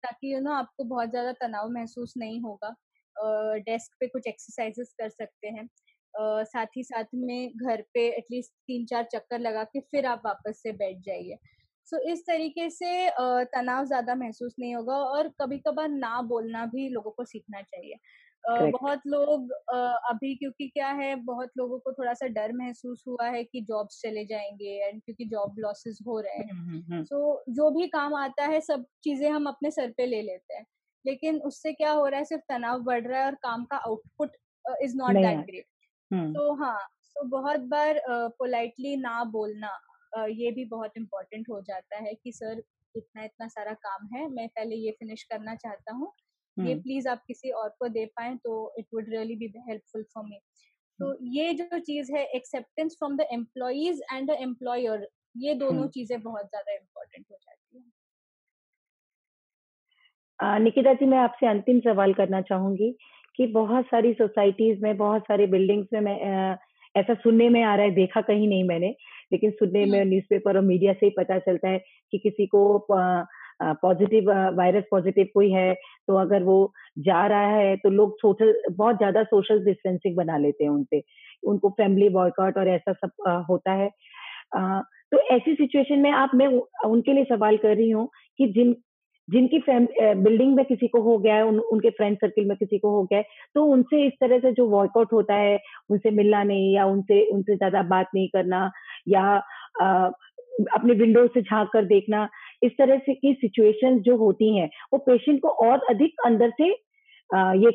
ताकि 0.04 0.34
यू 0.34 0.40
नो 0.40 0.52
आपको 0.52 0.84
बहुत 0.84 1.10
ज़्यादा 1.10 1.32
तनाव 1.32 1.70
महसूस 1.70 2.14
नहीं 2.16 2.40
होगा। 2.40 2.74
डेस्क 3.60 3.96
पे 4.00 4.06
कुछ 4.08 4.26
एक्सरसाइजेस 4.28 4.94
कर 5.00 5.08
सकते 5.08 5.48
हैं। 5.48 5.68
साथ 6.44 6.66
ही 6.76 6.82
साथ 6.84 7.04
में 7.14 7.50
घर 7.56 7.82
पे 7.94 8.06
एटलीस्ट 8.08 8.52
तीन 8.66 8.84
चार 8.86 9.04
चक्कर 9.14 9.38
लगा 9.38 9.64
के 9.64 9.80
फिर 9.80 10.06
आप 10.06 10.22
वापस 10.26 10.60
से 10.62 10.72
बैठ 10.72 10.98
जाइए। 10.98 11.36
सो 11.86 11.96
so, 11.96 12.02
इस 12.12 12.20
तरीके 12.26 12.68
से 12.70 13.10
तनाव 13.54 13.84
ज़्यादा 13.86 14.14
महसूस 14.14 14.54
नहीं 14.58 14.74
होगा 14.74 14.96
और 14.96 15.28
कभी 15.40 15.58
कभार 15.58 15.88
ना 15.88 16.20
बोलना 16.22 16.64
भी 16.66 16.88
लोगों 16.88 17.10
को 17.10 17.24
सीखना 17.24 17.62
चाहिए। 17.62 17.94
बहुत 18.48 19.00
लोग 19.06 19.52
अभी 20.10 20.34
क्योंकि 20.36 20.68
क्या 20.68 20.88
है 20.92 21.14
बहुत 21.24 21.50
लोगों 21.58 21.78
को 21.78 21.92
थोड़ा 21.92 22.14
सा 22.14 22.26
डर 22.26 22.52
महसूस 22.52 23.04
हुआ 23.08 23.28
है 23.28 23.44
कि 23.44 23.60
जॉब्स 23.60 24.00
चले 24.02 24.24
जाएँगे 24.24 24.70
एंड 24.88 25.02
क्योंकि 25.02 25.24
जॉब 25.24 25.54
लॉसेस 25.58 25.98
हो 26.06 26.20
रहे 26.20 26.38
हैं। 26.38 26.56
सो 27.04 27.16
so, 27.34 27.54
जो 27.54 27.70
भी 27.70 27.86
काम 27.88 28.14
आता 28.14 28.44
है 28.46 28.60
सब 28.60 28.84
चीज़ें 29.04 29.30
हम 29.30 29.46
अपने 29.46 29.70
सर 29.70 29.90
पे 29.90 30.06
ले 30.06 30.22
लेते 30.22 30.54
हैं। 30.54 30.64
लेकिन 31.04 31.40
उससे 31.42 31.72
क्या 31.72 31.90
हो 31.92 32.06
रहा 32.06 32.18
है 32.18 32.24
सिर्फ़ 32.24 32.42
तनाव 32.48 32.82
बढ़ 32.82 33.06
रहा 33.06 33.20
है 33.20 33.26
और 33.26 33.34
काम 33.34 33.64
का 33.64 33.76
output 33.76 34.36
is 34.82 34.96
not 34.96 35.16
that 35.16 35.38
great. 35.38 35.66
तो 36.34 36.54
हाँ 36.54 36.78
तो 37.16 37.24
बहुत 37.28 37.60
बार 37.60 38.00
पोलाइटली 38.08 38.96
uh, 38.96 39.02
ना 39.02 39.24
बोलना 39.24 39.78
ये 40.28 40.50
भी 40.52 40.64
बहुत 40.64 40.92
इम्पोर्टेंट 40.96 41.46
हो 41.50 41.60
जाता 41.60 41.96
है 41.96 42.14
कि 42.14 42.32
सर 42.32 42.62
इतना 42.94 43.24
इतना 43.24 43.48
सारा 43.48 43.72
काम 43.74 44.08
है 44.14 44.28
मैं 44.28 44.48
पहले 44.48 44.76
ये 44.76 44.90
फिनिश 44.90 45.22
करना 45.22 45.54
चाहता 45.54 45.94
हूँ 45.94 46.12
ये 46.58 46.74
प्लीज़ 46.74 47.08
आप 47.08 47.22
किसी 47.26 47.50
और 47.50 47.68
को 47.68 47.88
दे 47.88 48.06
पाए 48.06 48.34
तो 48.34 48.74
it 48.78 48.86
would 48.94 49.08
really 49.08 49.36
be 49.36 49.52
helpful 49.68 50.02
for 50.02 50.24
me 50.24 50.40
तो 50.98 51.16
ये 51.22 51.52
जो 51.54 51.78
चीज़ 51.78 52.12
है 52.12 52.24
acceptance 52.26 52.96
from 52.98 53.16
the 53.16 53.26
employees 53.32 54.00
and 54.12 54.30
the 54.30 54.36
employer 54.40 55.08
ये 55.36 55.54
दोनों 55.54 55.86
चीज़ें 55.88 56.20
बहुत 56.22 56.46
ज़्यादा 56.46 56.72
इम्पोर्टेंट 56.72 57.26
हो 57.30 57.36
जाती 57.36 57.78
है। 57.78 57.84
निकिता 60.60 60.92
जी 60.94 61.06
मैं 61.06 61.18
आपसे 61.18 61.46
अंतिम 61.46 61.80
सवाल 61.80 62.14
करना 62.14 62.40
चाहूँगी 62.40 62.96
कि 63.36 63.46
बहुत 63.46 63.84
सारी 63.84 64.12
सोसाइटीज 64.12 64.82
में 64.82 64.96
बहुत 64.96 65.22
सारी 65.22 65.46
बिल्डिंग्स 65.46 65.88
में 65.92 66.00
मैं 66.00 66.56
ऐसा 66.94 67.14
सुनने 67.14 67.48
में 67.48 67.62
आ 67.62 67.74
रहा 67.74 67.86
है 67.86 67.90
देखा 67.90 68.20
कहीं 68.20 68.48
नहीं 68.48 68.64
मैंने 68.64 68.94
लेकिन 69.32 69.50
सुनने 69.50 69.84
में 69.84 70.04
न्यूज़पेपर 70.04 70.56
और 70.56 70.62
मीडिया 70.62 70.92
से 70.92 71.06
ही 71.06 71.12
पता 71.18 71.38
चलता 71.38 71.68
है 71.68 71.78
कि 72.12 72.18
किसी 72.18 72.46
को 72.46 72.78
पॉजिटिव 73.62 74.30
वायरस 74.56 74.84
पॉजिटिव 74.90 75.26
कोई 75.34 75.50
है 75.50 75.74
तो 76.08 76.16
अगर 76.16 76.42
वो 76.42 76.72
जा 76.98 77.26
रहा 77.26 77.46
है 77.46 77.76
तो 77.76 77.90
लोग 77.90 78.16
सोशल 78.18 78.54
बहुत 78.70 78.96
ज़्यादा 78.96 79.22
सोशल 79.22 79.64
डिस्टेंसिंग 79.64 80.16
बना 80.16 80.38
लेते 80.38 80.64
हैं 80.64 80.70
उनसे 80.70 81.02
उनको 81.46 81.70
फैमिली 81.70 82.08
बॉयकॉट 82.08 82.58
और 82.58 82.68
ऐसा 82.68 82.92
सब 82.92 83.10
आ, 83.28 83.32
होता 83.32 83.72
है। 83.72 83.90
आ, 84.56 84.80
तो 84.80 85.18
ऐसी 85.36 85.54
सिचुएशन 85.54 85.98
में 85.98 86.10
आप 86.10 86.30
मैं 86.34 86.46
उनके 86.86 87.12
लिए 87.12 87.24
सवाल 87.24 87.56
कर 87.56 87.76
रही 87.76 87.90
हूँ 87.90 88.08
कि 88.38 88.46
जिन 88.46 88.76
जिनकी 89.28 89.58
फैम 89.58 89.86
बिल्डिंग 90.22 90.54
में 90.56 90.64
किसी 90.64 90.88
को 90.88 91.00
हो 91.02 91.18
गया 91.18 91.34
है 91.34 91.44
उन, 91.44 91.58
उनके 91.58 91.90
फ्रेंड 91.90 92.16
सर्किल 92.16 92.44
में 92.44 92.56
किसी 92.56 92.78
को 92.78 92.90
हो 92.90 93.02
गया 93.04 93.18
है 93.18 93.24
तो 93.54 93.64
उनसे 93.64 94.06
इस 94.06 94.12
तरह 94.20 94.38
से 94.38 94.52
जो 94.52 94.66
वर्कआउट 94.68 95.12
होता 95.12 95.34
है 95.34 95.58
उनसे 95.90 96.10
मिलना 96.10 96.42
नहीं 96.42 96.74
या 96.74 96.86
उनसे 96.86 97.24
उनसे 97.30 97.56
ज़्यादा 97.56 97.82
बात 97.82 98.06
नहीं 98.14 98.28
करना 98.28 98.70
या 99.08 99.22
आ, 99.82 100.10
अपने 100.74 100.94
विंडो 100.94 101.26
से 101.26 101.42
झाँक 101.42 101.70
कर 101.72 101.84
देखना 101.84 102.28
इस 102.62 102.72
तरह 102.78 102.98
से 102.98 103.14
की 103.14 103.32
सिचुएशन 103.34 103.98
जो 104.00 104.16
होती 104.16 104.56
हैं 104.58 104.68
वो 104.92 104.98
पेशेंट 104.98 105.40
को 105.42 105.48
और 105.66 105.84
अधिक 105.90 106.20
अंदर 106.26 106.50
से 106.60 106.70
आ, 107.30 107.52
ये 107.54 107.70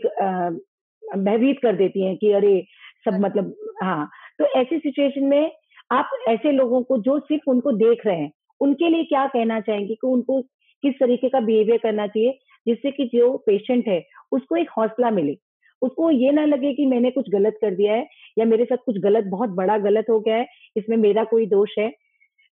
भयभीत 1.04 1.60
कर 1.62 1.76
देती 1.76 2.06
हैं 2.06 2.16
कि 2.18 2.32
अरे 2.32 2.62
सब 3.08 3.20
मतलब 3.22 3.54
हाँ। 3.84 4.10
तो 4.40 4.46
ऐसी 4.60 4.78
सिचुएशन 4.80 5.26
में 5.26 5.52
आप 5.92 6.10
ऐसे 6.30 6.52
लोगों 6.52 6.82
को 6.84 6.98
जो 6.98 7.20
सिर्फ़ 7.20 7.50
उनको 7.52 7.72
देख 7.72 8.06
रहे 8.08 8.18
हैं 8.18 8.32
उनके 8.62 8.90
लिए 8.90 9.04
क्या 9.04 9.26
कहना 9.28 9.60
चाहेंगे 9.60 9.96
कि 9.96 10.08
उनको 10.08 10.42
किस 10.84 10.94
तरीके 11.00 11.30
का 11.30 11.40
बिहेवियर 11.40 11.78
करना 11.78 12.08
चाहिए 12.08 12.38
जिससे 12.68 12.92
कि 12.92 13.06
जो 13.16 13.38
पेशेंट 13.38 13.88
है 13.88 14.02
उसको 14.32 14.56
एक 14.56 14.70
हौसला 14.78 15.10
मिले? 15.12 15.36
उसको 15.82 16.10
ये 16.12 16.32
ना 16.32 16.46
लगे 16.46 16.74
कि 16.74 16.86
मैंने 16.86 17.12
कुछ 17.12 17.30
गलत 17.30 17.58
कर 17.62 17.76
दिया 17.76 17.94
है 17.94 18.08
या 18.40 18.46
मेरे 18.46 18.66
साथ 18.66 18.78
कुछ 18.86 18.98
गलत 19.00 19.26
बहुत 19.26 19.50
बड़ा 19.50 19.78
गलत 19.78 20.06
हो 20.10 20.20
गया 20.20 20.36
है 20.36 20.46
इसमें 20.78 20.98
मेरा 20.98 21.24
कोई 21.24 21.46
दोष 21.46 21.78
है। 21.80 21.92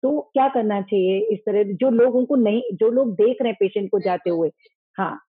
तो 0.04 0.22
क्या 0.22 0.50
करना 0.50 0.82
चाहिए 0.82 1.20
इस 1.20 1.40
तरह 1.40 1.64
जो 1.64 1.90
लोग 1.90 2.16
उनको 2.16 2.36
नहीं 2.36 2.64
जो 2.74 2.90
लोग 2.90 3.14
देख 3.14 3.38
रहे 3.42 3.50
हैं 3.50 3.58
पेशेंट 3.60 3.92
को 3.92 4.00
जाते 4.00 4.30
हुए? 4.30 4.52
हाँ। 4.98 5.22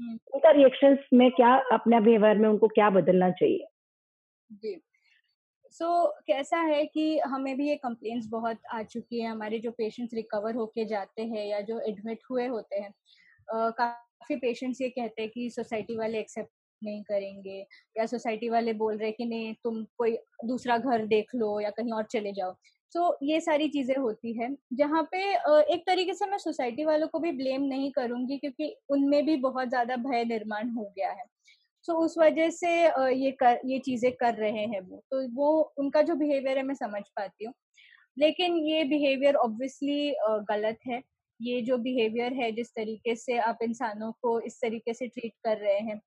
हम्म। 0.00 0.18
उनका 0.34 0.50
रिएक्शन 0.50 0.98
में 1.14 1.30
क्या 1.30 1.54
अपने 1.72 1.98
व्यवहार 1.98 2.38
में 2.38 2.48
उनको 2.48 2.68
क्या 2.68 2.90
बदलना 2.90 3.30
चाहिए? 3.30 3.66
जी। 4.52 4.80
सो 5.70 6.06
so, 6.06 6.26
कैसा 6.26 6.58
है 6.58 6.86
कि 6.86 7.18
हमें 7.18 7.56
भी 7.56 7.68
ये 7.68 7.76
कंप्लेंट्स 7.76 8.26
बहुत 8.28 8.58
आ 8.72 8.82
चुकी 8.82 9.20
है 9.20 9.28
हमारे 9.28 9.58
जो 9.58 9.70
पेशेंट्स 9.70 10.14
रिकवर 10.14 10.54
होके 10.54 10.84
जाते 10.84 11.22
हैं 11.22 11.46
या 11.46 11.60
जो 11.60 11.80
एडमिट 11.80 12.18
हुए 12.30 12.46
होते 12.46 12.76
हैं 12.76 12.90
uh, 12.90 13.72
काफ़ी 13.78 14.36
पेशेंट्स 14.36 14.80
ये 14.80 14.88
कहते 14.88 15.22
हैं 15.22 15.30
कि 15.30 15.50
सोसाइटी 15.50 15.96
वाले 15.96 16.18
एक्सेप्ट 16.18 16.50
नहीं 16.84 17.02
करेंगे 17.02 17.66
या 17.98 18.06
सोसाइटी 18.06 18.48
वाले 18.48 18.72
बोल 18.72 18.96
रहे 18.96 19.12
कि 19.12 19.24
नहीं 19.24 19.54
तुम 19.64 19.84
कोई 19.84 20.16
दूसरा 20.44 20.78
घर 20.78 21.06
देख 21.06 21.26
लो 21.34 21.60
या 21.60 21.70
कहीं 21.70 21.92
और 21.92 22.04
चले 22.04 22.32
जाओ। 22.32 22.54
तो 22.94 23.16
ये 23.22 23.40
सारी 23.40 23.68
चीज़ें 23.68 23.96
होती 23.96 24.32
है। 24.34 24.48
जहाँ 24.74 25.02
पे 25.12 25.18
एक 25.74 25.82
तरीके 25.86 26.14
से 26.14 26.26
मैं 26.26 26.38
सोसाइटी 26.38 26.84
वालों 26.84 27.08
को 27.08 27.18
भी 27.18 27.32
ब्लेम 27.32 27.62
नहीं 27.64 27.90
करूँगी 27.92 28.38
क्योंकि 28.38 28.74
उनमें 28.90 29.24
भी 29.26 29.36
बहुत 29.38 29.68
ज़्यादा 29.68 29.96
भय 29.98 30.24
निर्माण 30.26 30.70
हो 30.70 30.84
गया 30.96 31.10
है। 31.12 31.24
सो 31.84 31.94
उस 31.96 32.16
वजह 32.18 32.50
से 32.50 32.70
ये 33.14 33.30
कर, 33.32 33.60
ये 33.66 33.78
चीज़ें 33.80 34.10
कर 34.12 34.34
रहे 34.34 34.66
हैं 34.66 34.80
वो। 34.80 35.02
तो 35.10 35.26
वो, 35.34 35.60
उनका 35.78 36.02
जो 36.02 36.14
बिहेवियर 36.16 36.58
है 36.58 36.64
मैं 36.64 36.74
समझ 36.76 37.02
पाती 37.16 37.44
हूँ। 37.44 37.54
लेकिन 38.16 38.56
ये 38.58 38.84
बिहेवियर 38.84 39.34
ऑब्वियसली 39.36 40.14
गलत 40.50 40.78
है। 40.88 41.02
ये 41.40 41.60
जो 41.62 41.78
बिहेवियर 41.78 42.32
है, 42.34 42.50
जिस 42.52 42.70
तरीके 42.70 43.14
से 43.16 43.38
आप 43.40 43.58
इंसानों 43.62 44.12
को 44.22 44.40
इस 44.42 44.60
तरीके 44.62 44.94
से 44.94 45.06
ट्रीट 45.08 45.32
कर 45.44 45.58
रहे 45.58 45.78
हैं 45.80 46.00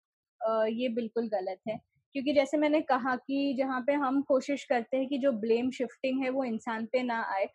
ये 0.72 0.90
बिल्कुल 0.92 1.28
गलत 1.30 1.60
है। 1.70 1.80
क्योंकि 2.16 2.34
जैसे 2.34 2.58
मैंने 2.58 2.82
कहा 2.84 3.16
कि 3.18 3.56
जहाँ 3.58 3.82
पे 3.88 3.94
हम 3.96 4.22
कोशिश 4.24 4.64
करते 4.66 4.98
हैं 4.98 5.08
कि 5.10 5.18
जो 5.20 5.32
ब्लेम 5.40 5.70
शिफ्टिंग 5.72 6.24
है 6.24 6.30
वो 6.32 6.44
इंसान 6.46 6.86
पे 6.88 7.04
ना 7.04 7.22
आए 7.32 7.48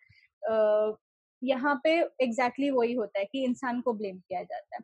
यहाँ 1.41 1.75
पे 1.83 1.91
एग्जैक्टली 1.93 2.27
exactly 2.27 2.71
वही 2.77 2.93
होता 2.93 3.19
है 3.19 3.25
कि 3.25 3.43
इंसान 3.45 3.81
को 3.81 3.93
ब्लेम 3.93 4.17
किया 4.19 4.43
जाता 4.43 4.75
है। 4.75 4.81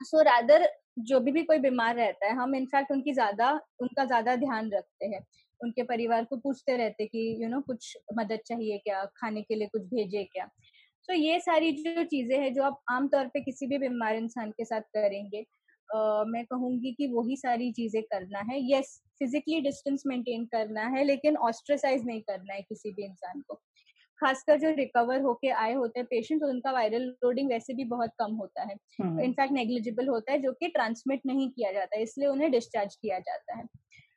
सो 0.00 0.18
so, 0.18 0.24
रादर 0.26 0.68
जो 1.00 1.20
भी 1.20 1.32
भी 1.32 1.42
कोई 1.44 1.58
बीमार 1.60 1.94
रहता 1.96 2.26
है 2.26 2.34
हम 2.36 2.54
इनफैक्ट 2.56 2.92
उनकी 2.92 3.12
ज़्यादा 3.14 3.50
उनका 3.80 4.04
ज़्यादा 4.04 4.36
ध्यान 4.36 4.70
रखते 4.72 5.06
हैं। 5.06 5.20
उनके 5.60 5.82
परिवार 5.84 6.24
को 6.24 6.36
पूछते 6.38 6.76
रहते 6.76 7.06
कि 7.06 7.20
यू 7.34 7.40
you 7.40 7.50
नो 7.50 7.56
know, 7.56 7.66
कुछ 7.66 7.96
मदद 8.14 8.40
चाहिए 8.46 8.78
क्या? 8.78 9.04
खाने 9.16 9.42
के 9.42 9.54
लिए 9.54 9.68
कुछ 9.68 9.82
भेजे 9.84 10.24
क्या? 10.26 10.46
तो 11.08 11.14
so, 11.14 11.18
ये 11.20 11.40
सारी 11.40 11.72
जो 11.74 12.04
चीज़ें 12.06 12.38
हैं 12.40 12.52
जो 12.54 12.62
आप 12.64 12.80
आमतौर 12.90 13.26
पे 13.28 13.40
किसी 13.42 13.66
भी 13.66 13.78
बीमार 13.78 14.16
इंसान 14.16 14.50
के 14.52 14.64
साथ 14.64 14.82
करेंगे 14.96 15.44
Uh, 15.88 16.24
मैं 16.26 16.44
कहूँगी 16.44 16.92
कि 16.92 17.06
वही 17.06 17.36
सारी 17.36 17.72
चीज़ें 17.72 18.02
करना 18.02 18.38
है। 18.38 18.58
यस 18.72 19.02
फिजिकली 19.18 19.60
डिस्टेंस 19.60 20.02
मेंटेन 20.06 20.44
करना 20.44 20.86
है 20.86 21.04
लेकिन 21.04 21.36
ऑस्ट्रेसाइज 21.36 22.06
नहीं 22.06 22.20
करना 22.20 22.54
है 22.54 22.62
किसी 22.62 22.92
भी 22.92 23.04
इंसान 23.04 23.40
को। 23.40 23.54
खासकर 24.20 24.58
जो 24.58 24.70
रिकवर 24.70 25.20
होके 25.20 25.48
आए 25.48 25.72
होते 25.72 26.00
हैं 26.00 26.06
पेशेंट 26.06 26.40
तो 26.40 26.48
उनका 26.48 26.72
वायरल 26.72 27.02
लोडिंग 27.24 27.48
वैसे 27.48 27.74
भी 27.74 27.84
बहुत 27.84 28.10
कम 28.18 28.34
होता 28.34 28.62
है। 28.62 28.74
इनफैक्ट 29.00 29.40
हम्म। 29.40 29.54
नेग्लिजिबल 29.54 30.08
होता 30.08 30.32
है 30.32 30.38
जो 30.38 30.52
कि 30.52 30.68
ट्रांसमिट 30.68 31.20
नहीं 31.26 31.50
किया 31.50 31.72
जाता 31.72 31.96
है 31.96 32.02
इसलिए 32.02 32.28
उन्हें 32.28 32.50
डिस्चार्ज 32.50 32.96
किया 32.96 33.18
जाता 33.18 33.56
है। 33.56 33.66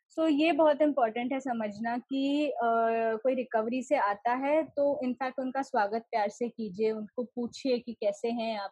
सो 0.09 0.21
so, 0.21 0.31
ये 0.31 0.51
बहुत 0.51 0.81
इंपॉर्टेंट 0.81 1.33
है 1.33 1.39
समझना 1.39 1.97
कि 1.97 2.47
uh, 2.47 3.21
कोई 3.23 3.35
रिकवरी 3.35 3.83
से 3.83 3.95
आता 3.95 4.33
है 4.33 4.63
तो 4.63 4.99
इनफैक्ट 5.03 5.39
उनका 5.39 5.61
स्वागत 5.61 6.01
प्यार 6.01 6.29
से 6.29 6.49
कीजिए 6.49 6.91
उनको 6.91 7.23
पूछिए 7.23 7.79
कि 7.79 7.93
कैसे 7.93 8.31
हैं 8.31 8.57
आप। 8.59 8.71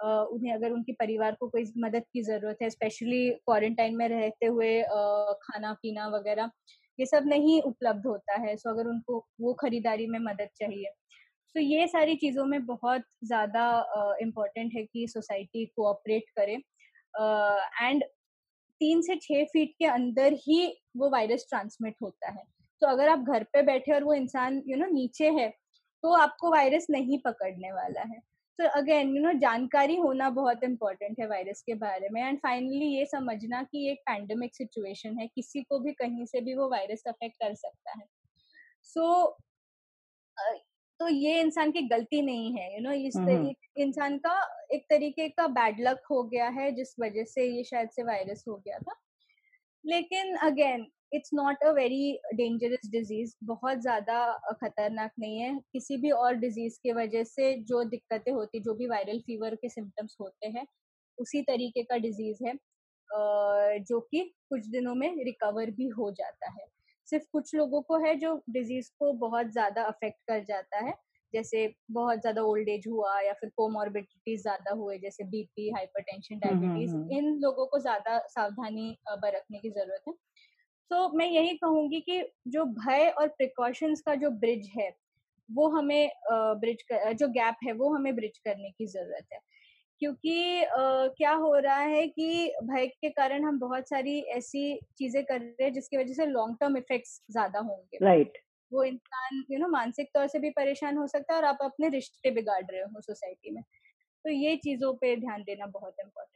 उन्हें 0.00 0.52
अगर 0.54 0.72
उनके 0.72 0.92
परिवार 0.94 1.34
को 1.40 1.48
कोई 1.48 1.64
मदद 1.78 2.04
की 2.12 2.22
ज़रूरत 2.22 2.58
है 2.62 2.70
स्पेशली 2.70 3.28
क्वारंटाइन 3.30 3.96
में 3.96 4.08
रहते 4.08 4.46
हुए 4.48 4.82
खाना 5.42 5.72
पीना 5.82 6.06
वगैरह, 6.08 6.50
ये 6.98 7.06
सब 7.06 7.24
नहीं 7.26 7.60
उपलब्ध 7.62 8.06
होता 8.06 8.40
है। 8.40 8.56
सो 8.56 8.70
अगर 8.70 8.88
उनको 8.88 9.24
वो 9.40 9.52
खरीदारी 9.60 10.06
में 10.06 10.18
मदद 10.20 10.48
चाहिए। 10.56 10.90
तो 11.54 11.60
ये 11.60 11.86
सारी 11.88 12.14
चीज़ों 12.16 12.44
में 12.46 12.64
बहुत 12.66 13.02
ज़्यादा 13.24 13.64
इम्पोर्टेंट 14.22 14.72
है 14.74 14.84
कि 14.84 15.06
सोसाइटी 15.08 15.64
कोऑपरेट 15.76 16.24
करे। 16.38 16.54
एंड 17.82 18.04
तीन 18.80 19.00
से 19.02 19.16
छह 19.18 19.44
फीट 19.52 19.74
के 19.78 19.86
अंदर 19.86 20.32
ही 20.38 20.66
वो 20.96 21.10
वायरस 21.10 21.46
ट्रांसमिट 21.50 21.94
होता 22.02 22.30
है। 22.30 22.44
तो 22.82 22.86
अगर 22.86 23.08
आप 23.08 23.18
घर 23.26 23.44
पे 23.52 23.62
बैठे 23.62 23.92
और 23.94 24.04
वो 24.04 24.14
इंसान 24.14 24.62
यू 24.68 24.76
नो 24.76 24.86
नीचे 24.92 25.30
है 25.32 25.48
तो 26.04 26.14
आपको 26.16 26.50
वायरस 26.52 26.86
नहीं 26.90 27.18
पकड़ने 27.20 27.72
वाला 27.72 28.00
है। 28.04 28.20
तो 28.58 28.68
अगेन 28.68 29.16
यू 29.16 29.22
नो 29.22 29.32
जानकारी 29.32 29.96
होना 29.96 30.30
बहुत 30.30 30.64
इंपॉर्टेंट 30.64 31.20
है 31.20 31.26
वायरस 31.26 31.62
के 31.62 31.74
बारे 31.74 32.08
में 32.08 32.22
एंड 32.22 32.38
फाइनली 32.38 32.86
ये 32.86 33.06
समझना 33.06 33.62
कि 33.62 33.90
एक 33.90 33.98
पैंडमिक 34.00 34.54
सिचुएशन 34.54 35.18
है 35.18 35.26
किसी 35.26 35.62
को 35.62 35.78
भी 35.78 35.92
कहीं 35.92 36.26
से 36.26 36.40
भी 36.40 36.54
वो 36.54 36.68
वायरस 36.68 37.02
अफेक्ट 37.06 37.36
कर 37.36 37.54
सकता 37.54 37.90
है। 37.90 38.06
सो 38.82 39.22
so, 39.22 39.34
तो 41.00 41.08
ये 41.08 41.40
इंसान 41.40 41.70
की 41.70 41.82
गलती 41.82 42.22
नहीं 42.22 42.52
है 42.58 42.74
यू 42.74 42.80
नो 42.80 42.92
इस 42.92 43.16
इंसान 43.76 44.18
का 44.18 44.66
एक 44.72 44.86
तरीके 44.90 45.28
का 45.28 45.46
बैड 45.46 45.80
लक 45.80 46.02
हो 46.10 46.22
गया 46.22 46.48
है 46.48 46.70
जिस 46.72 46.94
वजह 47.00 47.24
से 47.24 47.44
ये 47.46 47.64
शायद 47.64 47.90
से 47.90 48.02
वायरस 48.02 48.44
हो 48.48 48.56
गया 48.56 48.78
था। 48.78 48.94
लेकिन 49.86 50.34
again 50.36 50.86
it's 51.12 51.30
not 51.34 51.62
a 51.64 51.70
very 51.72 52.12
dangerous 52.34 52.88
disease 52.90 53.34
बहुत 53.44 53.78
ज़्यादा 53.80 54.18
खतरनाक 54.54 55.10
नहीं 55.18 55.38
है। 55.38 55.54
किसी 55.72 55.96
भी 55.96 56.10
और 56.12 56.34
डिज़ीज़ 56.36 56.78
की 56.82 56.92
वजह 56.92 57.24
से 57.24 57.52
जो 57.64 57.82
दिक्कतें 57.86 58.32
होती 58.32 58.60
जो 58.60 58.74
भी 58.74 58.86
वायरल 58.88 59.18
फीवर 59.20 59.54
के 59.56 59.68
सिम्टम्स 59.70 60.16
होते 60.20 60.48
हैं 60.48 60.66
उसी 61.18 61.42
तरीके 61.44 61.82
का 61.82 61.96
डिज़ीज़ 61.98 62.44
है 62.46 62.54
जो 63.80 64.00
कि 64.02 64.20
कुछ 64.50 64.66
दिनों 64.68 64.94
में 64.94 65.08
रिकवर 65.24 65.70
भी 65.72 65.88
हो 65.90 66.10
जाता 66.12 66.50
है। 66.50 66.66
सिर्फ़ 67.08 67.24
कुछ 67.32 67.54
लोगों 67.54 67.80
को 67.82 67.98
है 68.04 68.14
जो 68.16 68.34
डिज़ीज़ 68.50 68.90
को 68.98 69.12
बहुत 69.18 69.52
ज़्यादा 69.52 69.82
अफेक्ट 69.84 70.18
कर 70.28 70.44
जाता 70.44 70.84
है 70.86 70.94
जैसे 71.34 71.66
बहुत 71.92 72.20
ज़्यादा 72.20 72.42
ओल्ड 72.42 72.68
एज 72.68 72.84
हुआ 72.88 73.18
या 73.20 73.32
फिर 73.32 73.50
कोमोरबिडिटीज 73.56 74.42
ज़्यादा 74.42 74.72
हुए 74.74 74.98
जैसे 74.98 75.24
बीपी 75.26 75.70
हाइपरटेंशन 75.70 76.38
डायबिटीज़ 76.38 76.94
इन 77.10 77.32
लोगों 77.40 77.66
को 77.66 77.78
ज़्यादा 77.80 78.18
सावधानी 78.28 78.96
बरतने 79.10 79.58
की 79.58 79.70
ज़रूरत 79.70 80.02
है। 80.08 80.14
तो 80.90 81.08
मैं 81.08 81.26
यही 81.26 81.56
कहूँगी 81.56 82.00
कि 82.00 82.22
जो 82.48 82.64
भय 82.64 83.08
और 83.18 83.28
प्रिकॉशंस 83.28 84.00
का 84.00 84.14
जो 84.14 84.30
ब्रिज 84.30 84.70
है 84.78 84.94
वो 85.50 85.68
हमें 85.68 86.10
ब्रिज 86.32 86.82
कर, 86.82 87.12
जो 87.12 87.28
गैप 87.28 87.56
है 87.64 87.72
वो 87.72 87.94
हमें 87.94 88.14
ब्रिज 88.16 88.38
करने 88.38 88.70
की 88.70 88.86
ज़रूरत 88.86 89.26
है। 89.32 89.40
क्योंकि 90.00 90.60
uh, 90.60 91.08
क्या 91.16 91.32
हो 91.32 91.54
रहा 91.54 91.80
है 91.80 92.06
कि 92.08 92.52
भय 92.62 92.86
के 92.86 93.10
कारण 93.10 93.44
हम 93.44 93.58
बहुत 93.58 93.88
सारी 93.88 94.20
ऐसी 94.20 94.80
चीज़ें 94.98 95.24
कर 95.24 95.40
रहे 95.40 95.64
हैं 95.64 95.72
जिसकी 95.72 95.96
वजह 95.96 96.12
से 96.12 96.26
लॉन्ग 96.26 96.56
टर्म 96.60 96.76
इफेक्ट्स 96.76 97.20
ज़्यादा 97.30 97.58
होंगे। 97.58 97.98
Right 98.02 98.26
right. 98.26 98.42
वो 98.72 98.84
इंसान 98.84 99.44
यू 99.50 99.58
नो 99.58 99.68
मानसिक 99.68 100.08
तौर 100.14 100.26
से 100.26 100.38
भी 100.38 100.50
परेशान 100.50 100.96
हो 100.96 101.06
सकता 101.06 101.34
है 101.34 101.40
और 101.40 101.46
आप 101.46 101.58
अपने 101.62 101.88
रिश्ते 101.88 102.30
बिगाड़ 102.30 102.62
रहे 102.72 102.80
हो 102.80 103.00
सोसाइटी 103.00 103.50
में। 103.50 103.62
तो 104.24 104.30
ये 104.30 104.56
चीज़ों 104.56 104.92
पे 104.94 105.16
ध्यान 105.16 105.42
देना 105.42 105.66
बहुत 105.66 105.94
important 106.00 106.35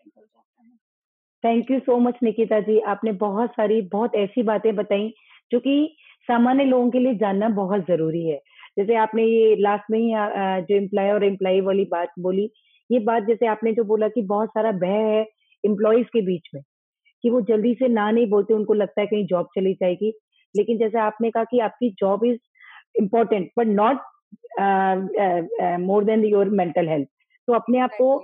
thank 1.44 1.70
you 1.70 1.78
so 1.80 1.96
much 1.98 2.14
Nikita 2.22 2.60
ji 2.60 2.78
आपने 2.88 3.12
बहुत 3.20 3.50
सारी, 3.50 3.80
बहुत 3.82 4.14
ऐसी 4.16 4.42
बातें 4.42 4.74
बताई 4.76 5.12
जो 5.52 5.60
कि 5.60 5.96
सामान्य 6.28 6.64
लोगों 6.64 6.90
के 6.90 6.98
लिए 6.98 7.14
जानना 7.18 7.48
बहुत 7.50 7.86
ज़रूरी 7.86 8.24
है। 8.26 8.38
जैसे 8.78 8.94
आपने 8.96 9.22
ये 9.24 9.54
लास्ट 9.60 9.90
में 9.90 9.98
ही 9.98 10.10
जो 10.62 10.76
एम्प्लॉय 10.76 11.10
और 11.12 11.24
एम्प्लॉय 11.24 11.60
वाली 11.60 11.84
बात 11.92 12.08
बोली, 12.18 12.50
ये 12.90 12.98
बात 13.00 13.22
जैसे 13.26 13.46
आपने 13.46 13.72
जो 13.72 13.84
बोला 13.84 14.08
कि 14.08 14.22
बहुत 14.24 14.48
सारा 14.50 14.72
भय 14.74 14.98
है 15.08 15.22
एम्प्लॉयज़ 15.64 16.06
के 16.12 16.20
बीच 16.26 16.48
में, 16.54 16.62
कि 17.24 17.30
वो 17.30 17.40
जल्दी 17.42 17.74
से 17.74 17.88
ना 17.88 18.10
नहीं 18.10 18.26
बोलते, 18.30 18.54
उनको 18.54 18.74
लगता 18.74 19.00
है 19.00 19.06
कहीं 19.06 19.26
जॉब 19.26 19.48
चली 19.56 19.74
जाएगी। 19.74 20.12
लेकिन 20.54 20.78
जैसे 20.78 20.98
आपने 20.98 21.30
कहा 21.30 21.44
कि 21.44 21.58
आपकी 21.60 21.90
job 22.00 22.24
is 22.26 22.38
important 23.00 23.50
but 23.58 23.66
not 23.66 23.98
more 25.80 26.04
than 26.04 26.24
your 26.24 26.48
mental 26.60 26.88
health 26.88 27.08
तो 27.48 27.52
अपने 27.54 27.78
आप 27.80 27.90
को 27.98 28.16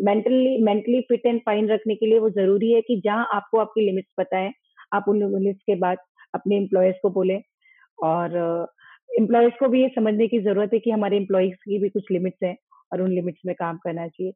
mentally 0.00 0.56
mentally 0.64 1.00
fit 1.02 1.26
and 1.26 1.40
fine 1.46 1.68
रखने 1.68 1.94
के 1.94 2.06
लिए 2.06 2.18
वो 2.18 2.30
ज़रूरी 2.30 2.72
है 2.72 2.80
कि 2.80 3.00
जहाँ 3.04 3.26
आपको 3.34 3.58
आपकी 3.58 3.86
लिमिट्स 3.86 4.10
पता 4.18 4.38
है, 4.38 4.52
आप 4.94 5.04
उन 5.08 5.18
लिमिट्स 5.20 5.62
के 5.66 5.74
बाद 5.76 5.98
अपने 6.34 6.56
एम्प्लॉयज़ 6.56 6.96
को 7.02 7.10
बोले 7.10 7.38
और 7.98 8.36
एम्प्लॉयज़ 9.10 9.54
को 9.60 9.68
भी 9.68 9.82
ये 9.82 9.88
समझने 9.94 10.28
की 10.28 10.40
ज़रूरत 10.40 10.70
है 10.74 10.78
कि 10.78 10.90
हमारे 10.90 11.16
एम्प्लॉयज़ 11.16 11.54
की 11.64 11.78
भी 11.78 11.88
कुछ 11.88 12.10
लिमिट्स 12.12 12.42
हैं 12.44 12.56
और 12.92 13.02
उन 13.02 13.12
लिमिट्स 13.12 13.40
में 13.46 13.54
काम 13.54 13.76
करना 13.78 14.06
चाहिए। 14.08 14.32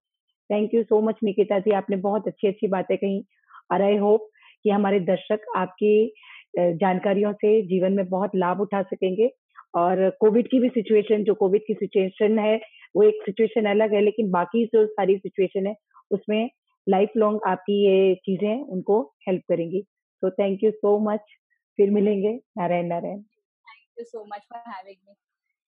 Thank 0.50 0.74
you 0.74 0.82
so 0.82 1.00
much 1.00 1.16
Nikita 1.24 1.58
ji, 1.58 1.70
आपने 1.70 1.96
बहुत 1.98 2.28
अच्छी 2.28 2.48
अच्छी 2.48 2.66
बातें 2.68 2.96
कही 2.96 3.24
और 3.72 3.82
आई 3.82 3.96
होप 3.96 4.28
कि 4.64 4.70
हमारे 4.70 5.00
दर्शक 5.00 5.44
आपकी 5.56 6.12
जानकारियों 6.58 7.32
से 7.34 7.60
जीवन 7.62 7.92
में 7.92 8.08
बहुत 8.08 8.36
लाभ 8.36 8.60
उठा 8.60 8.82
सकेंगे 8.84 9.30
और 9.76 10.08
कोविड 10.20 10.48
की 10.48 10.58
भी 10.60 10.68
सिचुएशन 10.68 11.24
जो 11.24 11.34
कोविड 11.34 11.62
की 11.66 11.74
सिचुएशन 11.74 12.38
है 12.38 12.56
वो 12.96 13.02
एक 13.02 13.22
सिचुएशन 13.24 13.66
अलग 13.70 13.94
है 13.94 14.00
लेकिन 14.00 14.30
बाकी 14.30 14.64
जो 14.74 14.86
सारी 14.88 15.16
सिचुएशन 15.18 15.66
है 15.66 15.74
उसमें 16.10 16.48
लाइफ 16.86 17.12
लॉन्ग 17.16 17.40
आपकी 17.46 17.74
ये 17.84 18.14
चीज़ें 18.24 18.60
उनको 18.62 19.00
हेल्प 19.28 19.42
करेंगी। 19.48 19.82
तो 20.22 20.30
थैंक 20.32 20.62
यू 20.64 20.70
सो 20.72 20.98
मच 21.02 21.34
फिर 21.78 21.90
मिलेंगे। 21.90 22.32
Narayan 22.58 22.86
Narayan. 22.88 23.18
Thank 23.18 23.98
you 23.98 24.04
so 24.04 24.24
much 24.24 24.46
for 24.52 24.60
having 24.66 24.96
me 24.98 25.14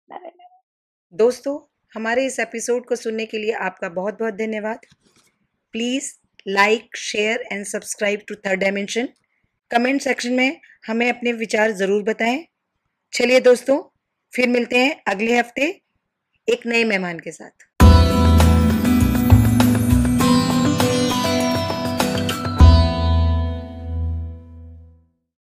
Narayan 0.09 0.51
दोस्तों 1.13 1.59
हमारे 1.93 2.25
इस 2.27 2.39
एपिसोड 2.41 2.87
को 2.87 2.97
सुनने 2.97 3.27
के 3.27 3.39
लिए 3.39 3.53
आपका 3.63 3.89
बहुत 3.91 4.19
बहुत 4.19 4.35
धन्यवाद। 4.35 4.87
Please 5.75 6.13
like 6.49 6.97
share 6.99 7.45
and 7.53 7.65
subscribe 7.67 8.21
to 8.29 8.35
third 8.47 8.61
dimension 8.61 9.09
comment 9.71 10.01
section 10.01 10.33
में 10.33 10.61
हमें 10.87 11.09
अपने 11.09 11.33
विचार 11.35 11.71
ज़रूर 11.73 12.03
बताएँ। 12.03 12.45
चलिए 13.13 13.41
दोस्तों 13.43 13.79
फिर 14.33 14.49
मिलते 14.49 14.79
हैं 14.79 15.03
अगले 15.09 15.37
हफ़्ते। 15.37 15.71
एक 16.49 16.67
नए 16.67 16.85
मेहमान 16.85 17.19
के 17.21 17.33
साथ। 17.33 17.72